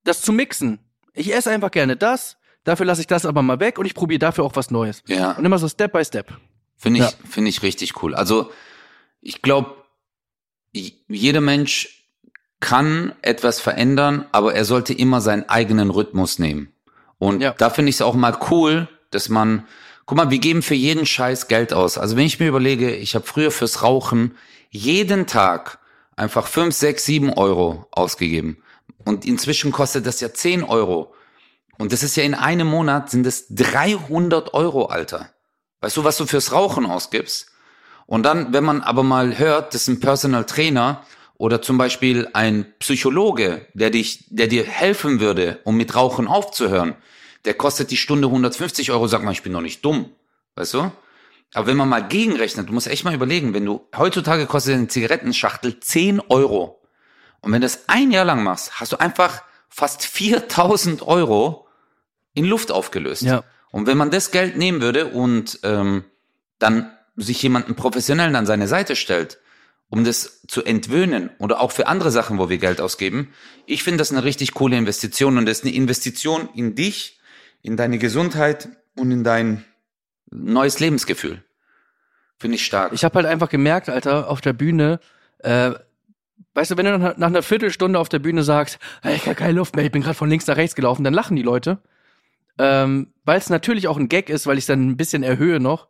das 0.04 0.20
zu 0.22 0.32
mixen. 0.32 0.78
Ich 1.14 1.32
esse 1.34 1.50
einfach 1.50 1.70
gerne 1.70 1.96
das, 1.96 2.36
dafür 2.64 2.86
lasse 2.86 3.00
ich 3.00 3.06
das 3.06 3.26
aber 3.26 3.42
mal 3.42 3.60
weg 3.60 3.78
und 3.78 3.86
ich 3.86 3.94
probiere 3.94 4.18
dafür 4.18 4.44
auch 4.44 4.56
was 4.56 4.70
Neues. 4.70 5.02
Ja. 5.06 5.32
Und 5.32 5.44
immer 5.44 5.58
so 5.58 5.68
Step 5.68 5.92
by 5.92 6.04
Step. 6.04 6.36
Finde 6.76 7.00
ich, 7.00 7.06
Ja. 7.06 7.12
finde 7.28 7.50
ich 7.50 7.62
richtig 7.62 8.02
cool. 8.02 8.14
Also, 8.14 8.50
ich 9.20 9.42
glaube, 9.42 9.74
jeder 10.72 11.40
Mensch 11.40 11.97
kann 12.60 13.12
etwas 13.22 13.60
verändern, 13.60 14.26
aber 14.32 14.54
er 14.54 14.64
sollte 14.64 14.92
immer 14.92 15.20
seinen 15.20 15.48
eigenen 15.48 15.90
Rhythmus 15.90 16.38
nehmen. 16.38 16.72
Und 17.18 17.40
Ja. 17.40 17.54
da 17.56 17.70
finde 17.70 17.90
ich 17.90 17.96
es 17.96 18.02
auch 18.02 18.14
mal 18.14 18.36
cool, 18.50 18.88
dass 19.10 19.28
man, 19.28 19.66
guck 20.06 20.16
mal, 20.16 20.30
wir 20.30 20.38
geben 20.38 20.62
für 20.62 20.74
jeden 20.74 21.06
Scheiß 21.06 21.48
Geld 21.48 21.72
aus. 21.72 21.98
Also 21.98 22.16
wenn 22.16 22.26
ich 22.26 22.40
mir 22.40 22.48
überlege, 22.48 22.94
ich 22.94 23.14
habe 23.14 23.26
früher 23.26 23.50
fürs 23.50 23.82
Rauchen 23.82 24.36
jeden 24.70 25.26
Tag 25.26 25.78
einfach 26.16 26.46
fünf, 26.46 26.74
sechs, 26.74 27.04
sieben 27.04 27.32
Euro 27.32 27.86
ausgegeben. 27.92 28.62
Und 29.04 29.24
inzwischen 29.24 29.72
kostet 29.72 30.06
das 30.06 30.20
ja 30.20 30.34
10 30.34 30.64
Euro. 30.64 31.14
Und 31.78 31.92
das 31.92 32.02
ist 32.02 32.16
ja 32.16 32.24
in 32.24 32.34
einem 32.34 32.66
Monat 32.66 33.08
sind 33.10 33.24
es 33.26 33.46
300 33.50 34.52
Euro, 34.52 34.86
Alter. 34.86 35.30
Weißt 35.80 35.96
du, 35.96 36.04
was 36.04 36.16
du 36.16 36.26
fürs 36.26 36.52
Rauchen 36.52 36.86
ausgibst? 36.86 37.52
Und 38.06 38.24
dann, 38.24 38.52
wenn 38.52 38.64
man 38.64 38.82
aber 38.82 39.04
mal 39.04 39.38
hört, 39.38 39.74
dass 39.74 39.86
ein 39.86 40.00
Personal 40.00 40.44
Trainer 40.44 41.04
oder 41.38 41.62
zum 41.62 41.78
Beispiel 41.78 42.28
ein 42.34 42.66
Psychologe, 42.80 43.66
der 43.72 43.90
dich, 43.90 44.26
der 44.28 44.48
dir 44.48 44.64
helfen 44.64 45.20
würde, 45.20 45.60
um 45.64 45.76
mit 45.76 45.94
Rauchen 45.94 46.26
aufzuhören, 46.26 46.96
der 47.44 47.54
kostet 47.54 47.90
die 47.92 47.96
Stunde 47.96 48.26
150 48.26 48.90
Euro, 48.90 49.06
sag 49.06 49.22
mal, 49.22 49.32
ich 49.32 49.42
bin 49.42 49.52
doch 49.52 49.60
nicht 49.60 49.84
dumm. 49.84 50.10
Weißt 50.56 50.74
du? 50.74 50.90
Aber 51.54 51.66
wenn 51.66 51.76
man 51.76 51.88
mal 51.88 52.06
gegenrechnet, 52.06 52.68
du 52.68 52.72
musst 52.72 52.88
echt 52.88 53.04
mal 53.04 53.14
überlegen, 53.14 53.54
wenn 53.54 53.64
du, 53.64 53.86
heutzutage 53.96 54.46
kostet 54.46 54.74
eine 54.74 54.88
Zigarettenschachtel 54.88 55.80
10 55.80 56.20
Euro. 56.28 56.82
Und 57.40 57.52
wenn 57.52 57.60
du 57.60 57.66
das 57.66 57.88
ein 57.88 58.10
Jahr 58.10 58.24
lang 58.24 58.42
machst, 58.42 58.80
hast 58.80 58.92
du 58.92 58.96
einfach 58.96 59.42
fast 59.68 60.04
4000 60.04 61.02
Euro 61.02 61.68
in 62.34 62.44
Luft 62.44 62.72
aufgelöst. 62.72 63.22
Ja. 63.22 63.44
Und 63.70 63.86
wenn 63.86 63.96
man 63.96 64.10
das 64.10 64.32
Geld 64.32 64.56
nehmen 64.56 64.82
würde 64.82 65.06
und 65.06 65.60
ähm, 65.62 66.04
dann 66.58 66.92
sich 67.16 67.40
jemanden 67.42 67.76
professionellen 67.76 68.34
an 68.34 68.46
seine 68.46 68.66
Seite 68.66 68.96
stellt, 68.96 69.38
um 69.90 70.04
das 70.04 70.42
zu 70.46 70.64
entwöhnen 70.64 71.30
oder 71.38 71.60
auch 71.60 71.72
für 71.72 71.86
andere 71.86 72.10
Sachen, 72.10 72.38
wo 72.38 72.48
wir 72.48 72.58
Geld 72.58 72.80
ausgeben, 72.80 73.32
ich 73.66 73.82
finde 73.82 73.98
das 73.98 74.12
eine 74.12 74.24
richtig 74.24 74.54
coole 74.54 74.76
Investition 74.76 75.38
und 75.38 75.46
das 75.46 75.58
ist 75.58 75.64
eine 75.64 75.74
Investition 75.74 76.48
in 76.54 76.74
dich, 76.74 77.20
in 77.62 77.76
deine 77.76 77.98
Gesundheit 77.98 78.68
und 78.96 79.10
in 79.10 79.24
dein 79.24 79.64
neues 80.30 80.78
Lebensgefühl. 80.80 81.42
Finde 82.38 82.56
ich 82.56 82.64
stark. 82.64 82.92
Ich 82.92 83.04
habe 83.04 83.16
halt 83.16 83.26
einfach 83.26 83.48
gemerkt, 83.48 83.88
Alter, 83.88 84.28
auf 84.28 84.40
der 84.40 84.52
Bühne, 84.52 85.00
äh, 85.38 85.72
weißt 86.54 86.70
du, 86.70 86.76
wenn 86.76 86.86
du 86.86 86.98
nach, 86.98 87.16
einer 87.16 87.42
Viertelstunde 87.42 87.98
auf 87.98 88.08
der 88.08 88.20
Bühne 88.20 88.42
sagst, 88.42 88.78
hey, 89.02 89.16
ich 89.16 89.26
habe 89.26 89.34
keine 89.34 89.54
Luft 89.54 89.74
mehr, 89.74 89.84
ich 89.84 89.90
bin 89.90 90.02
gerade 90.02 90.14
von 90.14 90.28
links 90.28 90.46
nach 90.46 90.56
rechts 90.56 90.76
gelaufen, 90.76 91.02
dann 91.02 91.14
lachen 91.14 91.36
die 91.36 91.42
Leute. 91.42 91.78
Ähm, 92.58 93.12
weil 93.24 93.38
es 93.38 93.50
natürlich 93.50 93.88
auch 93.88 93.96
ein 93.96 94.08
Gag 94.08 94.28
ist, 94.28 94.46
weil 94.46 94.58
ich 94.58 94.66
dann 94.66 94.88
ein 94.88 94.96
bisschen 94.96 95.22
erhöhe 95.22 95.60
noch. 95.60 95.88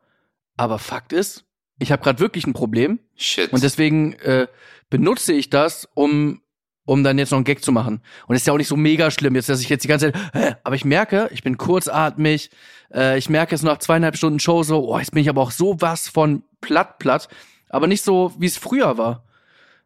Aber 0.56 0.78
Fakt 0.78 1.12
ist, 1.12 1.44
ich 1.78 1.92
habe 1.92 2.02
gerade 2.02 2.20
wirklich 2.20 2.46
ein 2.46 2.52
Problem 2.52 2.98
Shit. 3.16 3.52
und 3.52 3.62
deswegen 3.62 4.14
äh, 4.14 4.46
benutze 4.90 5.32
ich 5.32 5.50
das, 5.50 5.88
um 5.94 6.40
um 6.88 7.04
dann 7.04 7.18
jetzt 7.18 7.32
noch 7.32 7.36
einen 7.36 7.44
Gag 7.44 7.62
zu 7.62 7.70
machen. 7.70 8.00
Und 8.26 8.34
es 8.34 8.42
ist 8.42 8.46
ja 8.46 8.54
auch 8.54 8.56
nicht 8.56 8.68
so 8.68 8.76
mega 8.76 9.10
schlimm, 9.10 9.34
jetzt, 9.34 9.50
dass 9.50 9.60
ich 9.60 9.68
jetzt 9.68 9.84
die 9.84 9.88
ganze 9.88 10.10
Zeit, 10.10 10.34
äh, 10.34 10.54
aber 10.64 10.74
ich 10.74 10.86
merke, 10.86 11.28
ich 11.34 11.42
bin 11.42 11.58
kurzatmig, 11.58 12.50
äh, 12.94 13.18
ich 13.18 13.28
merke 13.28 13.54
es 13.54 13.62
nach 13.62 13.76
zweieinhalb 13.78 14.16
Stunden 14.16 14.40
Show 14.40 14.62
so, 14.62 14.88
oh, 14.88 14.98
jetzt 14.98 15.12
bin 15.12 15.20
ich 15.20 15.28
aber 15.28 15.42
auch 15.42 15.50
so 15.50 15.78
was 15.80 16.08
von 16.08 16.44
platt, 16.62 16.98
platt, 16.98 17.28
aber 17.68 17.88
nicht 17.88 18.02
so, 18.02 18.32
wie 18.38 18.46
es 18.46 18.56
früher 18.56 18.96
war, 18.96 19.24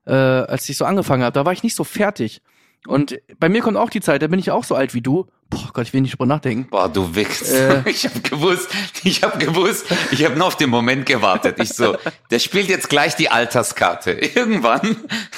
äh, 0.06 0.12
als 0.12 0.68
ich 0.68 0.76
so 0.76 0.84
angefangen 0.84 1.24
habe. 1.24 1.32
Da 1.32 1.44
war 1.44 1.52
ich 1.52 1.64
nicht 1.64 1.74
so 1.74 1.82
fertig. 1.82 2.40
Und 2.86 3.18
bei 3.38 3.48
mir 3.48 3.62
kommt 3.62 3.76
auch 3.76 3.90
die 3.90 4.00
Zeit, 4.00 4.22
da 4.22 4.26
bin 4.26 4.40
ich 4.40 4.50
auch 4.50 4.64
so 4.64 4.74
alt 4.74 4.92
wie 4.94 5.00
du. 5.02 5.26
Boah 5.50 5.70
Gott, 5.72 5.86
ich 5.86 5.92
will 5.92 6.00
nicht 6.00 6.12
drüber 6.14 6.26
nachdenken. 6.26 6.68
Boah, 6.70 6.88
du 6.88 7.14
wichst. 7.14 7.52
Äh. 7.52 7.82
Ich 7.86 8.04
habe 8.06 8.20
gewusst, 8.20 8.68
ich 9.04 9.22
habe 9.22 9.38
gewusst, 9.38 9.86
ich 10.10 10.24
habe 10.24 10.36
nur 10.36 10.46
auf 10.48 10.56
den 10.56 10.70
Moment 10.70 11.06
gewartet. 11.06 11.60
Ich 11.60 11.74
so, 11.74 11.96
der 12.30 12.38
spielt 12.38 12.68
jetzt 12.68 12.88
gleich 12.88 13.14
die 13.14 13.28
Alterskarte. 13.28 14.12
Irgendwann. 14.12 14.96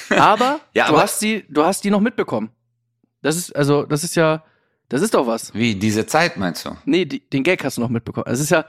Aber, 0.09 0.59
Ja, 0.73 0.87
du 0.87 0.93
aber- 0.93 1.01
hast 1.03 1.21
die, 1.21 1.45
du 1.49 1.63
hast 1.63 1.83
die 1.83 1.91
noch 1.91 1.99
mitbekommen. 2.01 2.49
Das 3.21 3.35
ist, 3.35 3.55
also, 3.55 3.83
das 3.83 4.03
ist 4.03 4.15
ja, 4.15 4.43
das 4.89 5.01
ist 5.01 5.13
doch 5.13 5.27
was. 5.27 5.53
Wie, 5.53 5.75
diese 5.75 6.05
Zeit 6.05 6.37
meinst 6.37 6.65
du? 6.65 6.75
Nee, 6.85 7.05
die, 7.05 7.19
den 7.29 7.43
Gag 7.43 7.63
hast 7.63 7.77
du 7.77 7.81
noch 7.81 7.89
mitbekommen. 7.89 8.27
Es 8.29 8.39
ist 8.39 8.51
ja, 8.51 8.65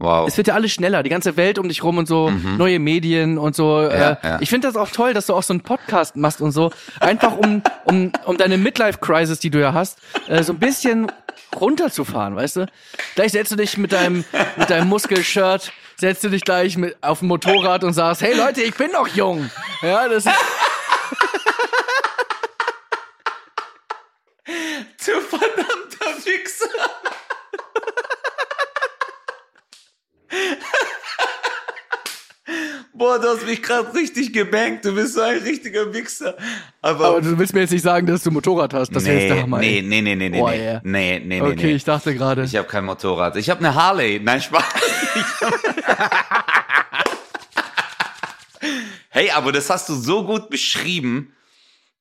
Wow. 0.00 0.26
es 0.26 0.36
wird 0.38 0.46
ja 0.48 0.54
alles 0.54 0.72
schneller, 0.72 1.02
die 1.02 1.10
ganze 1.10 1.36
Welt 1.36 1.58
um 1.58 1.68
dich 1.68 1.84
rum 1.84 1.98
und 1.98 2.08
so, 2.08 2.30
neue 2.30 2.78
Medien 2.78 3.36
und 3.36 3.54
so. 3.54 3.82
Mhm. 3.82 3.90
Ja, 3.90 4.10
äh, 4.12 4.16
ja. 4.22 4.38
Ich 4.40 4.48
finde 4.48 4.66
das 4.66 4.76
auch 4.76 4.90
toll, 4.90 5.12
dass 5.12 5.26
du 5.26 5.34
auch 5.34 5.42
so 5.42 5.52
einen 5.52 5.60
Podcast 5.60 6.16
machst 6.16 6.40
und 6.40 6.52
so. 6.52 6.70
Einfach 7.00 7.36
um, 7.36 7.62
um, 7.84 8.10
um 8.24 8.36
deine 8.38 8.56
Midlife-Crisis, 8.56 9.40
die 9.40 9.50
du 9.50 9.60
ja 9.60 9.74
hast, 9.74 9.98
äh, 10.26 10.42
so 10.42 10.54
ein 10.54 10.58
bisschen 10.58 11.12
runterzufahren, 11.54 12.34
weißt 12.34 12.56
du? 12.56 12.66
Gleich 13.14 13.32
setzt 13.32 13.52
du 13.52 13.56
dich 13.56 13.76
mit 13.76 13.92
deinem, 13.92 14.24
mit 14.56 14.70
deinem 14.70 14.88
Muskelshirt, 14.88 15.70
setzt 15.96 16.24
du 16.24 16.30
dich 16.30 16.44
gleich 16.44 16.78
mit 16.78 16.96
auf 17.02 17.20
ein 17.20 17.26
Motorrad 17.28 17.84
und 17.84 17.92
sagst, 17.92 18.22
hey 18.22 18.34
Leute, 18.34 18.62
ich 18.62 18.74
bin 18.74 18.90
noch 18.92 19.08
jung. 19.08 19.50
Ja, 19.82 20.08
das 20.08 20.24
ist, 20.24 20.32
Du 25.06 25.20
verdammter 25.20 26.24
Wichser. 26.24 26.69
Boah, 33.10 33.18
du 33.18 33.26
hast 33.28 33.44
mich 33.44 33.60
gerade 33.60 33.92
richtig 33.92 34.32
gebankt. 34.32 34.84
Du 34.84 34.94
bist 34.94 35.14
so 35.14 35.20
ein 35.20 35.38
richtiger 35.38 35.92
Wichser. 35.92 36.36
Aber, 36.80 37.06
aber 37.08 37.20
du 37.20 37.36
willst 37.36 37.52
mir 37.52 37.62
jetzt 37.62 37.72
nicht 37.72 37.82
sagen, 37.82 38.06
dass 38.06 38.22
du 38.22 38.30
Motorrad 38.30 38.72
hast. 38.72 38.94
Das 38.94 39.04
wäre 39.04 39.16
nee, 39.16 39.22
jetzt 39.22 39.34
der 39.34 39.42
Hammer. 39.42 39.58
nee, 39.58 39.82
nee, 39.82 40.00
nee, 40.00 40.14
nee, 40.14 40.28
nee, 40.28 40.40
Oh, 40.40 40.48
nee, 40.48 40.62
yeah. 40.62 40.80
nee, 40.84 41.18
nee, 41.18 41.42
Okay, 41.42 41.56
nee. 41.56 41.72
ich 41.72 41.82
dachte 41.82 42.14
gerade. 42.14 42.44
Ich 42.44 42.54
habe 42.54 42.68
kein 42.68 42.84
Motorrad. 42.84 43.34
Ich 43.34 43.50
habe 43.50 43.58
eine 43.58 43.74
Harley. 43.74 44.20
Nein, 44.22 44.40
Spaß. 44.40 44.62
hey, 49.08 49.32
aber 49.32 49.50
das 49.50 49.68
hast 49.70 49.88
du 49.88 49.94
so 49.94 50.24
gut 50.24 50.48
beschrieben. 50.48 51.34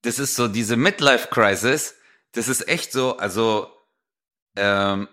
Das 0.03 0.19
ist 0.19 0.35
so 0.35 0.47
diese 0.47 0.77
Midlife 0.77 1.29
Crisis. 1.31 1.95
Das 2.33 2.47
ist 2.47 2.67
echt 2.67 2.91
so, 2.91 3.17
also 3.17 3.65
ähm, 4.55 5.07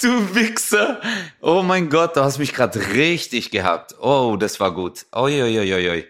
Du 0.00 0.34
Wichser. 0.34 1.00
Oh 1.42 1.62
mein 1.62 1.90
Gott, 1.90 2.16
du 2.16 2.22
hast 2.22 2.38
mich 2.38 2.54
gerade 2.54 2.94
richtig 2.94 3.50
gehabt. 3.50 3.96
Oh, 4.00 4.36
das 4.40 4.58
war 4.58 4.72
gut. 4.72 5.04
Oi, 5.14 5.42
oi, 5.42 5.58
oi, 5.60 5.90
oi. 5.90 6.08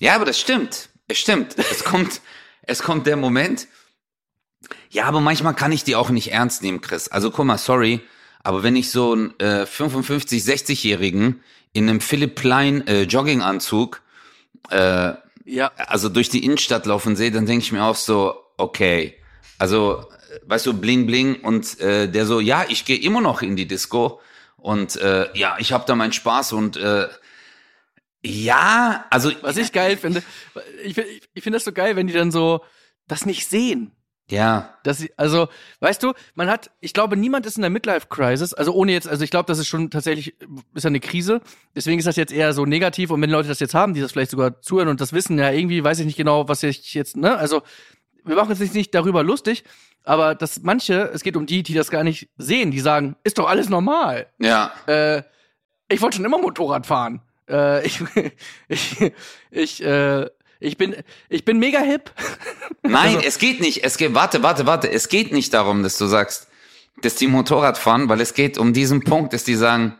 Ja, 0.00 0.14
aber 0.14 0.24
das 0.24 0.40
stimmt. 0.40 0.88
Es 1.06 1.18
stimmt. 1.18 1.56
Es 1.58 1.84
kommt, 1.84 2.22
es 2.62 2.82
kommt 2.82 3.06
der 3.06 3.16
Moment. 3.16 3.68
Ja, 4.90 5.04
aber 5.04 5.20
manchmal 5.20 5.54
kann 5.54 5.70
ich 5.72 5.84
die 5.84 5.96
auch 5.96 6.08
nicht 6.08 6.32
ernst 6.32 6.62
nehmen, 6.62 6.80
Chris. 6.80 7.08
Also 7.08 7.30
guck 7.30 7.44
mal, 7.44 7.58
sorry, 7.58 8.00
aber 8.42 8.62
wenn 8.62 8.74
ich 8.74 8.90
so 8.90 9.12
einen 9.12 9.38
äh, 9.38 9.66
55, 9.66 10.42
60-Jährigen 10.42 11.42
in 11.74 11.88
einem 11.88 12.00
Philipp 12.00 12.36
Plein 12.36 12.86
äh, 12.86 13.02
Jogginganzug 13.02 14.00
äh, 14.70 15.12
Ja, 15.44 15.72
also 15.76 16.08
durch 16.08 16.30
die 16.30 16.44
Innenstadt 16.44 16.86
laufen 16.86 17.16
sehe, 17.16 17.30
dann 17.30 17.44
denke 17.44 17.64
ich 17.64 17.72
mir 17.72 17.84
auch 17.84 17.96
so, 17.96 18.34
okay, 18.56 19.14
also 19.58 20.06
weißt 20.46 20.66
du, 20.66 20.74
bling 20.74 21.06
bling 21.06 21.40
und 21.42 21.80
äh, 21.80 22.08
der 22.08 22.26
so, 22.26 22.40
ja, 22.40 22.64
ich 22.68 22.84
gehe 22.84 22.98
immer 23.00 23.20
noch 23.20 23.42
in 23.42 23.56
die 23.56 23.66
Disco 23.66 24.20
und 24.56 24.96
äh, 24.96 25.28
ja, 25.38 25.56
ich 25.58 25.72
habe 25.72 25.84
da 25.86 25.94
meinen 25.94 26.12
Spaß 26.12 26.52
und 26.52 26.76
äh, 26.76 27.08
ja, 28.22 29.06
also 29.10 29.30
was 29.42 29.56
ich 29.56 29.72
geil 29.72 29.96
finde, 29.96 30.22
ich, 30.84 30.94
find- 30.94 31.06
ich 31.32 31.42
finde 31.42 31.56
das 31.56 31.64
so 31.64 31.72
geil, 31.72 31.96
wenn 31.96 32.06
die 32.06 32.12
dann 32.12 32.30
so 32.30 32.60
das 33.08 33.24
nicht 33.24 33.48
sehen. 33.48 33.92
ja, 34.30 34.78
Dass 34.84 34.98
sie, 34.98 35.10
also, 35.16 35.48
weißt 35.80 36.02
du, 36.02 36.12
man 36.34 36.48
hat, 36.48 36.70
ich 36.80 36.92
glaube, 36.92 37.16
niemand 37.16 37.46
ist 37.46 37.56
in 37.56 37.62
der 37.62 37.70
Midlife-Crisis, 37.70 38.52
also 38.54 38.72
ohne 38.74 38.92
jetzt, 38.92 39.08
also 39.08 39.24
ich 39.24 39.30
glaube, 39.30 39.46
das 39.46 39.58
ist 39.58 39.66
schon 39.68 39.90
tatsächlich, 39.90 40.34
ist 40.74 40.84
ja 40.84 40.88
eine 40.88 41.00
Krise, 41.00 41.40
deswegen 41.74 41.98
ist 41.98 42.04
das 42.06 42.16
jetzt 42.16 42.32
eher 42.32 42.52
so 42.52 42.66
negativ 42.66 43.10
und 43.10 43.20
wenn 43.22 43.30
Leute 43.30 43.48
das 43.48 43.58
jetzt 43.58 43.74
haben, 43.74 43.94
die 43.94 44.00
das 44.02 44.12
vielleicht 44.12 44.30
sogar 44.30 44.60
zuhören 44.60 44.88
und 44.88 45.00
das 45.00 45.12
wissen, 45.14 45.38
ja, 45.38 45.50
irgendwie 45.50 45.82
weiß 45.82 45.98
ich 46.00 46.06
nicht 46.06 46.16
genau, 46.18 46.46
was 46.46 46.62
ich 46.62 46.92
jetzt, 46.94 47.16
ne, 47.16 47.36
also, 47.36 47.62
wir 48.24 48.36
machen 48.36 48.50
uns 48.50 48.60
jetzt 48.60 48.74
nicht 48.74 48.94
darüber 48.94 49.22
lustig, 49.22 49.64
aber 50.04 50.34
dass 50.34 50.62
manche, 50.62 51.10
es 51.14 51.22
geht 51.22 51.36
um 51.36 51.46
die, 51.46 51.62
die 51.62 51.74
das 51.74 51.90
gar 51.90 52.04
nicht 52.04 52.28
sehen, 52.38 52.70
die 52.70 52.80
sagen, 52.80 53.16
ist 53.24 53.38
doch 53.38 53.48
alles 53.48 53.68
normal. 53.68 54.26
ja, 54.38 54.72
Äh, 54.86 55.22
ich 55.88 56.00
wollte 56.00 56.16
schon 56.16 56.24
immer 56.24 56.38
Motorrad 56.38 56.86
fahren. 56.86 57.20
Äh, 57.48 57.84
ich, 57.86 58.00
ich, 58.68 59.12
ich, 59.50 59.82
äh, 59.84 60.26
ich 60.60 60.76
bin, 60.76 60.94
ich 61.28 61.44
bin 61.44 61.58
mega 61.58 61.80
hip. 61.80 62.12
Nein, 62.82 63.16
Also- 63.16 63.26
es 63.26 63.38
geht 63.38 63.60
nicht. 63.60 63.82
Es 63.84 63.96
geht, 63.98 64.14
warte, 64.14 64.42
warte, 64.42 64.66
warte. 64.66 64.90
Es 64.90 65.08
geht 65.08 65.32
nicht 65.32 65.52
darum, 65.52 65.82
dass 65.82 65.98
du 65.98 66.06
sagst, 66.06 66.46
dass 67.02 67.14
die 67.16 67.26
Motorrad 67.28 67.76
fahren, 67.78 68.08
weil 68.08 68.20
es 68.20 68.34
geht 68.34 68.58
um 68.58 68.72
diesen 68.72 69.02
Punkt, 69.02 69.32
dass 69.32 69.42
die 69.44 69.54
sagen, 69.54 69.96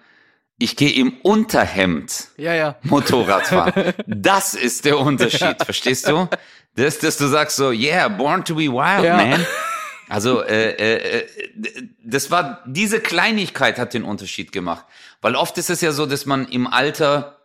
ich 0.59 0.77
gehe 0.77 0.93
im 0.93 1.15
Unterhemd 1.23 2.29
Ja, 2.37 2.55
ja. 2.55 2.77
Motorrad 2.83 3.47
fahren. 3.47 3.95
Das 4.07 4.55
ist 4.55 4.85
der 4.85 4.99
Unterschied, 4.99 5.57
verstehst 5.65 6.07
du? 6.09 6.29
Das, 6.77 6.99
dass 6.99 7.17
du 7.17 7.27
sagst 7.27 7.57
so, 7.57 7.71
yeah, 7.73 8.09
born 8.09 8.45
to 8.45 8.55
be 8.55 8.63
wild, 8.73 9.05
Ja. 9.05 9.17
man. 9.17 9.47
Also, 10.09 10.43
äh, 10.43 10.71
äh, 10.73 11.19
äh, 11.21 11.27
das 12.05 12.31
war, 12.33 12.63
diese 12.67 12.99
Kleinigkeit 13.01 13.79
hat 13.79 13.95
den 13.95 14.03
Unterschied 14.03 14.51
gemacht. 14.51 14.85
Weil 15.21 15.37
oft 15.37 15.57
ist 15.59 15.71
es 15.71 15.81
ja 15.83 15.93
so, 15.93 16.05
dass 16.07 16.27
man 16.27 16.49
im 16.49 16.67
Alter 16.67 17.37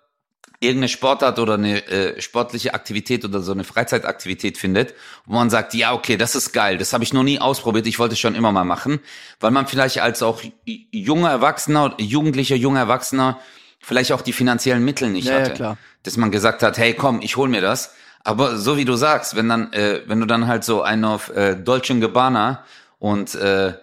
irgendeine 0.61 0.87
Sportart 0.89 1.37
oder 1.37 1.55
eine 1.55 1.85
äh, 1.87 2.19
sportliche 2.21 2.73
Aktivität 2.73 3.23
oder 3.25 3.41
so 3.41 3.51
eine 3.51 3.65
Freizeitaktivität 3.65 4.57
findet, 4.57 4.95
wo 5.25 5.35
man 5.35 5.49
sagt, 5.51 5.73
ja, 5.75 5.93
okay, 5.93 6.17
das 6.17 6.33
ist 6.33 6.53
geil, 6.53 6.77
das 6.77 6.93
habe 6.93 7.03
ich 7.03 7.13
noch 7.13 7.23
nie 7.23 7.39
ausprobiert, 7.39 7.85
ich 7.87 7.99
wollte 7.99 8.13
es 8.13 8.19
schon 8.19 8.33
immer 8.35 8.51
mal 8.51 8.63
machen, 8.63 8.99
weil 9.39 9.51
man 9.51 9.67
vielleicht 9.67 9.99
als 10.01 10.23
auch 10.23 10.41
junger 10.65 11.29
Erwachsener, 11.29 11.93
jugendlicher, 11.99 12.55
junger 12.55 12.79
Erwachsener 12.79 13.39
vielleicht 13.79 14.11
auch 14.13 14.21
die 14.21 14.33
finanziellen 14.33 14.83
Mittel 14.83 15.09
nicht 15.09 15.27
Ja, 15.27 15.33
ja, 15.33 15.39
hatte. 15.41 15.53
klar. 15.53 15.77
Dass 16.03 16.17
man 16.17 16.31
gesagt 16.31 16.63
hat, 16.63 16.77
hey, 16.79 16.93
komm, 16.95 17.21
ich 17.21 17.35
hol 17.35 17.49
mir 17.49 17.61
das. 17.61 17.93
Aber 18.25 18.57
so 18.57 18.75
wie 18.75 18.85
du 18.85 18.95
sagst, 18.95 19.35
wenn 19.35 19.47
dann, 19.47 19.71
äh, 19.71 20.01
wenn 20.07 20.19
du 20.19 20.25
dann 20.25 20.47
halt 20.47 20.63
so 20.63 20.81
einen 20.81 21.05
auf 21.05 21.29
äh, 21.29 21.55
Dolce 21.55 21.99
Gabbana 21.99 22.65
und 22.97 23.35
äh, 23.35 23.75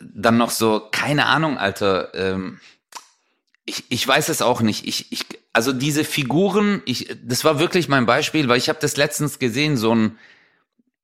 dann 0.00 0.38
noch 0.38 0.50
so, 0.50 0.88
keine 0.92 1.26
Ahnung, 1.26 1.58
Alter, 1.58 2.14
ähm, 2.14 2.60
ich, 3.64 3.84
ich 3.88 4.06
weiß 4.06 4.28
es 4.28 4.42
auch 4.42 4.60
nicht. 4.60 4.86
Ich, 4.86 5.10
ich, 5.10 5.26
also 5.52 5.72
diese 5.72 6.04
Figuren, 6.04 6.82
ich, 6.84 7.14
das 7.22 7.42
war 7.42 7.58
wirklich 7.58 7.88
mein 7.88 8.06
Beispiel, 8.06 8.48
weil 8.48 8.58
ich 8.58 8.68
habe 8.68 8.78
das 8.80 8.96
letztens 8.96 9.40
gesehen, 9.40 9.76
so 9.76 9.90
einen 9.90 10.18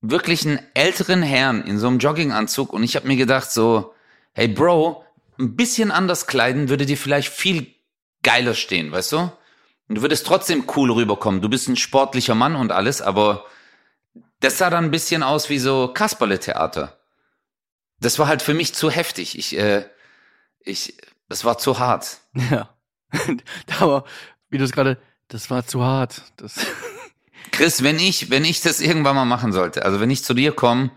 wirklich 0.00 0.46
einen 0.46 0.61
älteren 0.74 1.22
Herrn 1.22 1.62
in 1.62 1.80
so 1.80 1.88
einem 1.88 1.98
Jogginganzug 1.98 2.72
und 2.72 2.84
ich 2.84 2.94
habe 2.94 3.09
mir 3.09 3.16
gedacht 3.16 3.50
so, 3.50 3.94
hey 4.32 4.46
Bro, 4.46 5.05
ein 5.40 5.57
bisschen 5.57 5.90
anders 5.90 6.28
kleiden 6.28 6.68
würde 6.68 6.86
dir 6.86 6.96
vielleicht 6.96 7.30
viel 7.30 7.74
geiler 8.22 8.55
stehen, 8.55 8.92
weißt 8.92 9.11
du? 9.11 9.32
Und 9.89 9.97
du 9.97 10.03
würdest 10.03 10.26
trotzdem 10.26 10.64
cool 10.76 10.91
rüberkommen. 10.91 11.41
Du 11.41 11.49
bist 11.49 11.68
ein 11.68 11.76
sportlicher 11.76 12.35
Mann 12.35 12.57
und 12.57 12.72
alles, 12.72 13.03
aber 13.03 13.45
das 14.41 14.59
sah 14.59 14.70
dann 14.70 14.85
ein 14.85 14.91
bisschen 14.91 15.22
aus 15.22 15.51
wie 15.51 15.59
so 15.59 15.89
Kasperle-Theater. 15.89 16.99
das 18.01 18.18
war 18.18 18.28
halt 18.28 18.43
für 18.43 18.55
mich 18.55 18.74
zu 18.74 18.91
heftig. 18.91 19.39
Ich, 19.39 19.59
äh, 19.59 19.85
ich, 20.61 20.97
das 21.28 21.45
war 21.45 21.59
zu 21.59 21.78
hart. 21.78 22.18
Ja. 22.51 22.68
Aber 23.78 24.05
wie 24.51 24.59
du 24.59 24.64
es 24.64 24.72
gerade, 24.72 24.99
das 25.28 25.49
war 25.49 25.64
zu 25.66 25.85
hart. 25.85 26.22
Das 26.37 26.55
Chris, 27.53 27.85
wenn 27.85 27.99
ich, 28.01 28.30
wenn 28.30 28.45
ich 28.45 28.61
das 28.61 28.80
irgendwann 28.80 29.14
mal 29.14 29.24
machen 29.24 29.53
sollte, 29.53 29.85
also 29.85 30.01
wenn 30.01 30.11
ich 30.11 30.24
zu 30.24 30.35
dir 30.35 30.51
komme 30.51 30.91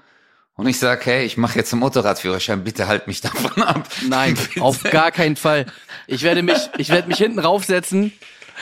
und 0.56 0.66
ich 0.68 0.80
sage, 0.80 1.06
hey, 1.06 1.26
ich 1.26 1.38
mache 1.38 1.60
jetzt 1.60 1.72
einen 1.74 1.82
Motorradführerschein, 1.82 2.64
bitte 2.64 2.88
halt 2.88 3.06
mich 3.06 3.22
davon 3.22 3.62
ab. 3.62 3.88
Nein, 4.08 4.34
Bitte. 4.34 4.62
auf 4.62 4.82
gar 4.82 5.12
keinen 5.12 5.36
Fall. 5.36 5.68
Ich 6.08 6.24
werde 6.24 6.42
mich, 6.42 6.70
ich 6.78 6.90
werde 6.90 7.08
mich 7.08 7.20
hinten 7.20 7.40
raufsetzen 7.40 8.12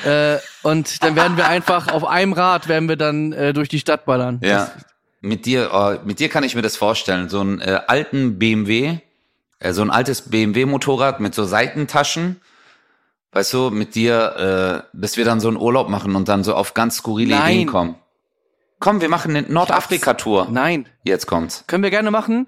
äh, 0.03 0.37
und 0.63 1.03
dann 1.03 1.15
werden 1.15 1.37
wir 1.37 1.47
einfach 1.47 1.87
auf 1.87 2.05
einem 2.05 2.33
Rad 2.33 2.67
werden 2.67 2.89
wir 2.89 2.95
dann 2.97 3.31
äh, 3.33 3.53
durch 3.53 3.69
die 3.69 3.79
Stadt 3.79 4.05
ballern. 4.05 4.39
Ja. 4.43 4.71
Mit 5.21 5.45
dir, 5.45 5.71
oh, 5.73 5.95
mit 6.05 6.19
dir 6.19 6.29
kann 6.29 6.43
ich 6.43 6.55
mir 6.55 6.61
das 6.61 6.77
vorstellen. 6.77 7.29
So 7.29 7.39
einen 7.39 7.61
äh, 7.61 7.81
alten 7.87 8.37
BMW, 8.37 8.99
äh, 9.59 9.73
so 9.73 9.81
ein 9.81 9.89
altes 9.89 10.29
BMW-Motorrad 10.29 11.19
mit 11.19 11.33
so 11.33 11.45
Seitentaschen. 11.45 12.41
Weißt 13.31 13.51
du, 13.53 13.69
mit 13.69 13.95
dir, 13.95 14.83
äh, 14.93 14.97
dass 14.97 15.17
wir 15.17 15.25
dann 15.25 15.39
so 15.39 15.47
einen 15.47 15.57
Urlaub 15.57 15.89
machen 15.89 16.15
und 16.15 16.29
dann 16.29 16.43
so 16.43 16.55
auf 16.55 16.73
ganz 16.73 16.97
skurrile 16.97 17.35
Nein. 17.35 17.53
Ideen 17.55 17.67
kommen. 17.67 17.95
Komm, 18.79 19.01
wir 19.01 19.09
machen 19.09 19.35
eine 19.35 19.47
Nordafrika-Tour. 19.51 20.49
Nein, 20.51 20.87
Jetzt 21.03 21.25
kommt's. 21.25 21.63
können 21.67 21.83
wir 21.83 21.89
gerne 21.89 22.11
machen, 22.11 22.47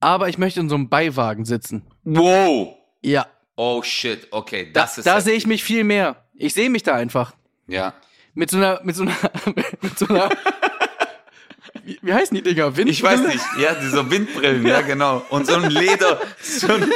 aber 0.00 0.28
ich 0.28 0.38
möchte 0.38 0.60
in 0.60 0.68
so 0.68 0.74
einem 0.74 0.88
Beiwagen 0.88 1.44
sitzen. 1.44 1.86
Wow. 2.04 2.74
Ja, 3.02 3.26
Oh 3.62 3.82
shit, 3.82 4.28
okay, 4.30 4.70
da, 4.72 4.80
das 4.80 4.96
ist. 4.96 5.06
da 5.06 5.20
sehe 5.20 5.34
ich 5.34 5.46
mich 5.46 5.62
viel 5.62 5.84
mehr. 5.84 6.16
Ich 6.40 6.54
sehe 6.54 6.70
mich 6.70 6.82
da 6.82 6.94
einfach 6.94 7.34
Ja. 7.66 7.92
mit 8.34 8.50
so 8.50 8.56
einer, 8.56 8.80
mit 8.82 8.96
so 8.96 9.02
einer, 9.02 9.14
mit 9.82 9.98
so 9.98 10.06
einer. 10.08 10.30
Wie, 11.84 11.98
wie 12.02 12.12
heißen 12.12 12.34
die 12.34 12.42
Dinger? 12.42 12.76
Wind 12.76 12.90
Ich 12.90 13.02
weiß 13.02 13.20
nicht, 13.20 13.44
ja, 13.58 13.74
diese 13.74 14.10
Windbrillen, 14.10 14.66
ja, 14.66 14.80
genau. 14.80 15.24
Und 15.30 15.46
so 15.46 15.54
ein 15.54 15.70
Leder, 15.70 16.20
so 16.42 16.72
ein, 16.72 16.92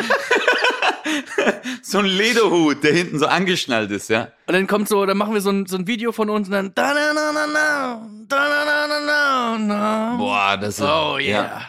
so 1.83 1.99
ein 1.99 2.07
Lederhut, 2.07 2.83
der 2.83 2.93
hinten 2.93 3.19
so 3.19 3.27
angeschnallt 3.27 3.91
ist, 3.91 4.11
ja. 4.11 4.29
Und 4.47 4.55
dann 4.55 4.67
kommt 4.67 4.89
so, 4.89 5.05
dann 5.07 5.17
machen 5.17 5.33
wir 5.33 5.41
so 5.41 5.51
ein, 5.51 5.67
so 5.67 5.77
ein 5.77 5.87
Video 5.87 6.13
von 6.13 6.29
uns 6.29 6.49
und 6.49 6.53
dann. 6.53 6.75
Da, 6.75 6.93
na, 6.93 7.13
na, 7.15 7.33
na, 7.33 7.47
na, 7.47 8.09
da, 8.29 8.49
na, 8.49 8.65
na, 8.65 8.87
na, 8.87 9.01
na, 9.01 9.59
na. 9.59 10.17
Boah, 10.17 10.57
das 10.57 10.79
ist. 10.79 10.83
Oh 10.85 11.19
ja. 11.19 11.21
yeah. 11.21 11.63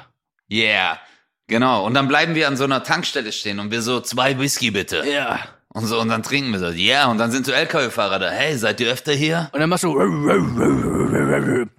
Yeah. 0.49 0.99
Genau. 1.47 1.85
Und 1.85 1.93
dann 1.93 2.07
bleiben 2.07 2.35
wir 2.35 2.47
an 2.47 2.57
so 2.57 2.63
einer 2.63 2.83
Tankstelle 2.83 3.31
stehen 3.31 3.59
und 3.59 3.69
wir 3.71 3.81
so, 3.81 4.01
zwei 4.01 4.39
Whisky 4.39 4.71
bitte. 4.71 5.03
Ja. 5.07 5.39
Und 5.75 5.87
so, 5.87 5.99
und 5.99 6.07
dann 6.07 6.23
trinken 6.23 6.53
wir 6.53 6.59
so, 6.59 6.67
ja, 6.67 6.73
yeah. 6.73 7.11
und 7.11 7.17
dann 7.17 7.31
sind 7.31 7.45
so 7.45 7.51
LKW-Fahrer 7.51 8.17
da, 8.17 8.29
hey, 8.29 8.57
seid 8.57 8.79
ihr 8.79 8.89
öfter 8.89 9.11
hier? 9.11 9.49
Und 9.51 9.59
dann 9.59 9.69
machst 9.69 9.83
du, 9.83 9.93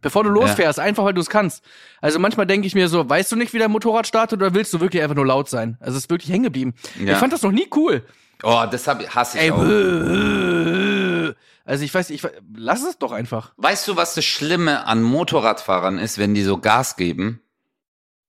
bevor 0.03 0.23
du 0.23 0.29
losfährst, 0.29 0.79
einfach 0.79 1.03
weil 1.05 1.15
du 1.15 1.23
es 1.23 1.31
kannst. 1.31 1.65
Also 2.03 2.19
manchmal 2.19 2.45
denke 2.47 2.67
ich 2.67 2.75
mir 2.75 2.89
so, 2.89 3.09
weißt 3.09 3.33
du 3.33 3.37
nicht, 3.37 3.55
wie 3.55 3.59
dein 3.59 3.71
Motorrad 3.71 4.07
startet 4.07 4.43
oder 4.43 4.53
willst 4.53 4.75
du 4.75 4.81
wirklich 4.81 5.03
einfach 5.03 5.17
nur 5.17 5.25
laut 5.25 5.49
sein? 5.49 5.79
Also 5.81 5.97
es 5.97 6.05
ist 6.05 6.11
wirklich 6.11 6.31
hängen 6.31 6.45
geblieben. 6.45 6.75
Ja. 7.03 7.15
Ich 7.15 7.19
fand 7.19 7.33
das 7.33 7.41
noch 7.41 7.53
nie 7.53 7.69
cool. 7.75 8.05
Oh, 8.43 8.65
das 8.71 8.87
hab, 8.87 9.03
hasse 9.15 9.39
ich 9.39 9.45
Ey, 9.45 9.51
auch. 9.51 11.35
also 11.65 11.83
ich 11.83 11.95
weiß, 11.95 12.11
ich 12.11 12.23
lass 12.55 12.83
es 12.83 12.99
doch 12.99 13.13
einfach. 13.13 13.55
Weißt 13.57 13.89
du, 13.89 13.97
was 13.97 14.15
das 14.15 14.27
Schlimme 14.27 14.85
an 14.85 15.03
Motorradfahrern 15.03 15.99
ist, 15.99 16.19
wenn 16.19 16.35
die 16.35 16.43
so 16.43 16.59
Gas 16.59 16.97
geben? 16.97 17.41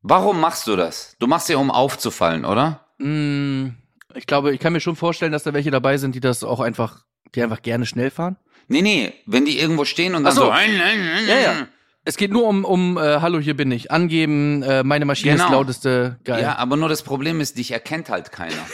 Warum 0.02 0.40
machst 0.40 0.66
du 0.68 0.78
das? 0.78 1.18
Du 1.20 1.28
machst 1.28 1.50
ja, 1.50 1.58
um 1.58 1.72
aufzufallen, 1.72 2.46
oder? 2.46 2.86
Mm, 3.00 3.72
ich 4.16 4.26
glaube, 4.26 4.54
ich 4.54 4.60
kann 4.60 4.74
mir 4.74 4.80
schon 4.80 4.96
vorstellen, 4.96 5.32
dass 5.32 5.44
da 5.44 5.54
welche 5.54 5.72
dabei 5.72 5.98
sind, 5.98 6.16
die 6.16 6.20
das 6.20 6.44
auch 6.44 6.60
einfach, 6.60 7.04
die 7.36 7.42
einfach 7.44 7.62
gerne 7.62 7.86
schnell 7.86 8.10
fahren. 8.10 8.38
Nee, 8.68 8.82
nee, 8.82 9.14
wenn 9.26 9.46
die 9.46 9.60
irgendwo 9.60 9.86
stehen 9.86 10.16
und 10.16 10.24
dann 10.24 10.34
Ach 10.34 10.36
so. 10.36 10.46
so. 10.46 10.52
Ja, 10.52 11.40
ja. 11.40 11.68
Es 12.04 12.16
geht 12.16 12.32
nur 12.32 12.46
um, 12.48 12.64
um 12.64 12.98
äh, 12.98 13.20
Hallo, 13.22 13.40
hier 13.40 13.56
bin 13.56 13.70
ich. 13.72 13.92
Angeben, 13.92 14.64
äh, 14.64 14.84
meine 14.84 15.06
Maschine 15.06 15.36
ist 15.36 15.42
Genau. 15.42 15.58
lauteste. 15.58 16.20
Geil. 16.24 16.42
Ja, 16.42 16.56
aber 16.56 16.78
nur 16.78 16.88
das 16.88 17.04
Problem 17.04 17.42
ist, 17.42 17.58
dich 17.58 17.72
erkennt 17.72 18.10
halt 18.10 18.32
keiner. 18.32 18.56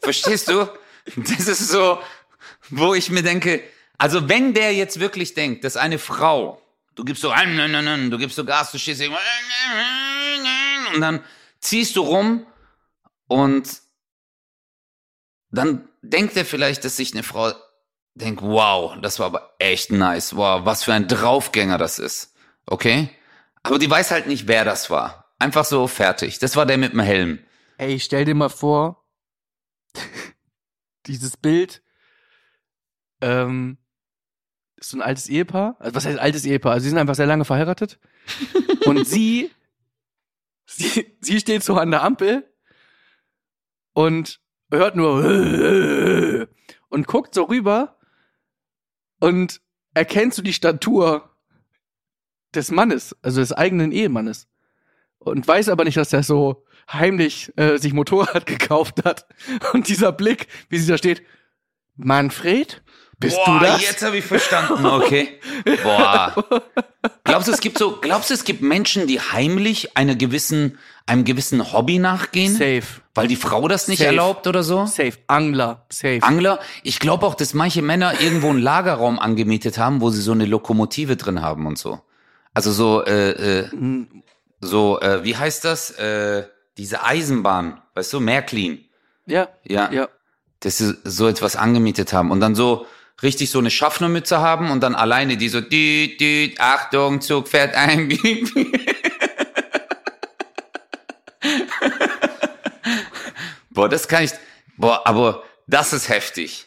Verstehst 0.00 0.48
du? 0.48 0.68
Das 1.16 1.48
ist 1.48 1.68
so, 1.68 1.98
wo 2.70 2.94
ich 2.94 3.10
mir 3.10 3.22
denke, 3.22 3.62
also 3.98 4.28
wenn 4.28 4.54
der 4.54 4.74
jetzt 4.74 5.00
wirklich 5.00 5.34
denkt, 5.34 5.64
dass 5.64 5.76
eine 5.76 5.98
Frau, 5.98 6.60
du 6.94 7.04
gibst 7.04 7.22
so, 7.22 7.32
du 7.32 8.18
gibst 8.18 8.36
so 8.36 8.44
Gas, 8.44 8.70
du 8.72 8.78
stehst 8.78 9.02
und 10.94 11.00
dann 11.00 11.20
ziehst 11.60 11.96
du 11.96 12.02
rum 12.02 12.46
und 13.32 13.80
dann 15.50 15.88
denkt 16.02 16.36
er 16.36 16.44
vielleicht, 16.44 16.84
dass 16.84 16.96
sich 16.96 17.12
eine 17.12 17.22
Frau 17.22 17.52
denkt, 18.14 18.42
wow, 18.42 18.96
das 19.00 19.18
war 19.18 19.26
aber 19.26 19.54
echt 19.58 19.90
nice, 19.90 20.36
wow, 20.36 20.64
was 20.64 20.84
für 20.84 20.92
ein 20.92 21.08
Draufgänger 21.08 21.78
das 21.78 21.98
ist, 21.98 22.34
okay? 22.66 23.10
Aber 23.62 23.78
die 23.78 23.88
weiß 23.88 24.10
halt 24.10 24.26
nicht, 24.26 24.48
wer 24.48 24.64
das 24.64 24.90
war. 24.90 25.34
Einfach 25.38 25.64
so 25.64 25.86
fertig. 25.86 26.38
Das 26.38 26.56
war 26.56 26.66
der 26.66 26.78
mit 26.78 26.92
dem 26.92 27.00
Helm. 27.00 27.38
Ey, 27.78 27.98
stell 28.00 28.24
dir 28.24 28.34
mal 28.34 28.48
vor, 28.48 29.04
dieses 31.06 31.36
Bild, 31.36 31.82
ähm, 33.20 33.78
ist 34.76 34.90
so 34.90 34.98
ein 34.98 35.02
altes 35.02 35.28
Ehepaar. 35.28 35.76
Also 35.78 35.94
was 35.94 36.04
heißt 36.04 36.18
altes 36.18 36.44
Ehepaar? 36.44 36.72
Also 36.72 36.84
sie 36.84 36.90
sind 36.90 36.98
einfach 36.98 37.14
sehr 37.14 37.26
lange 37.26 37.44
verheiratet. 37.44 37.98
und 38.84 39.06
sie, 39.06 39.50
sie, 40.66 41.16
sie 41.20 41.40
steht 41.40 41.62
so 41.62 41.76
an 41.76 41.90
der 41.90 42.02
Ampel 42.02 42.51
und 43.92 44.40
hört 44.70 44.96
nur 44.96 45.22
und 46.88 47.06
guckt 47.06 47.34
so 47.34 47.44
rüber 47.44 47.98
und 49.20 49.60
erkennt 49.94 50.34
so 50.34 50.42
die 50.42 50.52
Statur 50.52 51.30
des 52.54 52.70
Mannes, 52.70 53.16
also 53.22 53.40
des 53.40 53.52
eigenen 53.52 53.92
Ehemannes. 53.92 54.48
Und 55.18 55.46
weiß 55.46 55.68
aber 55.68 55.84
nicht, 55.84 55.96
dass 55.96 56.10
der 56.10 56.22
so 56.22 56.64
heimlich 56.90 57.52
äh, 57.56 57.78
sich 57.78 57.92
Motorrad 57.92 58.46
gekauft 58.46 59.04
hat. 59.04 59.26
Und 59.72 59.88
dieser 59.88 60.12
Blick, 60.12 60.48
wie 60.68 60.78
sie 60.78 60.90
da 60.90 60.98
steht, 60.98 61.22
Manfred, 61.94 62.82
bist 63.18 63.36
Boah, 63.36 63.60
du 63.60 63.66
das? 63.66 63.82
jetzt 63.82 64.02
habe 64.02 64.18
ich 64.18 64.24
verstanden, 64.24 64.84
okay. 64.86 65.38
Boah. 65.82 66.34
Glaubst 67.24 67.48
du, 67.48 67.52
es 67.52 67.60
gibt 67.60 67.78
so, 67.78 67.98
glaubst 68.00 68.30
du, 68.30 68.34
es 68.34 68.44
gibt 68.44 68.62
Menschen, 68.62 69.06
die 69.06 69.18
heimlich 69.20 69.96
einer 69.96 70.14
gewissen, 70.14 70.78
einem 71.06 71.24
gewissen 71.24 71.72
Hobby 71.72 71.98
nachgehen? 71.98 72.52
Safe, 72.52 72.82
Weil 73.14 73.26
die 73.28 73.36
Frau 73.36 73.66
das 73.68 73.88
nicht 73.88 73.98
Safe. 73.98 74.08
erlaubt 74.10 74.46
oder 74.46 74.62
so? 74.62 74.86
safe, 74.86 75.14
Angler, 75.26 75.84
safe. 75.88 76.22
Angler. 76.22 76.60
Ich 76.84 77.00
glaube 77.00 77.26
auch, 77.26 77.34
dass 77.34 77.54
manche 77.54 77.82
Männer 77.82 78.20
irgendwo 78.20 78.50
einen 78.50 78.60
Lagerraum 78.62 79.18
angemietet 79.18 79.78
haben, 79.78 80.00
wo 80.00 80.10
sie 80.10 80.20
so 80.22 80.32
eine 80.32 80.46
Lokomotive 80.46 81.16
drin 81.16 81.42
haben 81.42 81.66
und 81.66 81.76
so. 81.78 82.00
Also 82.54 82.70
so, 82.70 83.04
äh, 83.04 83.30
äh, 83.62 83.68
so, 84.60 85.00
äh, 85.00 85.24
wie 85.24 85.36
heißt 85.36 85.64
das? 85.64 85.90
Äh, 85.90 86.44
diese 86.78 87.02
Eisenbahn, 87.04 87.82
weißt 87.94 88.12
du, 88.12 88.20
Märklin. 88.20 88.84
ja, 89.26 89.48
Ja. 89.64 89.90
ja. 89.92 90.08
Dass 90.60 90.78
sie 90.78 90.94
so 91.02 91.26
etwas 91.26 91.56
angemietet 91.56 92.12
haben 92.12 92.30
und 92.30 92.38
dann 92.40 92.54
so 92.54 92.86
richtig 93.22 93.50
so 93.50 93.58
eine 93.58 93.70
Schaffnermütze 93.70 94.40
haben 94.40 94.70
und 94.70 94.80
dann 94.80 94.94
alleine 94.94 95.36
die 95.36 95.48
so, 95.48 95.60
düt, 95.60 96.20
düt, 96.20 96.60
Achtung, 96.60 97.20
Zug 97.20 97.48
fährt 97.48 97.74
ein. 97.74 98.08
Boah, 103.70 103.88
das 103.88 104.06
kann 104.06 104.24
ich, 104.24 104.32
boah, 104.76 105.06
aber 105.06 105.44
das 105.66 105.94
ist 105.94 106.08
heftig. 106.08 106.66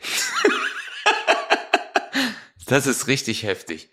das 2.66 2.86
ist 2.86 3.08
richtig 3.08 3.42
heftig. 3.42 3.88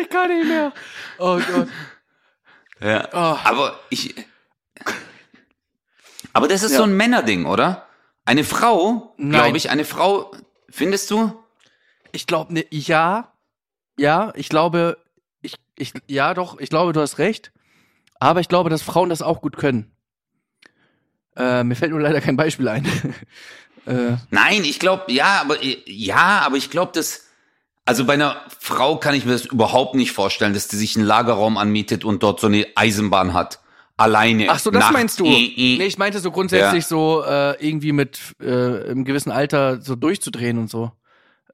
Ich 0.00 0.10
kann 0.10 0.36
nicht 0.36 0.48
mehr. 0.48 0.72
Oh 1.18 1.38
Gott. 1.38 1.68
Ja. 2.80 3.08
Oh. 3.12 3.38
Aber 3.44 3.78
ich. 3.90 4.14
Aber 6.32 6.48
das 6.48 6.62
ist 6.62 6.72
Ja. 6.72 6.78
so 6.78 6.84
ein 6.84 6.96
Männerding, 6.96 7.46
oder? 7.46 7.86
Eine 8.24 8.44
Frau, 8.44 9.14
glaube 9.18 9.56
ich, 9.56 9.70
eine 9.70 9.84
Frau, 9.84 10.30
findest 10.68 11.10
du? 11.10 11.32
Ich 12.12 12.26
glaube, 12.26 12.52
ne, 12.52 12.64
ja, 12.70 13.32
ja, 13.98 14.32
ich 14.36 14.48
glaube, 14.48 14.98
ich, 15.42 15.54
ich, 15.76 15.92
ja, 16.06 16.34
doch, 16.34 16.58
ich 16.58 16.70
glaube, 16.70 16.92
du 16.92 17.00
hast 17.00 17.18
recht. 17.18 17.52
Aber 18.18 18.40
ich 18.40 18.48
glaube, 18.48 18.70
dass 18.70 18.82
Frauen 18.82 19.08
das 19.08 19.22
auch 19.22 19.40
gut 19.40 19.56
können. 19.56 19.90
Äh, 21.36 21.64
mir 21.64 21.74
fällt 21.74 21.92
nur 21.92 22.00
leider 22.00 22.20
kein 22.20 22.36
Beispiel 22.36 22.68
ein. 22.68 22.84
äh, 23.86 24.16
Nein, 24.30 24.64
ich 24.64 24.78
glaube, 24.78 25.10
ja, 25.12 25.40
aber 25.40 25.56
ja, 25.62 26.42
aber 26.44 26.56
ich 26.56 26.70
glaube, 26.70 26.92
dass 26.92 27.26
also 27.86 28.04
bei 28.04 28.14
einer 28.14 28.36
Frau 28.60 28.98
kann 28.98 29.14
ich 29.14 29.24
mir 29.24 29.32
das 29.32 29.46
überhaupt 29.46 29.94
nicht 29.94 30.12
vorstellen, 30.12 30.54
dass 30.54 30.68
die 30.68 30.76
sich 30.76 30.96
einen 30.96 31.06
Lagerraum 31.06 31.56
anmietet 31.56 32.04
und 32.04 32.22
dort 32.22 32.38
so 32.40 32.46
eine 32.46 32.66
Eisenbahn 32.76 33.32
hat. 33.32 33.60
Alleine. 34.00 34.46
ach 34.50 34.58
so, 34.58 34.70
das 34.70 34.80
nachts. 34.80 34.92
meinst 34.92 35.20
du? 35.20 35.24
I, 35.26 35.54
I. 35.56 35.78
Nee, 35.78 35.84
ich 35.86 35.98
meinte 35.98 36.18
so 36.20 36.30
grundsätzlich 36.30 36.84
Ja. 36.84 36.88
so 36.88 37.22
äh, 37.24 37.64
irgendwie 37.66 37.92
mit 37.92 38.18
äh, 38.40 38.90
im 38.90 39.04
gewissen 39.04 39.30
Alter 39.30 39.80
so 39.80 39.94
durchzudrehen 39.96 40.58
und 40.58 40.70
so. 40.70 40.90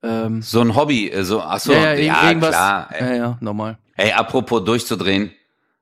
Ähm, 0.03 0.43
So 0.43 0.61
ein 0.61 0.75
Hobby, 0.77 1.11
äh, 1.11 1.25
so, 1.25 1.41
ach 1.43 1.59
so, 1.61 1.73
ja, 1.73 1.95
ja, 1.95 1.95
ja, 1.95 2.29
irgendwas. 2.29 2.51
klar. 2.51 2.91
Ja, 3.01 3.15
ja, 3.15 3.39
normal. 3.41 3.79
Ey, 3.97 4.13
apropos 4.13 4.65
durchzudrehen, 4.65 5.33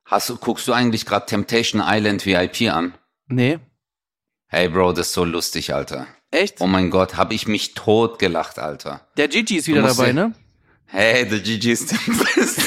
hast 0.04 0.28
du, 0.30 0.36
guckst 0.36 0.66
du 0.68 0.72
eigentlich 0.72 1.04
gerade 1.04 1.26
Temptation 1.26 1.82
Island 1.84 2.24
VIP 2.24 2.70
an? 2.72 2.94
Nee. 3.28 3.58
Hey 4.46 4.68
Bro, 4.68 4.92
das 4.92 5.08
ist 5.08 5.14
so 5.14 5.24
lustig, 5.24 5.74
Alter. 5.74 6.06
Echt? 6.30 6.60
Oh 6.60 6.66
mein 6.66 6.90
Gott, 6.90 7.16
hab 7.16 7.32
ich 7.32 7.46
mich 7.48 7.74
tot 7.74 8.18
gelacht, 8.18 8.58
Alter. 8.58 9.00
Der 9.16 9.28
Gigi 9.28 9.56
ist 9.56 9.66
wieder 9.68 9.82
dabei, 9.82 10.12
ne? 10.12 10.32
Hey, 10.86 11.28
the 11.28 11.40
Gigi 11.40 11.72
ist 11.72 11.90
der 11.92 11.98
Beste. 12.12 12.62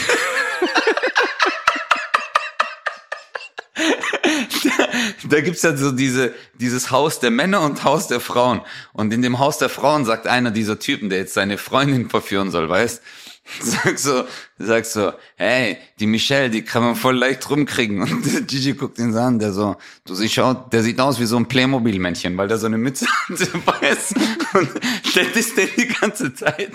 da, 5.33 5.41
gibt's 5.41 5.61
ja 5.61 5.75
so 5.75 5.91
diese, 5.91 6.33
dieses 6.55 6.91
Haus 6.91 7.19
der 7.19 7.31
Männer 7.31 7.61
und 7.61 7.83
Haus 7.83 8.07
der 8.07 8.19
Frauen. 8.19 8.61
Und 8.93 9.13
in 9.13 9.21
dem 9.21 9.39
Haus 9.39 9.57
der 9.57 9.69
Frauen 9.69 10.05
sagt 10.05 10.27
einer 10.27 10.51
dieser 10.51 10.79
Typen, 10.79 11.09
der 11.09 11.19
jetzt 11.19 11.33
seine 11.33 11.57
Freundin 11.57 12.09
verführen 12.09 12.51
soll, 12.51 12.69
weißt, 12.69 13.01
sagt 13.61 13.99
so, 13.99 14.25
sagt 14.57 14.87
so, 14.87 15.13
hey, 15.35 15.77
die 15.99 16.07
Michelle, 16.07 16.49
die 16.49 16.63
kann 16.63 16.83
man 16.83 16.95
voll 16.95 17.15
leicht 17.17 17.49
rumkriegen. 17.49 18.01
Und 18.01 18.25
der 18.25 18.41
Gigi 18.41 18.73
guckt 18.73 18.99
ihn 18.99 19.13
so 19.13 19.19
an, 19.19 19.39
der 19.39 19.53
so, 19.53 19.77
du 20.05 20.15
siehst 20.15 20.37
aus, 20.39 20.57
der 20.71 20.83
sieht 20.83 20.99
aus 20.99 21.19
wie 21.19 21.25
so 21.25 21.37
ein 21.37 21.47
Playmobil-Männchen, 21.47 22.37
weil 22.37 22.47
der 22.47 22.57
so 22.57 22.65
eine 22.65 22.77
Mütze 22.77 23.05
hat, 23.29 23.81
weiß. 23.81 24.13
Und 24.53 24.69
das 25.15 25.27
ist 25.35 25.57
der 25.57 25.67
die 25.67 25.87
ganze 25.87 26.33
Zeit. 26.33 26.71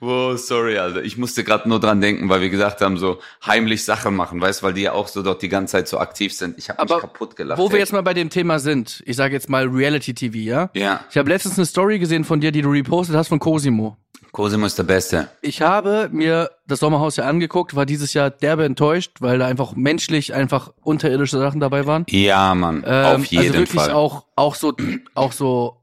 Wow, 0.00 0.38
sorry, 0.38 0.78
Alter. 0.78 1.02
Ich 1.02 1.16
musste 1.16 1.42
gerade 1.44 1.68
nur 1.68 1.80
dran 1.80 2.00
denken, 2.00 2.28
weil 2.28 2.40
wir 2.40 2.50
gesagt 2.50 2.80
haben, 2.80 2.98
so 2.98 3.18
heimlich 3.44 3.84
Sachen 3.84 4.14
machen, 4.14 4.40
weißt, 4.40 4.62
weil 4.62 4.74
die 4.74 4.82
ja 4.82 4.92
auch 4.92 5.08
so 5.08 5.22
dort 5.22 5.42
die 5.42 5.48
ganze 5.48 5.72
Zeit 5.72 5.88
so 5.88 5.98
aktiv 5.98 6.34
sind. 6.34 6.58
Ich 6.58 6.68
habe 6.68 6.82
mich 6.82 7.00
kaputt 7.00 7.36
gelacht. 7.36 7.58
Wo 7.58 7.68
wir 7.70 7.74
ey. 7.76 7.80
jetzt 7.80 7.92
mal 7.92 8.02
bei 8.02 8.14
dem 8.14 8.28
Thema 8.30 8.58
sind, 8.58 9.02
ich 9.06 9.16
sage 9.16 9.34
jetzt 9.34 9.48
mal 9.48 9.66
Reality 9.66 10.12
TV, 10.14 10.36
ja? 10.38 10.70
Ja, 10.74 11.00
Ich 11.10 11.16
habe 11.16 11.28
letztens 11.28 11.58
eine 11.58 11.66
Story 11.66 11.98
gesehen 11.98 12.24
von 12.24 12.40
dir, 12.40 12.52
die 12.52 12.62
du 12.62 12.70
repostet 12.70 13.16
hast 13.16 13.28
von 13.28 13.38
Cosimo. 13.38 13.96
Cosimo 14.32 14.66
ist 14.66 14.76
der 14.76 14.82
Beste. 14.82 15.28
Ich 15.40 15.62
habe 15.62 16.10
mir 16.12 16.50
das 16.66 16.80
Sommerhaus 16.80 17.16
ja 17.16 17.24
angeguckt, 17.24 17.74
war 17.74 17.86
dieses 17.86 18.12
Jahr 18.12 18.28
derbe 18.28 18.64
enttäuscht, 18.66 19.12
weil 19.20 19.38
da 19.38 19.46
einfach 19.46 19.74
menschlich 19.76 20.34
einfach 20.34 20.72
unterirdische 20.82 21.38
Sachen 21.38 21.58
dabei 21.58 21.86
waren. 21.86 22.04
Ja, 22.10 22.54
Mann, 22.54 22.84
Ähm, 22.86 23.16
auf 23.16 23.24
jeden 23.24 23.46
also 23.46 23.58
wirklich 23.60 23.80
Fall. 23.80 23.92
auch 23.92 24.26
auch 24.36 24.54
so 24.54 24.74
auch 25.14 25.32
so 25.32 25.78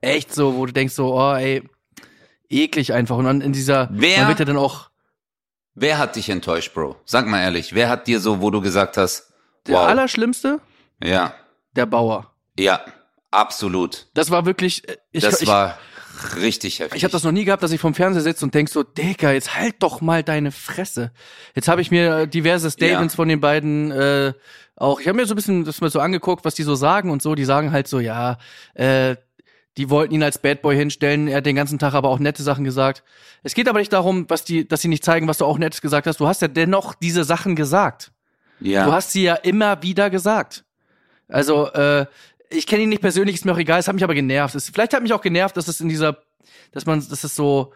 echt 0.00 0.32
so, 0.32 0.54
wo 0.54 0.66
du 0.66 0.72
denkst 0.72 0.94
so, 0.94 1.14
oh 1.16 1.34
ey, 1.34 1.64
eklig 2.50 2.92
einfach 2.92 3.16
und 3.16 3.24
dann 3.24 3.40
in 3.40 3.52
dieser 3.52 3.88
Wer- 3.92 4.18
man 4.20 4.28
wird 4.28 4.38
ja 4.40 4.44
dann 4.44 4.56
auch 4.56 4.90
Wer 5.78 5.98
hat 5.98 6.16
dich 6.16 6.30
enttäuscht, 6.30 6.72
Bro? 6.72 6.96
Sag 7.04 7.26
mal 7.26 7.42
ehrlich, 7.42 7.74
wer 7.74 7.90
hat 7.90 8.06
dir 8.06 8.18
so, 8.20 8.40
wo 8.40 8.50
du 8.50 8.62
gesagt 8.62 8.96
hast, 8.96 9.32
der 9.66 9.74
wow, 9.76 9.86
allerschlimmste, 9.88 10.58
ja, 11.04 11.34
der 11.74 11.84
Bauer. 11.86 12.32
ja, 12.58 12.80
absolut. 13.30 14.06
Das 14.14 14.30
war 14.30 14.46
wirklich 14.46 14.88
äh, 14.88 14.96
ich 15.12 15.22
das 15.22 15.42
ich, 15.42 15.48
war 15.48 15.76
richtig 16.36 16.78
heftig. 16.80 16.96
Ich 16.96 17.04
habe 17.04 17.12
das 17.12 17.24
noch 17.24 17.32
nie 17.32 17.44
gehabt, 17.44 17.62
dass 17.62 17.72
ich 17.72 17.80
vom 17.80 17.92
Fernseher 17.94 18.22
sitze 18.22 18.44
und 18.46 18.54
denk 18.54 18.70
so, 18.70 18.82
Digga, 18.84 19.32
jetzt 19.32 19.54
halt 19.54 19.74
doch 19.80 20.00
mal 20.00 20.22
deine 20.22 20.50
Fresse. 20.50 21.12
Jetzt 21.54 21.68
habe 21.68 21.82
ich 21.82 21.90
mir 21.90 22.20
äh, 22.20 22.28
diverse 22.28 22.70
Statements 22.70 23.12
Ja. 23.14 23.16
von 23.16 23.28
den 23.28 23.40
beiden 23.42 23.90
äh, 23.90 24.32
auch, 24.76 25.00
ich 25.00 25.08
habe 25.08 25.16
mir 25.18 25.26
so 25.26 25.34
ein 25.34 25.36
bisschen 25.36 25.64
das 25.64 25.80
mal 25.82 25.90
so 25.90 26.00
angeguckt, 26.00 26.44
was 26.46 26.54
die 26.54 26.62
so 26.62 26.74
sagen 26.74 27.10
und 27.10 27.20
so. 27.22 27.34
Die 27.34 27.44
sagen 27.44 27.72
halt 27.72 27.86
so, 27.88 27.98
ja, 28.00 28.38
äh, 28.74 29.16
die 29.76 29.90
wollten 29.90 30.14
ihn 30.14 30.22
als 30.22 30.38
Bad 30.38 30.62
Boy 30.62 30.76
hinstellen. 30.76 31.28
Er 31.28 31.38
hat 31.38 31.46
den 31.46 31.56
ganzen 31.56 31.78
Tag 31.78 31.94
aber 31.94 32.08
auch 32.08 32.18
nette 32.18 32.42
Sachen 32.42 32.64
gesagt. 32.64 33.02
Es 33.42 33.54
geht 33.54 33.68
aber 33.68 33.78
nicht 33.78 33.92
darum, 33.92 34.24
was 34.28 34.44
die, 34.44 34.66
dass 34.66 34.80
sie 34.82 34.88
nicht 34.88 35.04
zeigen, 35.04 35.28
was 35.28 35.38
du 35.38 35.44
auch 35.44 35.58
Nettes 35.58 35.80
gesagt 35.82 36.06
hast. 36.06 36.18
Du 36.20 36.26
hast 36.26 36.40
ja 36.42 36.48
dennoch 36.48 36.94
diese 36.94 37.24
Sachen 37.24 37.56
gesagt. 37.56 38.12
ja. 38.60 38.84
Du 38.86 38.92
hast 38.92 39.12
sie 39.12 39.24
ja 39.24 39.34
immer 39.34 39.82
wieder 39.82 40.08
gesagt. 40.10 40.64
Also, 41.28 41.70
äh, 41.72 42.06
ich 42.48 42.66
kenne 42.66 42.84
ihn 42.84 42.88
nicht 42.88 43.02
persönlich, 43.02 43.34
ist 43.34 43.44
mir 43.44 43.52
auch 43.52 43.58
egal, 43.58 43.80
es 43.80 43.88
hat 43.88 43.94
mich 43.94 44.04
aber 44.04 44.14
genervt. 44.14 44.54
Es, 44.54 44.70
vielleicht 44.70 44.94
hat 44.94 45.02
mich 45.02 45.12
auch 45.12 45.20
genervt, 45.20 45.56
dass 45.56 45.66
es 45.68 45.80
in 45.80 45.88
dieser, 45.88 46.18
dass 46.72 46.86
man, 46.86 47.04
dass 47.08 47.24
es 47.24 47.34
so 47.34 47.72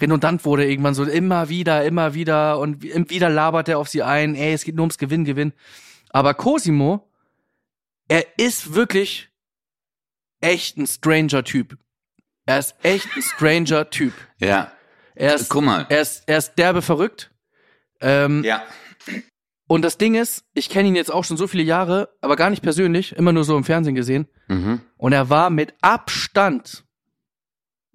redundant 0.00 0.44
wurde 0.44 0.68
irgendwann 0.68 0.94
so 0.94 1.04
immer 1.04 1.48
wieder, 1.50 1.84
immer 1.84 2.14
wieder 2.14 2.58
und 2.58 2.82
wie- 2.82 2.92
wieder 3.10 3.28
labert 3.30 3.68
er 3.68 3.78
auf 3.78 3.88
sie 3.88 4.02
ein, 4.02 4.34
ey, 4.34 4.52
es 4.54 4.64
geht 4.64 4.74
nur 4.74 4.82
ums 4.84 4.98
Gewinn, 4.98 5.24
Gewinn. 5.24 5.52
Aber 6.10 6.34
Cosimo, 6.34 7.08
er 8.08 8.24
ist 8.38 8.74
wirklich 8.74 9.28
echt 10.40 10.76
ein 10.76 10.86
stranger 10.86 11.44
Typ. 11.44 11.76
Er 12.46 12.58
ist 12.58 12.74
echt 12.82 13.08
ein 13.16 13.22
stranger 13.22 13.90
Typ. 13.90 14.12
ja. 14.38 14.70
Er 15.18 15.34
ist, 15.34 15.48
Guck 15.48 15.64
mal. 15.64 15.86
er 15.88 16.02
ist, 16.02 16.24
er 16.26 16.36
ist 16.36 16.56
derbe 16.56 16.82
verrückt. 16.82 17.30
Ähm, 18.02 18.44
Ja. 18.44 18.62
und 19.66 19.80
das 19.80 19.96
Ding 19.96 20.14
ist, 20.14 20.44
ich 20.52 20.68
kenne 20.68 20.88
ihn 20.88 20.94
jetzt 20.94 21.10
auch 21.10 21.24
schon 21.24 21.38
so 21.38 21.46
viele 21.46 21.62
Jahre, 21.62 22.10
aber 22.20 22.36
gar 22.36 22.50
nicht 22.50 22.62
persönlich, 22.62 23.16
immer 23.16 23.32
nur 23.32 23.44
so 23.44 23.56
im 23.56 23.64
Fernsehen 23.64 23.94
gesehen. 23.94 24.28
Mhm. 24.48 24.82
Und 24.98 25.12
er 25.14 25.30
war 25.30 25.48
mit 25.48 25.72
Abstand 25.80 26.84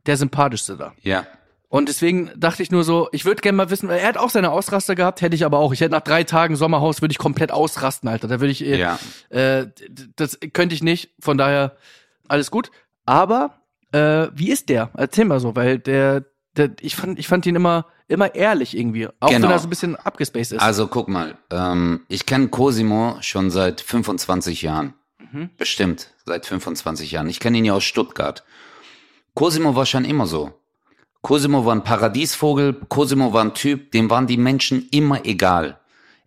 der 0.08 0.18
sympathischste 0.18 0.78
da. 0.78 0.96
Ja. 1.04 1.28
Und 1.70 1.88
deswegen 1.90 2.32
dachte 2.36 2.64
ich 2.64 2.72
nur 2.72 2.84
so, 2.84 3.08
ich 3.12 3.24
würde 3.24 3.42
gerne 3.44 3.56
mal 3.56 3.70
wissen, 3.70 3.90
er 3.92 4.06
hat 4.08 4.18
auch 4.18 4.32
seine 4.32 4.50
Ausraster 4.52 4.96
gehabt, 4.96 5.22
hätte 5.22 5.36
ich 5.36 5.46
aber 5.46 5.60
auch. 5.60 5.72
Ich 5.74 5.80
hätte 5.80 5.92
nach 5.92 6.02
drei 6.02 6.24
Tagen 6.24 6.56
Sommerhaus 6.56 7.02
würde 7.04 7.12
ich 7.14 7.20
komplett 7.20 7.52
ausrasten, 7.52 8.10
Alter. 8.10 8.28
Da 8.28 8.40
würde 8.42 8.52
ich, 8.52 8.66
äh, 8.66 8.80
Ja. 8.80 9.00
äh, 9.30 9.68
das 10.16 10.40
könnte 10.54 10.74
ich 10.74 10.82
nicht. 10.82 11.12
Von 11.20 11.38
daher 11.38 11.78
alles 12.32 12.50
gut. 12.52 12.72
Aber 13.06 13.62
äh, 13.92 14.28
wie 14.34 14.52
ist 14.52 14.70
der? 14.70 14.90
Erzähl 14.96 15.26
mal 15.26 15.40
so, 15.40 15.56
weil 15.56 15.78
der, 15.80 16.26
der 16.58 16.72
ich 16.82 16.96
fand, 16.96 17.20
ich 17.20 17.28
fand 17.28 17.46
ihn 17.46 17.56
immer, 17.56 17.86
immer 18.08 18.34
ehrlich 18.36 18.76
irgendwie, 18.78 19.08
auch 19.20 19.30
Genau. 19.30 19.44
wenn 19.48 19.52
er 19.52 19.60
so 19.60 19.68
ein 19.68 19.70
bisschen 19.70 19.96
abgespaced 19.96 20.54
ist. 20.54 20.62
Also 20.62 20.88
guck 20.88 21.08
mal, 21.10 21.38
ähm, 21.52 22.06
ich 22.08 22.26
kenne 22.26 22.48
Cosimo 22.50 23.18
schon 23.22 23.52
seit 23.52 23.82
25 23.82 24.62
Jahren. 24.62 24.94
Mhm. 25.32 25.50
Bestimmt 25.58 26.10
seit 26.26 26.46
25 26.46 27.12
Jahren. 27.12 27.30
Ich 27.30 27.40
kenne 27.40 27.58
ihn 27.58 27.66
ja 27.66 27.74
aus 27.74 27.84
Stuttgart. 27.84 28.44
Cosimo 29.34 29.76
war 29.76 29.86
schon 29.86 30.06
immer 30.06 30.26
so. 30.28 30.52
Cosimo 31.22 31.66
war 31.66 31.76
ein 31.76 31.84
Paradiesvogel, 31.84 32.74
Cosimo 32.90 33.32
war 33.32 33.44
ein 33.44 33.54
Typ, 33.54 33.92
dem 33.92 34.10
waren 34.10 34.26
die 34.28 34.38
Menschen 34.38 34.88
immer 34.92 35.24
egal. 35.26 35.80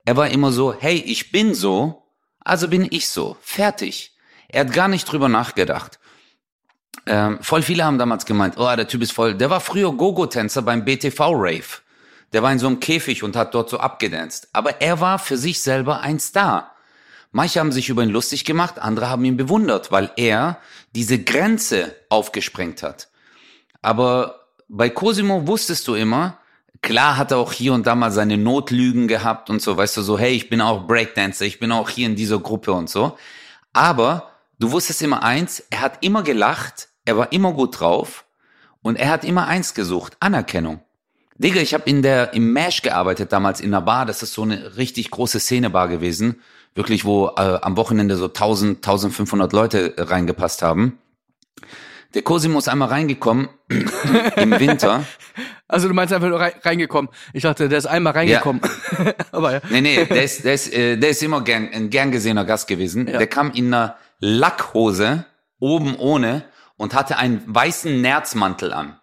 Er 0.05 0.17
war 0.17 0.29
immer 0.29 0.53
so, 0.53 0.73
hey, 0.73 0.97
ich 0.97 1.33
bin 1.33 1.55
so, 1.55 2.05
also 2.41 2.69
bin 2.69 2.87
ich 2.91 3.09
so. 3.09 3.37
Fertig. 3.41 4.14
Er 4.55 4.61
hat 4.61 4.73
gar 4.73 4.87
nicht 4.87 5.11
drüber 5.11 5.29
nachgedacht. 5.29 5.99
Ähm, 7.07 7.39
voll 7.41 7.63
viele 7.63 7.85
haben 7.85 7.99
damals 7.99 8.25
gemeint, 8.25 8.55
oh, 8.57 8.77
der 8.77 8.87
Typ 8.87 9.03
ist 9.03 9.13
voll, 9.13 9.35
der 9.35 9.51
war 9.51 9.61
früher 9.61 9.93
Gogo-Tänzer 9.93 10.63
beim 10.63 10.85
BTV-Rave. 10.85 11.81
Der 12.33 12.43
war 12.43 12.53
in 12.53 12.61
so 12.61 12.69
einem 12.69 12.79
Käfig 12.79 13.25
und 13.25 13.35
hat 13.35 13.53
dort 13.53 13.69
so 13.69 13.79
abgedanzt. 13.79 14.49
Aber 14.53 14.81
er 14.81 15.01
war 15.01 15.19
für 15.19 15.37
sich 15.37 15.61
selber 15.61 16.03
ein 16.03 16.21
Star. 16.21 16.73
Manche 17.33 17.59
haben 17.59 17.73
sich 17.73 17.89
über 17.89 18.05
ihn 18.05 18.11
lustig 18.11 18.45
gemacht, 18.45 18.79
andere 18.79 19.09
haben 19.09 19.25
ihn 19.25 19.37
bewundert, 19.37 19.91
weil 19.91 20.13
er 20.17 20.59
diese 20.95 21.19
Grenze 21.19 21.97
aufgesprengt 22.09 22.85
hat. 22.85 23.09
Aber 23.83 24.47
bei 24.69 24.89
Cosimo 24.89 25.49
wusstest 25.49 25.89
du 25.89 25.97
immer, 25.97 26.39
klar 26.81 27.17
hat 27.17 27.33
er 27.33 27.39
auch 27.39 27.53
hier 27.53 27.73
und 27.73 27.89
da 27.89 27.97
mal 27.97 28.13
seine 28.13 28.39
Notlügen 28.39 29.09
gehabt 29.09 29.51
und 29.51 29.61
so, 29.61 29.77
weißt 29.77 29.97
du, 29.97 30.03
so, 30.03 30.17
hey, 30.17 30.33
ich 30.33 30.49
bin 30.49 30.61
auch 30.61 30.87
Breakdancer, 30.87 31.45
ich 31.45 31.59
bin 31.59 31.73
auch 31.73 31.91
hier 31.91 32.07
in 32.07 32.15
dieser 32.15 32.39
Gruppe 32.39 32.73
und 32.73 32.89
so. 32.89 33.19
Aber 33.73 34.31
du 34.59 34.73
wusstest 34.73 35.03
immer 35.03 35.23
eins, 35.23 35.63
er 35.71 35.81
hat 35.81 35.99
immer 36.05 36.23
gelacht, 36.23 36.89
er 37.05 37.17
war 37.17 37.33
immer 37.33 37.53
gut 37.53 37.81
drauf 37.81 38.25
und 38.83 38.97
er 38.97 39.09
hat 39.09 39.25
immer 39.25 39.47
eins 39.47 39.75
gesucht, 39.75 40.17
Anerkennung. 40.21 40.81
Digga, 41.37 41.61
ich 41.61 41.75
habe 41.75 41.89
in 41.91 42.03
der 42.03 42.33
im 42.33 42.53
Mash 42.53 42.83
gearbeitet 42.83 43.33
damals 43.33 43.61
in 43.61 43.75
einer 43.75 43.85
Bar. 43.85 44.07
Das 44.07 44.23
ist 44.23 44.35
so 44.35 44.43
eine 44.43 44.77
richtig 44.77 45.11
große 45.11 45.41
Szenebar 45.41 45.89
gewesen, 45.89 46.41
wirklich 46.75 47.05
wo 47.05 47.29
äh, 47.37 47.59
am 47.61 47.77
Wochenende 47.77 48.17
so 48.17 48.27
1000 48.27 48.77
1500 48.77 49.53
Leute 49.53 49.97
äh, 49.97 50.03
reingepasst 50.03 50.63
haben. 50.63 50.99
Der 52.15 52.23
Cosimo 52.23 52.61
ist 52.61 52.69
einmal 52.69 52.89
reingekommen 52.89 53.49
im 54.37 54.53
Winter. 54.61 55.05
Also 55.67 55.89
du 55.89 55.95
meinst 55.95 56.15
einfach 56.15 56.29
nur 56.29 56.39
rein, 56.39 56.53
reingekommen. 56.63 57.11
Ich 57.33 57.43
dachte, 57.43 57.69
der 57.69 57.79
ist 57.79 57.87
einmal 57.87 58.13
reingekommen. 58.13 58.63
aber 59.33 59.55
ja. 59.55 59.61
Nee, 59.71 59.81
nee, 59.81 60.05
der 60.05 60.23
ist, 60.23 60.45
der 60.45 60.55
ist, 60.55 60.73
äh, 60.73 60.97
der 60.97 61.11
ist 61.11 61.23
immer 61.25 61.43
gern, 61.43 61.69
ein 61.73 61.91
gern 61.91 62.13
gesehener 62.13 62.45
Gast 62.45 62.69
gewesen. 62.69 63.09
Ja. 63.09 63.19
Der 63.19 63.27
kam 63.27 63.51
in 63.51 63.75
einer 63.75 63.97
Lackhose, 64.19 65.27
oben 65.59 65.97
ohne, 65.97 66.45
und 66.77 66.95
hatte 66.95 67.19
einen 67.19 67.43
weißen 67.47 68.01
Nerzmantel 68.01 68.73
an. 68.73 69.01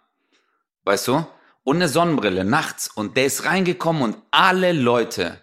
Weißt 0.84 1.08
du? 1.08 1.26
Und 1.64 1.76
eine 1.76 1.88
Sonnenbrille 1.88 2.44
nachts. 2.44 2.88
Und 2.88 3.16
der 3.16 3.26
ist 3.26 3.44
reingekommen 3.44 4.02
und 4.02 4.16
alle 4.30 4.72
Leute 4.72 5.40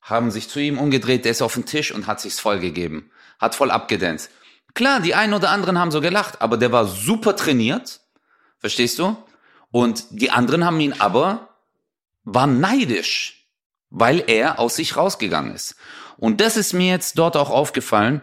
haben 0.00 0.30
sich 0.30 0.48
zu 0.48 0.60
ihm 0.60 0.78
umgedreht. 0.78 1.24
Der 1.24 1.32
ist 1.32 1.42
auf 1.42 1.54
den 1.54 1.66
Tisch 1.66 1.92
und 1.92 2.06
hat 2.06 2.20
sich's 2.20 2.40
voll 2.40 2.58
gegeben. 2.58 3.10
Hat 3.38 3.54
voll 3.54 3.70
abgedanzt. 3.70 4.30
Klar, 4.74 5.00
die 5.00 5.14
einen 5.14 5.34
oder 5.34 5.50
anderen 5.50 5.78
haben 5.78 5.90
so 5.90 6.00
gelacht, 6.00 6.42
aber 6.42 6.56
der 6.56 6.72
war 6.72 6.86
super 6.86 7.36
trainiert. 7.36 8.00
Verstehst 8.58 8.98
du? 8.98 9.16
Und 9.70 10.04
die 10.10 10.30
anderen 10.30 10.64
haben 10.64 10.80
ihn 10.80 10.94
aber, 10.94 11.48
waren 12.24 12.60
neidisch, 12.60 13.48
weil 13.90 14.24
er 14.26 14.58
aus 14.58 14.76
sich 14.76 14.96
rausgegangen 14.96 15.54
ist. 15.54 15.76
Und 16.18 16.40
das 16.40 16.56
ist 16.56 16.72
mir 16.72 16.90
jetzt 16.90 17.18
dort 17.18 17.36
auch 17.36 17.50
aufgefallen 17.50 18.22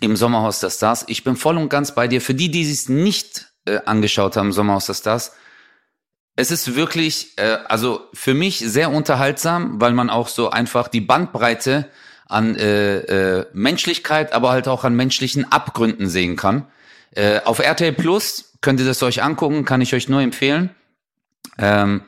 im 0.00 0.16
Sommerhaus 0.16 0.60
der 0.60 0.70
Stars. 0.70 1.04
Ich 1.08 1.24
bin 1.24 1.36
voll 1.36 1.56
und 1.56 1.68
ganz 1.68 1.94
bei 1.94 2.08
dir. 2.08 2.20
Für 2.20 2.34
die, 2.34 2.50
die 2.50 2.70
es 2.70 2.88
nicht 2.88 3.52
äh, 3.64 3.80
angeschaut 3.84 4.36
haben, 4.36 4.52
Sommerhaus 4.52 4.86
der 4.86 4.94
Stars, 4.94 5.32
es 6.36 6.50
ist 6.52 6.76
wirklich, 6.76 7.36
äh, 7.36 7.58
also 7.68 8.06
für 8.14 8.34
mich 8.34 8.58
sehr 8.58 8.92
unterhaltsam, 8.92 9.80
weil 9.80 9.92
man 9.92 10.08
auch 10.08 10.28
so 10.28 10.50
einfach 10.50 10.88
die 10.88 11.00
Bandbreite 11.00 11.90
an 12.26 12.56
äh, 12.56 12.98
äh, 12.98 13.46
Menschlichkeit, 13.52 14.32
aber 14.32 14.50
halt 14.50 14.68
auch 14.68 14.84
an 14.84 14.94
menschlichen 14.94 15.50
Abgründen 15.50 16.08
sehen 16.08 16.36
kann. 16.36 16.66
Äh, 17.10 17.40
auf 17.44 17.58
RTL 17.58 17.92
Plus 17.92 18.52
könnt 18.60 18.80
ihr 18.80 18.86
das 18.86 19.02
euch 19.02 19.22
angucken, 19.22 19.64
kann 19.64 19.80
ich 19.80 19.94
euch 19.94 20.08
nur 20.08 20.20
empfehlen. 20.20 20.70
Ähm, 21.58 22.02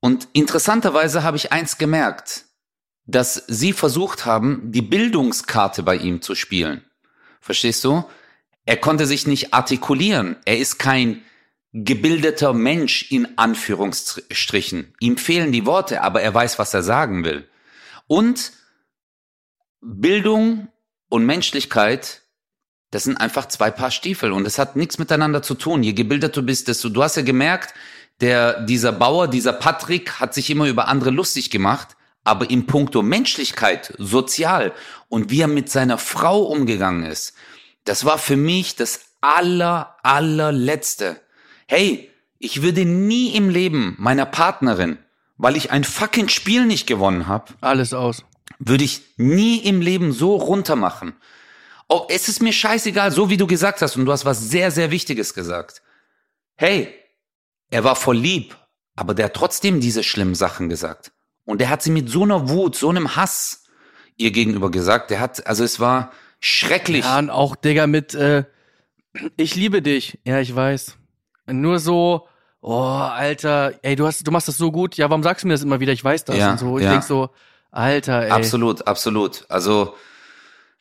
und 0.00 0.28
interessanterweise 0.34 1.22
habe 1.22 1.38
ich 1.38 1.50
eins 1.52 1.78
gemerkt, 1.78 2.44
dass 3.06 3.44
sie 3.48 3.72
versucht 3.72 4.24
haben, 4.24 4.72
die 4.72 4.82
Bildungskarte 4.82 5.82
bei 5.82 5.96
ihm 5.96 6.22
zu 6.22 6.34
spielen. 6.34 6.84
Verstehst 7.40 7.84
du? 7.84 8.04
Er 8.64 8.78
konnte 8.78 9.06
sich 9.06 9.26
nicht 9.26 9.52
artikulieren. 9.52 10.36
Er 10.46 10.58
ist 10.58 10.78
kein 10.78 11.22
gebildeter 11.74 12.54
Mensch 12.54 13.10
in 13.10 13.36
Anführungsstrichen. 13.36 14.94
Ihm 15.00 15.18
fehlen 15.18 15.52
die 15.52 15.66
Worte, 15.66 16.02
aber 16.02 16.22
er 16.22 16.32
weiß, 16.32 16.58
was 16.58 16.72
er 16.72 16.82
sagen 16.82 17.24
will. 17.24 17.48
Und 18.06 18.52
Bildung 19.80 20.68
und 21.08 21.26
Menschlichkeit, 21.26 22.22
das 22.90 23.04
sind 23.04 23.16
einfach 23.16 23.48
zwei 23.48 23.70
Paar 23.70 23.90
Stiefel 23.90 24.32
und 24.32 24.46
es 24.46 24.58
hat 24.58 24.76
nichts 24.76 24.98
miteinander 24.98 25.42
zu 25.42 25.54
tun. 25.54 25.82
Je 25.82 25.92
gebildeter 25.92 26.40
du 26.40 26.46
bist, 26.46 26.68
desto 26.68 26.88
du 26.88 27.02
hast 27.02 27.16
ja 27.16 27.22
gemerkt, 27.22 27.74
der 28.20 28.62
dieser 28.62 28.92
Bauer, 28.92 29.28
dieser 29.28 29.52
Patrick 29.52 30.20
hat 30.20 30.32
sich 30.32 30.48
immer 30.48 30.66
über 30.66 30.88
andere 30.88 31.10
lustig 31.10 31.50
gemacht, 31.50 31.96
aber 32.24 32.50
im 32.50 32.66
Punkto 32.66 33.02
Menschlichkeit, 33.02 33.94
sozial 33.98 34.72
und 35.08 35.30
wie 35.30 35.42
er 35.42 35.48
mit 35.48 35.70
seiner 35.70 35.98
Frau 35.98 36.42
umgegangen 36.42 37.04
ist, 37.04 37.34
das 37.84 38.04
war 38.04 38.18
für 38.18 38.36
mich 38.36 38.76
das 38.76 39.00
aller 39.20 39.96
allerletzte. 40.02 41.20
Hey, 41.66 42.10
ich 42.38 42.62
würde 42.62 42.84
nie 42.84 43.34
im 43.34 43.48
Leben 43.50 43.94
meiner 43.98 44.26
Partnerin, 44.26 44.98
weil 45.36 45.56
ich 45.56 45.70
ein 45.70 45.84
fucking 45.84 46.28
Spiel 46.28 46.64
nicht 46.66 46.86
gewonnen 46.86 47.26
habe, 47.26 47.52
Alles 47.60 47.92
aus. 47.94 48.24
würde 48.58 48.84
ich 48.84 49.02
nie 49.16 49.58
im 49.58 49.80
Leben 49.80 50.12
so 50.12 50.36
runtermachen. 50.36 51.14
Oh, 51.88 52.06
es 52.08 52.28
ist 52.28 52.42
mir 52.42 52.52
scheißegal, 52.52 53.12
so 53.12 53.28
wie 53.28 53.36
du 53.36 53.46
gesagt 53.46 53.82
hast, 53.82 53.96
und 53.96 54.06
du 54.06 54.12
hast 54.12 54.24
was 54.24 54.40
sehr, 54.48 54.70
sehr 54.70 54.90
Wichtiges 54.90 55.34
gesagt. 55.34 55.82
Hey, 56.56 56.94
er 57.70 57.84
war 57.84 57.96
voll 57.96 58.16
lieb, 58.16 58.56
aber 58.96 59.14
der 59.14 59.26
hat 59.26 59.34
trotzdem 59.34 59.80
diese 59.80 60.02
schlimmen 60.02 60.34
Sachen 60.34 60.68
gesagt. 60.68 61.12
Und 61.44 61.60
der 61.60 61.68
hat 61.68 61.82
sie 61.82 61.90
mit 61.90 62.08
so 62.08 62.22
einer 62.22 62.48
Wut, 62.48 62.76
so 62.76 62.88
einem 62.88 63.16
Hass 63.16 63.64
ihr 64.16 64.30
gegenüber 64.30 64.70
gesagt. 64.70 65.10
Der 65.10 65.20
hat, 65.20 65.46
also 65.46 65.64
es 65.64 65.80
war 65.80 66.12
schrecklich. 66.40 67.04
Ja, 67.04 67.18
und 67.18 67.30
auch, 67.30 67.56
Digga, 67.56 67.86
mit, 67.86 68.14
äh, 68.14 68.44
ich 69.36 69.54
liebe 69.54 69.82
dich. 69.82 70.18
Ja, 70.24 70.40
ich 70.40 70.54
weiß. 70.54 70.96
Nur 71.46 71.78
so, 71.78 72.28
oh, 72.60 72.72
Alter, 72.72 73.74
ey, 73.82 73.96
du 73.96 74.06
hast, 74.06 74.26
du 74.26 74.30
machst 74.30 74.48
das 74.48 74.56
so 74.56 74.72
gut. 74.72 74.96
Ja, 74.96 75.10
warum 75.10 75.22
sagst 75.22 75.44
du 75.44 75.48
mir 75.48 75.54
das 75.54 75.62
immer 75.62 75.80
wieder? 75.80 75.92
Ich 75.92 76.02
weiß 76.02 76.24
das 76.24 76.36
Ja, 76.36 76.52
und 76.52 76.58
so. 76.58 76.78
Ich 76.78 76.84
ja. 76.84 76.92
denk 76.92 77.04
so, 77.04 77.30
Alter, 77.70 78.22
ey. 78.22 78.30
Absolut, 78.30 78.86
absolut. 78.86 79.44
Also 79.48 79.94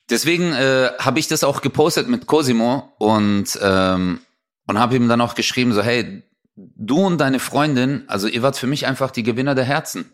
deswegen 0.10 0.54
äh, 0.54 0.92
habe 1.00 1.20
ich 1.20 1.28
das 1.28 1.44
auch 1.44 1.62
gepostet 1.62 2.08
mit 2.08 2.28
Cosimo 2.28 2.94
und 2.98 3.58
ähm, 3.62 4.20
und 4.68 4.80
habe 4.80 4.96
ihm 4.96 5.08
dann 5.08 5.22
auch 5.22 5.36
geschrieben 5.36 5.74
so 5.74 5.82
hey 5.82 6.24
du 6.56 7.06
und 7.06 7.20
deine 7.20 7.40
Freundin 7.40 8.04
also 8.08 8.28
ihr 8.28 8.42
wart 8.42 8.58
für 8.58 8.68
mich 8.68 8.86
einfach 8.86 9.12
die 9.12 9.24
Gewinner 9.24 9.56
der 9.56 9.66
Herzen 9.66 10.13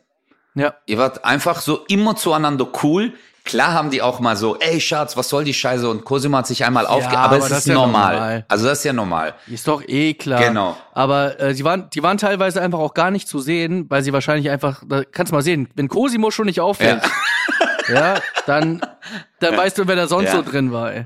Ja. 0.60 0.74
ihr 0.86 0.98
wart 0.98 1.24
einfach 1.26 1.62
so 1.62 1.86
immer 1.88 2.16
zueinander 2.16 2.68
cool 2.84 3.14
klar 3.46 3.74
haben 3.74 3.90
die 3.90 4.02
auch 4.02 4.20
mal 4.20 4.36
so 4.36 4.58
ey 4.60 4.80
Schatz 4.80 5.16
was 5.18 5.30
soll 5.30 5.44
die 5.44 5.54
Scheiße 5.54 5.90
und 5.90 6.04
Cosimo 6.06 6.38
hat 6.38 6.46
sich 6.48 6.64
einmal 6.66 6.86
aufge 6.86 7.18
aber, 7.18 7.36
aber 7.36 7.38
es 7.38 7.50
das 7.50 7.60
ist 7.60 7.68
ja 7.68 7.74
normal. 7.76 8.14
normal. 8.14 8.46
also 8.48 8.66
das 8.68 8.80
ist 8.80 8.84
ja 8.84 8.94
normal 8.94 9.34
Ist 9.48 9.68
doch 9.68 9.82
eh 9.88 10.14
klar. 10.14 10.44
Genau. 10.44 10.76
Aber 10.94 11.40
äh, 11.40 11.54
sie 11.56 11.64
waren, 11.64 11.90
die 11.92 12.04
waren 12.04 12.18
teilweise 12.18 12.62
einfach 12.62 12.80
auch 12.80 12.94
gar 12.94 13.10
nicht 13.10 13.28
zu 13.28 13.40
sehen, 13.40 13.86
weil 13.90 14.04
sie 14.04 14.14
wahrscheinlich 14.14 14.50
einfach, 14.52 14.84
da 14.86 15.04
kannst 15.04 15.32
du 15.32 15.36
mal 15.36 15.42
sehen, 15.42 15.70
wenn 15.76 15.88
Cosimo 15.88 16.30
schon 16.32 16.46
nicht 16.46 16.60
auffällt, 16.62 17.02
ja, 17.92 18.16
dann, 18.46 18.82
dann 19.40 19.58
weißt 19.58 19.78
du, 19.78 19.88
wer 19.88 19.96
da 19.96 20.08
sonst 20.08 20.26
Ja. 20.34 20.36
so 20.36 20.42
drin 20.44 20.72
war, 20.72 20.94
ey. 20.94 21.06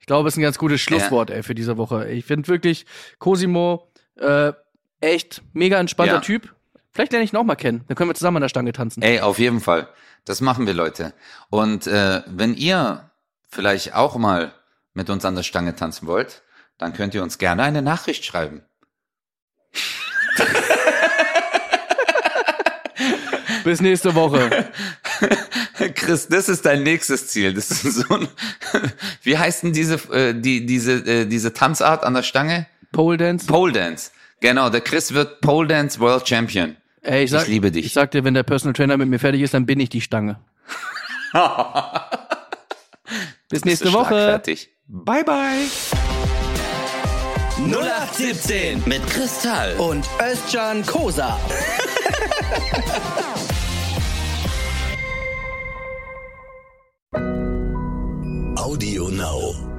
Ich 0.00 0.06
glaube, 0.06 0.28
es 0.28 0.34
ist 0.34 0.38
ein 0.38 0.42
ganz 0.42 0.58
gutes 0.58 0.80
Schlusswort, 0.80 1.30
ey, 1.30 1.42
für 1.42 1.54
diese 1.54 1.76
Woche. 1.76 2.08
Ich 2.10 2.24
finde 2.24 2.48
wirklich 2.48 2.84
Cosimo 3.18 3.90
äh, 4.20 4.52
echt 5.00 5.42
mega 5.52 5.78
entspannter 5.78 6.14
Ja. 6.14 6.20
Typ. 6.20 6.54
Vielleicht 6.98 7.12
lerne 7.12 7.24
ich 7.24 7.32
ihn 7.32 7.36
auch 7.36 7.44
mal 7.44 7.54
kennen. 7.54 7.84
Dann 7.86 7.96
können 7.96 8.10
wir 8.10 8.16
zusammen 8.16 8.38
an 8.38 8.40
der 8.40 8.48
Stange 8.48 8.72
tanzen. 8.72 9.04
Ey, 9.04 9.20
auf 9.20 9.38
jeden 9.38 9.60
Fall. 9.60 9.86
Das 10.24 10.40
machen 10.40 10.66
wir, 10.66 10.74
Leute. 10.74 11.14
Und 11.48 11.86
äh, 11.86 12.22
wenn 12.26 12.54
ihr 12.54 13.08
vielleicht 13.48 13.94
auch 13.94 14.16
mal 14.16 14.52
mit 14.94 15.08
uns 15.08 15.24
an 15.24 15.36
der 15.36 15.44
Stange 15.44 15.76
tanzen 15.76 16.08
wollt, 16.08 16.42
dann 16.76 16.94
könnt 16.94 17.14
ihr 17.14 17.22
uns 17.22 17.38
gerne 17.38 17.62
eine 17.62 17.82
Nachricht 17.82 18.24
schreiben. 18.24 18.62
Bis 23.62 23.80
nächste 23.80 24.16
Woche. 24.16 24.68
Chris, 25.94 26.26
das 26.26 26.48
ist 26.48 26.66
dein 26.66 26.82
nächstes 26.82 27.28
Ziel. 27.28 27.54
Das 27.54 27.70
ist 27.70 27.94
so 27.94 28.12
ein, 28.12 28.26
wie 29.22 29.38
heißt 29.38 29.62
denn 29.62 29.72
diese, 29.72 29.94
äh, 30.12 30.34
die, 30.34 30.66
diese, 30.66 30.94
äh, 30.94 31.26
diese 31.26 31.52
Tanzart 31.52 32.02
an 32.02 32.14
der 32.14 32.24
Stange? 32.24 32.66
Pole 32.90 33.18
Dance. 33.18 33.46
Pole 33.46 33.72
Dance. 33.72 34.10
Genau, 34.40 34.68
der 34.68 34.80
Chris 34.80 35.14
wird 35.14 35.40
Pole 35.40 35.68
Dance 35.68 36.00
World 36.00 36.28
Champion. 36.28 36.76
Ey, 37.08 37.24
ich, 37.24 37.30
sag, 37.30 37.42
ich 37.44 37.48
liebe 37.48 37.70
dich. 37.70 37.86
Ich 37.86 37.94
sag 37.94 38.10
dir, 38.10 38.22
wenn 38.24 38.34
der 38.34 38.42
Personal 38.42 38.74
Trainer 38.74 38.98
mit 38.98 39.08
mir 39.08 39.18
fertig 39.18 39.40
ist, 39.40 39.54
dann 39.54 39.64
bin 39.64 39.80
ich 39.80 39.88
die 39.88 40.02
Stange. 40.02 40.38
Bis 43.48 43.64
nächste 43.64 43.94
Woche. 43.94 44.08
schlagfertig. 44.08 44.68
Bye, 44.86 45.24
bye. 45.24 45.66
0817 47.66 48.82
Mit 48.84 49.06
Kristall. 49.08 49.74
und 49.78 50.06
Özcan 50.20 50.84
Kosa. 50.84 51.38
Audio 58.56 59.08
Now. 59.08 59.77